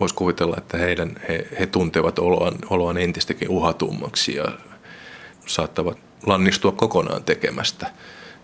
voisi 0.00 0.14
kuvitella, 0.14 0.56
että 0.58 0.78
heidän, 0.78 1.16
he, 1.28 1.46
he 1.60 1.66
tuntevat 1.66 2.18
oloaan, 2.18 2.54
oloaan 2.70 2.98
entistäkin 2.98 3.48
uhatummaksi 3.48 4.34
ja 4.34 4.44
saattavat 5.46 5.98
lannistua 6.26 6.72
kokonaan 6.72 7.24
tekemästä 7.24 7.90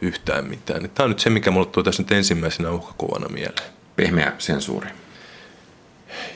yhtään 0.01 0.45
mitään. 0.45 0.91
Tämä 0.91 1.05
on 1.05 1.11
nyt 1.11 1.19
se, 1.19 1.31
mikä 1.31 1.51
mulle 1.51 1.67
tuo 1.67 1.83
tässä 1.83 2.03
nyt 2.03 2.13
ensimmäisenä 2.13 2.71
uhkakuvana 2.71 3.29
mieleen. 3.29 3.73
Pehmeä 3.97 4.33
sensuuri. 4.39 4.89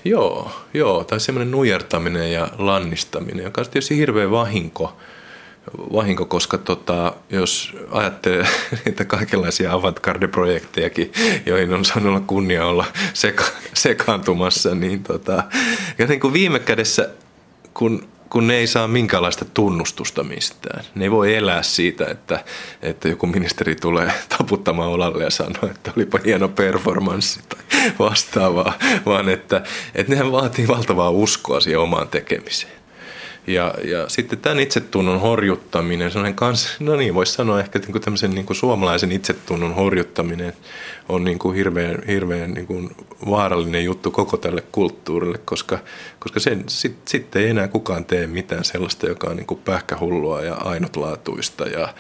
Joo, 0.04 0.52
joo, 0.74 1.04
tai 1.04 1.20
semmoinen 1.20 1.50
nujertaminen 1.50 2.32
ja 2.32 2.48
lannistaminen, 2.58 3.44
joka 3.44 3.60
on 3.60 3.64
tietysti 3.64 3.96
hirveä 3.96 4.30
vahinko– 4.30 4.92
vahinko, 5.92 6.26
koska 6.26 6.58
tota, 6.58 7.14
jos 7.30 7.76
ajattelee 7.90 8.46
niitä 8.84 9.04
kaikenlaisia 9.04 9.72
avantgarde-projektejakin, 9.72 11.12
joihin 11.46 11.74
on 11.74 11.84
saanut 11.84 12.08
olla 12.08 12.20
kunnia 12.20 12.66
olla 12.66 12.84
seka, 13.14 13.44
sekaantumassa, 13.74 14.74
niin, 14.74 15.02
tota, 15.02 15.44
ja 15.98 16.06
niin 16.06 16.20
kuin 16.20 16.32
viime 16.32 16.58
kädessä, 16.58 17.10
kun 17.74 18.12
kun 18.32 18.46
ne 18.46 18.54
ei 18.54 18.66
saa 18.66 18.88
minkäänlaista 18.88 19.44
tunnustusta 19.44 20.24
mistään. 20.24 20.84
Ne 20.94 21.04
ei 21.04 21.10
voi 21.10 21.34
elää 21.34 21.62
siitä, 21.62 22.06
että, 22.06 22.44
että 22.82 23.08
joku 23.08 23.26
ministeri 23.26 23.74
tulee 23.74 24.12
taputtamaan 24.38 24.88
olalle 24.88 25.24
ja 25.24 25.30
sanoo, 25.30 25.70
että 25.70 25.92
olipa 25.96 26.18
hieno 26.24 26.48
performanssi 26.48 27.40
tai 27.48 27.92
vastaavaa, 27.98 28.72
vaan 29.06 29.28
että, 29.28 29.62
että 29.94 30.12
nehän 30.12 30.32
vaatii 30.32 30.68
valtavaa 30.68 31.10
uskoa 31.10 31.60
siihen 31.60 31.80
omaan 31.80 32.08
tekemiseen. 32.08 32.81
Ja, 33.47 33.74
ja 33.84 34.09
sitten 34.09 34.38
tämän 34.38 34.61
itsetunnon 34.61 35.20
horjuttaminen, 35.20 36.11
sellainen 36.11 36.34
kans, 36.34 36.80
no 36.80 36.97
niin, 36.97 37.14
voisi 37.14 37.32
sanoa 37.32 37.61
ehkä 37.61 37.78
niin 37.78 37.93
kuin 37.93 38.03
tämmöisen 38.03 38.30
niin 38.30 38.47
kuin 38.47 38.57
suomalaisen 38.57 39.12
itsetunnon 39.12 39.74
horjuttaminen 39.74 40.53
on 41.09 41.24
niin 41.24 41.38
kuin 41.38 41.57
hirveän, 41.57 42.03
hirveän 42.07 42.55
niin 42.55 42.66
kuin 42.66 42.90
vaarallinen 43.30 43.84
juttu 43.84 44.11
koko 44.11 44.36
tälle 44.36 44.62
kulttuurille, 44.72 45.38
koska, 45.45 45.78
koska 46.18 46.40
sen, 46.40 46.64
sitten 46.66 47.11
sit 47.11 47.36
ei 47.36 47.49
enää 47.49 47.68
kukaan 47.68 48.05
tee 48.05 48.26
mitään 48.26 48.64
sellaista, 48.64 49.07
joka 49.07 49.26
on 49.30 49.36
niin 49.36 49.47
kuin 49.47 49.61
pähkähullua 49.64 50.43
ja 50.43 50.55
ainutlaatuista 50.55 51.66
ja 51.66 51.95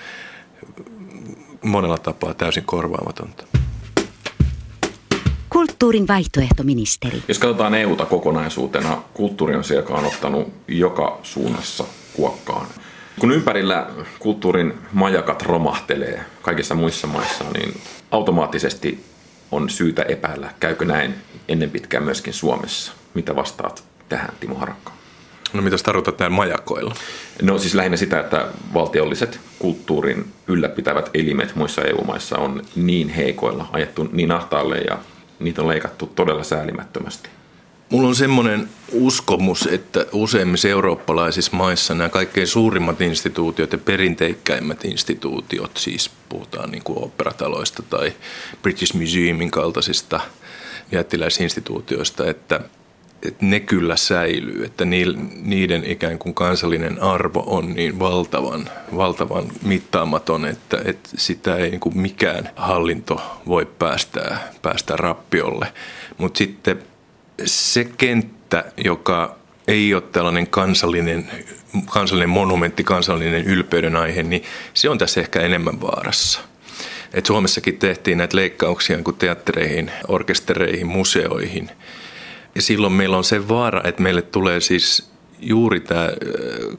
monella 1.62 1.98
tapaa 1.98 2.34
täysin 2.34 2.64
korvaamatonta. 2.64 3.61
Kulttuurin 5.52 6.08
vaihtoehtoministeri. 6.08 7.22
Jos 7.28 7.38
katsotaan 7.38 7.74
EUta 7.74 8.04
kokonaisuutena, 8.06 9.02
kulttuuri 9.14 9.56
on 9.56 9.64
se, 9.64 9.74
joka 9.74 9.94
on 9.94 10.04
ottanut 10.04 10.52
joka 10.68 11.18
suunnassa 11.22 11.84
kuokkaan. 12.12 12.66
Kun 13.20 13.32
ympärillä 13.32 13.86
kulttuurin 14.18 14.74
majakat 14.92 15.42
romahtelee 15.42 16.20
kaikissa 16.42 16.74
muissa 16.74 17.06
maissa, 17.06 17.44
niin 17.54 17.80
automaattisesti 18.10 19.04
on 19.50 19.70
syytä 19.70 20.02
epäillä, 20.02 20.50
käykö 20.60 20.84
näin 20.84 21.14
ennen 21.48 21.70
pitkään 21.70 22.04
myöskin 22.04 22.34
Suomessa. 22.34 22.92
Mitä 23.14 23.36
vastaat 23.36 23.84
tähän, 24.08 24.30
Timo 24.40 24.54
Harakka? 24.54 24.92
No 25.52 25.62
mitä 25.62 25.76
tarkoitat 25.84 26.18
näin 26.18 26.32
majakoilla? 26.32 26.94
No 27.42 27.58
siis 27.58 27.74
lähinnä 27.74 27.96
sitä, 27.96 28.20
että 28.20 28.48
valtiolliset 28.74 29.40
kulttuurin 29.58 30.32
ylläpitävät 30.46 31.10
elimet 31.14 31.56
muissa 31.56 31.82
EU-maissa 31.82 32.38
on 32.38 32.62
niin 32.76 33.08
heikoilla, 33.08 33.68
ajettu 33.72 34.08
niin 34.12 34.32
ahtaalle 34.32 34.78
ja 34.78 34.98
niitä 35.44 35.62
on 35.62 35.68
leikattu 35.68 36.06
todella 36.06 36.44
säälimättömästi. 36.44 37.28
Mulla 37.92 38.08
on 38.08 38.14
semmoinen 38.14 38.68
uskomus, 38.92 39.66
että 39.66 40.06
useimmissa 40.12 40.68
eurooppalaisissa 40.68 41.56
maissa 41.56 41.94
nämä 41.94 42.08
kaikkein 42.08 42.46
suurimmat 42.46 43.00
instituutiot 43.00 43.72
ja 43.72 43.78
perinteikkäimmät 43.78 44.84
instituutiot, 44.84 45.76
siis 45.76 46.10
puhutaan 46.28 46.70
niin 46.70 46.82
kuin 46.82 47.04
operataloista 47.04 47.82
tai 47.82 48.12
British 48.62 48.94
Museumin 48.94 49.50
kaltaisista 49.50 50.20
jättiläisinstituutioista, 50.92 52.26
että, 52.26 52.60
että 53.22 53.46
ne 53.46 53.60
kyllä 53.60 53.96
säilyy, 53.96 54.64
että 54.64 54.84
niiden 55.42 55.84
ikään 55.84 56.18
kuin 56.18 56.34
kansallinen 56.34 57.02
arvo 57.02 57.44
on 57.46 57.74
niin 57.74 57.98
valtavan, 57.98 58.70
valtavan 58.96 59.44
mittaamaton, 59.62 60.44
että, 60.44 60.78
että 60.84 61.08
sitä 61.16 61.56
ei 61.56 61.70
niin 61.70 61.80
kuin 61.80 61.98
mikään 61.98 62.50
hallinto 62.56 63.40
voi 63.46 63.66
päästää, 63.78 64.50
päästä 64.62 64.96
rappiolle. 64.96 65.72
Mutta 66.18 66.38
sitten 66.38 66.82
se 67.44 67.84
kenttä, 67.84 68.64
joka 68.84 69.36
ei 69.68 69.94
ole 69.94 70.02
tällainen 70.02 70.46
kansallinen, 70.46 71.30
kansallinen 71.86 72.28
monumentti, 72.28 72.84
kansallinen 72.84 73.44
ylpeyden 73.44 73.96
aihe, 73.96 74.22
niin 74.22 74.44
se 74.74 74.88
on 74.88 74.98
tässä 74.98 75.20
ehkä 75.20 75.40
enemmän 75.40 75.80
vaarassa. 75.80 76.40
Et 77.14 77.26
Suomessakin 77.26 77.78
tehtiin 77.78 78.18
näitä 78.18 78.36
leikkauksia 78.36 79.02
kuin 79.02 79.16
teattereihin, 79.16 79.90
orkestereihin, 80.08 80.86
museoihin. 80.86 81.70
Ja 82.54 82.62
silloin 82.62 82.92
meillä 82.92 83.16
on 83.16 83.24
se 83.24 83.48
vaara, 83.48 83.80
että 83.84 84.02
meille 84.02 84.22
tulee 84.22 84.60
siis 84.60 85.10
juuri 85.40 85.80
tämä 85.80 86.08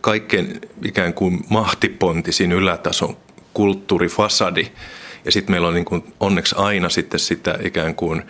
kaikkein 0.02 0.62
ikään 0.86 1.14
kuin 1.14 1.46
mahtipontisin 1.50 2.52
ylätason 2.52 3.18
kulttuurifasadi– 3.54 4.68
ja 5.26 5.32
sitten 5.32 5.54
meillä 5.54 5.68
on 5.68 5.74
niin 5.74 5.86
kuin 5.86 6.14
onneksi 6.20 6.56
aina 6.58 6.90
sitten 6.90 7.20
sitä 7.20 7.60
ikään 7.64 7.96
kuin 7.96 8.22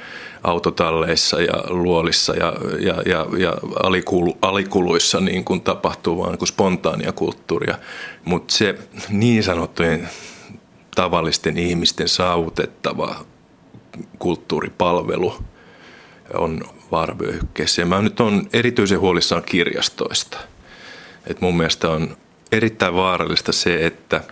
autotalleissa 0.44 1.41
ja 1.41 1.64
luolissa 1.68 2.36
ja, 2.36 2.54
ja, 2.80 3.02
ja, 3.06 3.28
ja 3.38 3.54
alikulu, 3.84 4.38
alikuluissa 4.41 5.20
niin 5.20 5.46
kuin 5.46 5.62
tapahtuu 5.62 6.18
vaan 6.18 6.34
niin 6.39 6.48
spontaania 6.48 7.12
kulttuuria. 7.12 7.78
Mutta 8.26 8.54
se 8.54 8.76
niin 9.10 9.44
sanottujen 9.44 10.10
tavallisten 10.96 11.58
ihmisten 11.58 12.08
saavutettava 12.08 13.26
kulttuuripalvelu 14.20 15.36
on 16.34 16.62
vaaravyöhykkeessä. 16.94 17.82
Ja 17.82 17.86
mä 17.86 18.02
nyt 18.02 18.20
on 18.20 18.50
erityisen 18.54 19.00
huolissaan 19.00 19.44
kirjastoista. 19.44 20.38
Et 21.28 21.41
mun 21.41 21.58
mielestä 21.58 21.89
on 21.89 22.18
erittäin 22.52 22.94
vaarallista 22.94 23.52
se, 23.52 23.86
että– 23.86 24.22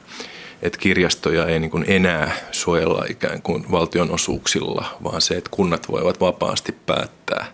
että 0.61 0.79
kirjastoja 0.79 1.45
ei 1.45 1.59
niin 1.59 1.85
enää 1.87 2.35
suojella 2.51 3.05
ikään 3.09 3.41
kuin 3.41 3.71
valtionosuuksilla, 3.71 4.85
vaan 5.03 5.21
se, 5.21 5.33
että 5.33 5.49
kunnat 5.53 5.91
voivat 5.91 6.19
vapaasti 6.19 6.71
päättää 6.71 7.45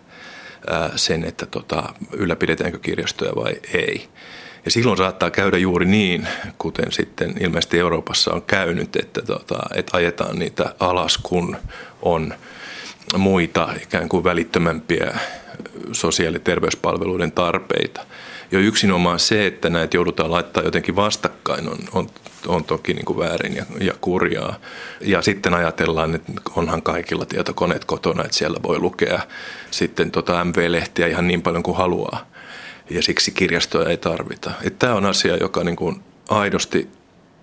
sen, 0.96 1.24
että 1.24 1.46
tota, 1.46 1.94
ylläpidetäänkö 2.12 2.78
kirjastoja 2.78 3.32
vai 3.36 3.52
ei. 3.74 4.08
Ja 4.64 4.70
silloin 4.70 4.98
saattaa 4.98 5.30
käydä 5.30 5.58
juuri 5.58 5.86
niin, 5.86 6.28
kuten 6.58 6.92
sitten 6.92 7.34
ilmeisesti 7.40 7.78
Euroopassa 7.78 8.32
on 8.32 8.42
käynyt, 8.42 8.96
että, 8.96 9.22
tota, 9.22 9.58
että 9.74 9.96
ajetaan 9.96 10.38
niitä 10.38 10.74
alas, 10.80 11.18
kun 11.18 11.56
on 12.02 12.34
muita 13.16 13.68
ikään 13.82 14.08
kuin 14.08 14.24
välittömämpiä 14.24 15.18
sosiaali- 15.92 16.36
ja 16.36 16.40
terveyspalveluiden 16.40 17.32
tarpeita. 17.32 18.06
Jo 18.50 18.60
yksinomaan 18.60 19.18
se, 19.18 19.46
että 19.46 19.70
näitä 19.70 19.96
joudutaan 19.96 20.30
laittaa 20.30 20.62
jotenkin 20.62 20.96
vastakkain, 20.96 21.68
on, 21.68 21.78
on 21.92 22.08
on 22.46 22.64
toki 22.64 22.94
niin 22.94 23.04
kuin 23.04 23.18
väärin 23.18 23.56
ja, 23.56 23.64
ja 23.80 23.94
kurjaa. 24.00 24.54
Ja 25.00 25.22
sitten 25.22 25.54
ajatellaan, 25.54 26.14
että 26.14 26.32
onhan 26.56 26.82
kaikilla 26.82 27.26
tietokoneet 27.26 27.84
kotona, 27.84 28.24
että 28.24 28.36
siellä 28.36 28.58
voi 28.62 28.78
lukea 28.78 29.20
sitten 29.70 30.10
tota 30.10 30.44
MV-lehtiä 30.44 31.06
ihan 31.06 31.28
niin 31.28 31.42
paljon 31.42 31.62
kuin 31.62 31.76
haluaa. 31.76 32.26
Ja 32.90 33.02
siksi 33.02 33.30
kirjastoja 33.30 33.90
ei 33.90 33.96
tarvita. 33.96 34.50
Että 34.62 34.86
tämä 34.86 34.94
on 34.94 35.06
asia, 35.06 35.36
joka 35.36 35.64
niin 35.64 35.76
kuin 35.76 36.02
aidosti 36.28 36.88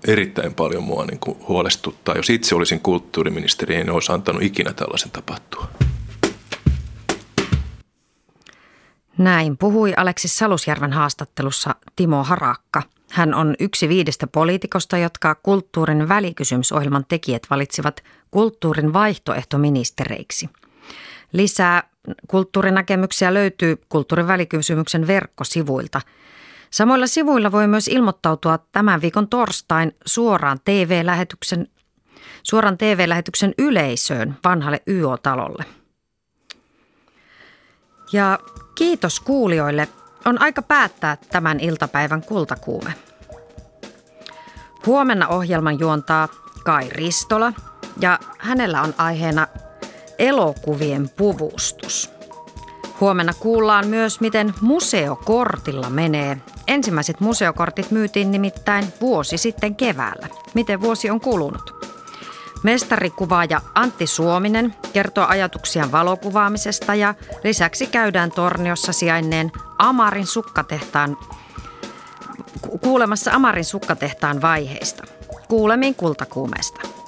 erittäin 0.08 0.54
paljon 0.54 0.84
mua 0.84 1.06
niin 1.06 1.20
kuin 1.20 1.38
huolestuttaa. 1.48 2.16
Jos 2.16 2.30
itse 2.30 2.56
olisin 2.56 2.80
kulttuuriministeri, 2.80 3.76
en 3.76 3.90
olisi 3.90 4.12
antanut 4.12 4.44
ikinä 4.44 4.74
tällaisen 4.74 5.12
tapahtua. 5.12 5.68
Näin 9.18 9.58
puhui 9.58 9.94
Aleksis 9.98 10.38
Salusjärven 10.38 10.94
haastattelussa 10.94 11.76
Timo 11.96 12.24
Harakka– 12.24 12.84
hän 13.16 13.34
on 13.34 13.56
yksi 13.60 13.90
viidestä 13.90 14.28
poliitikosta, 14.28 14.98
jotka 14.98 15.36
kulttuurin 15.36 16.10
välikysymysohjelman 16.10 17.06
tekijät 17.08 17.44
valitsivat 17.50 18.04
kulttuurin 18.32 18.94
vaihtoehtoministereiksi. 18.94 20.50
Lisää 21.34 21.84
kulttuurinäkemyksiä 22.28 23.34
löytyy 23.34 23.78
kulttuurin 23.90 24.28
välikysymyksen 24.28 25.08
verkkosivuilta. 25.08 26.02
Samoilla 26.76 27.08
sivuilla 27.08 27.52
voi 27.52 27.68
myös 27.68 27.88
ilmoittautua 27.88 28.58
tämän 28.58 29.02
viikon 29.02 29.28
torstain 29.28 29.96
suoraan 30.06 30.60
TV-lähetyksen, 30.66 31.68
suoran 32.44 32.78
TV-lähetyksen 32.78 33.54
yleisöön 33.58 34.36
vanhalle 34.44 34.82
YO-talolle. 34.88 35.66
Ja 38.14 38.40
kiitos 38.76 39.20
kuulijoille 39.20 39.88
on 40.26 40.42
aika 40.42 40.62
päättää 40.62 41.18
tämän 41.32 41.60
iltapäivän 41.60 42.22
kultakuume. 42.22 42.94
Huomenna 44.86 45.28
ohjelman 45.28 45.80
juontaa 45.80 46.28
Kai 46.64 46.90
Ristola 46.90 47.54
ja 48.00 48.20
hänellä 48.40 48.82
on 48.82 48.94
aiheena 48.98 49.48
elokuvien 50.20 51.10
puvustus. 51.10 52.15
Huomenna 53.02 53.34
kuullaan 53.34 53.88
myös, 53.88 54.22
miten 54.22 54.54
museokortilla 54.62 55.90
menee. 55.90 56.38
Ensimmäiset 56.68 57.20
museokortit 57.20 57.92
myytiin 57.92 58.32
nimittäin 58.32 58.86
vuosi 59.02 59.38
sitten 59.38 59.76
keväällä. 59.76 60.28
Miten 60.54 60.82
vuosi 60.82 61.10
on 61.10 61.20
kulunut? 61.20 61.86
Mestarikuvaaja 62.64 63.62
Antti 63.76 64.08
Suominen 64.08 64.76
kertoo 64.94 65.26
ajatuksiaan 65.28 65.92
valokuvaamisesta 65.92 66.96
ja 66.96 67.16
lisäksi 67.44 67.88
käydään 67.88 68.32
Torniossa 68.32 68.94
sijainneen 68.94 69.52
Amarin 69.78 70.28
sukkatehtaan 70.28 71.18
kuulemassa 72.82 73.32
Amarin 73.32 73.66
sukkatehtaan 73.66 74.42
vaiheista. 74.42 75.04
Kuulemiin 75.48 75.96
kultakuumeesta. 75.96 77.05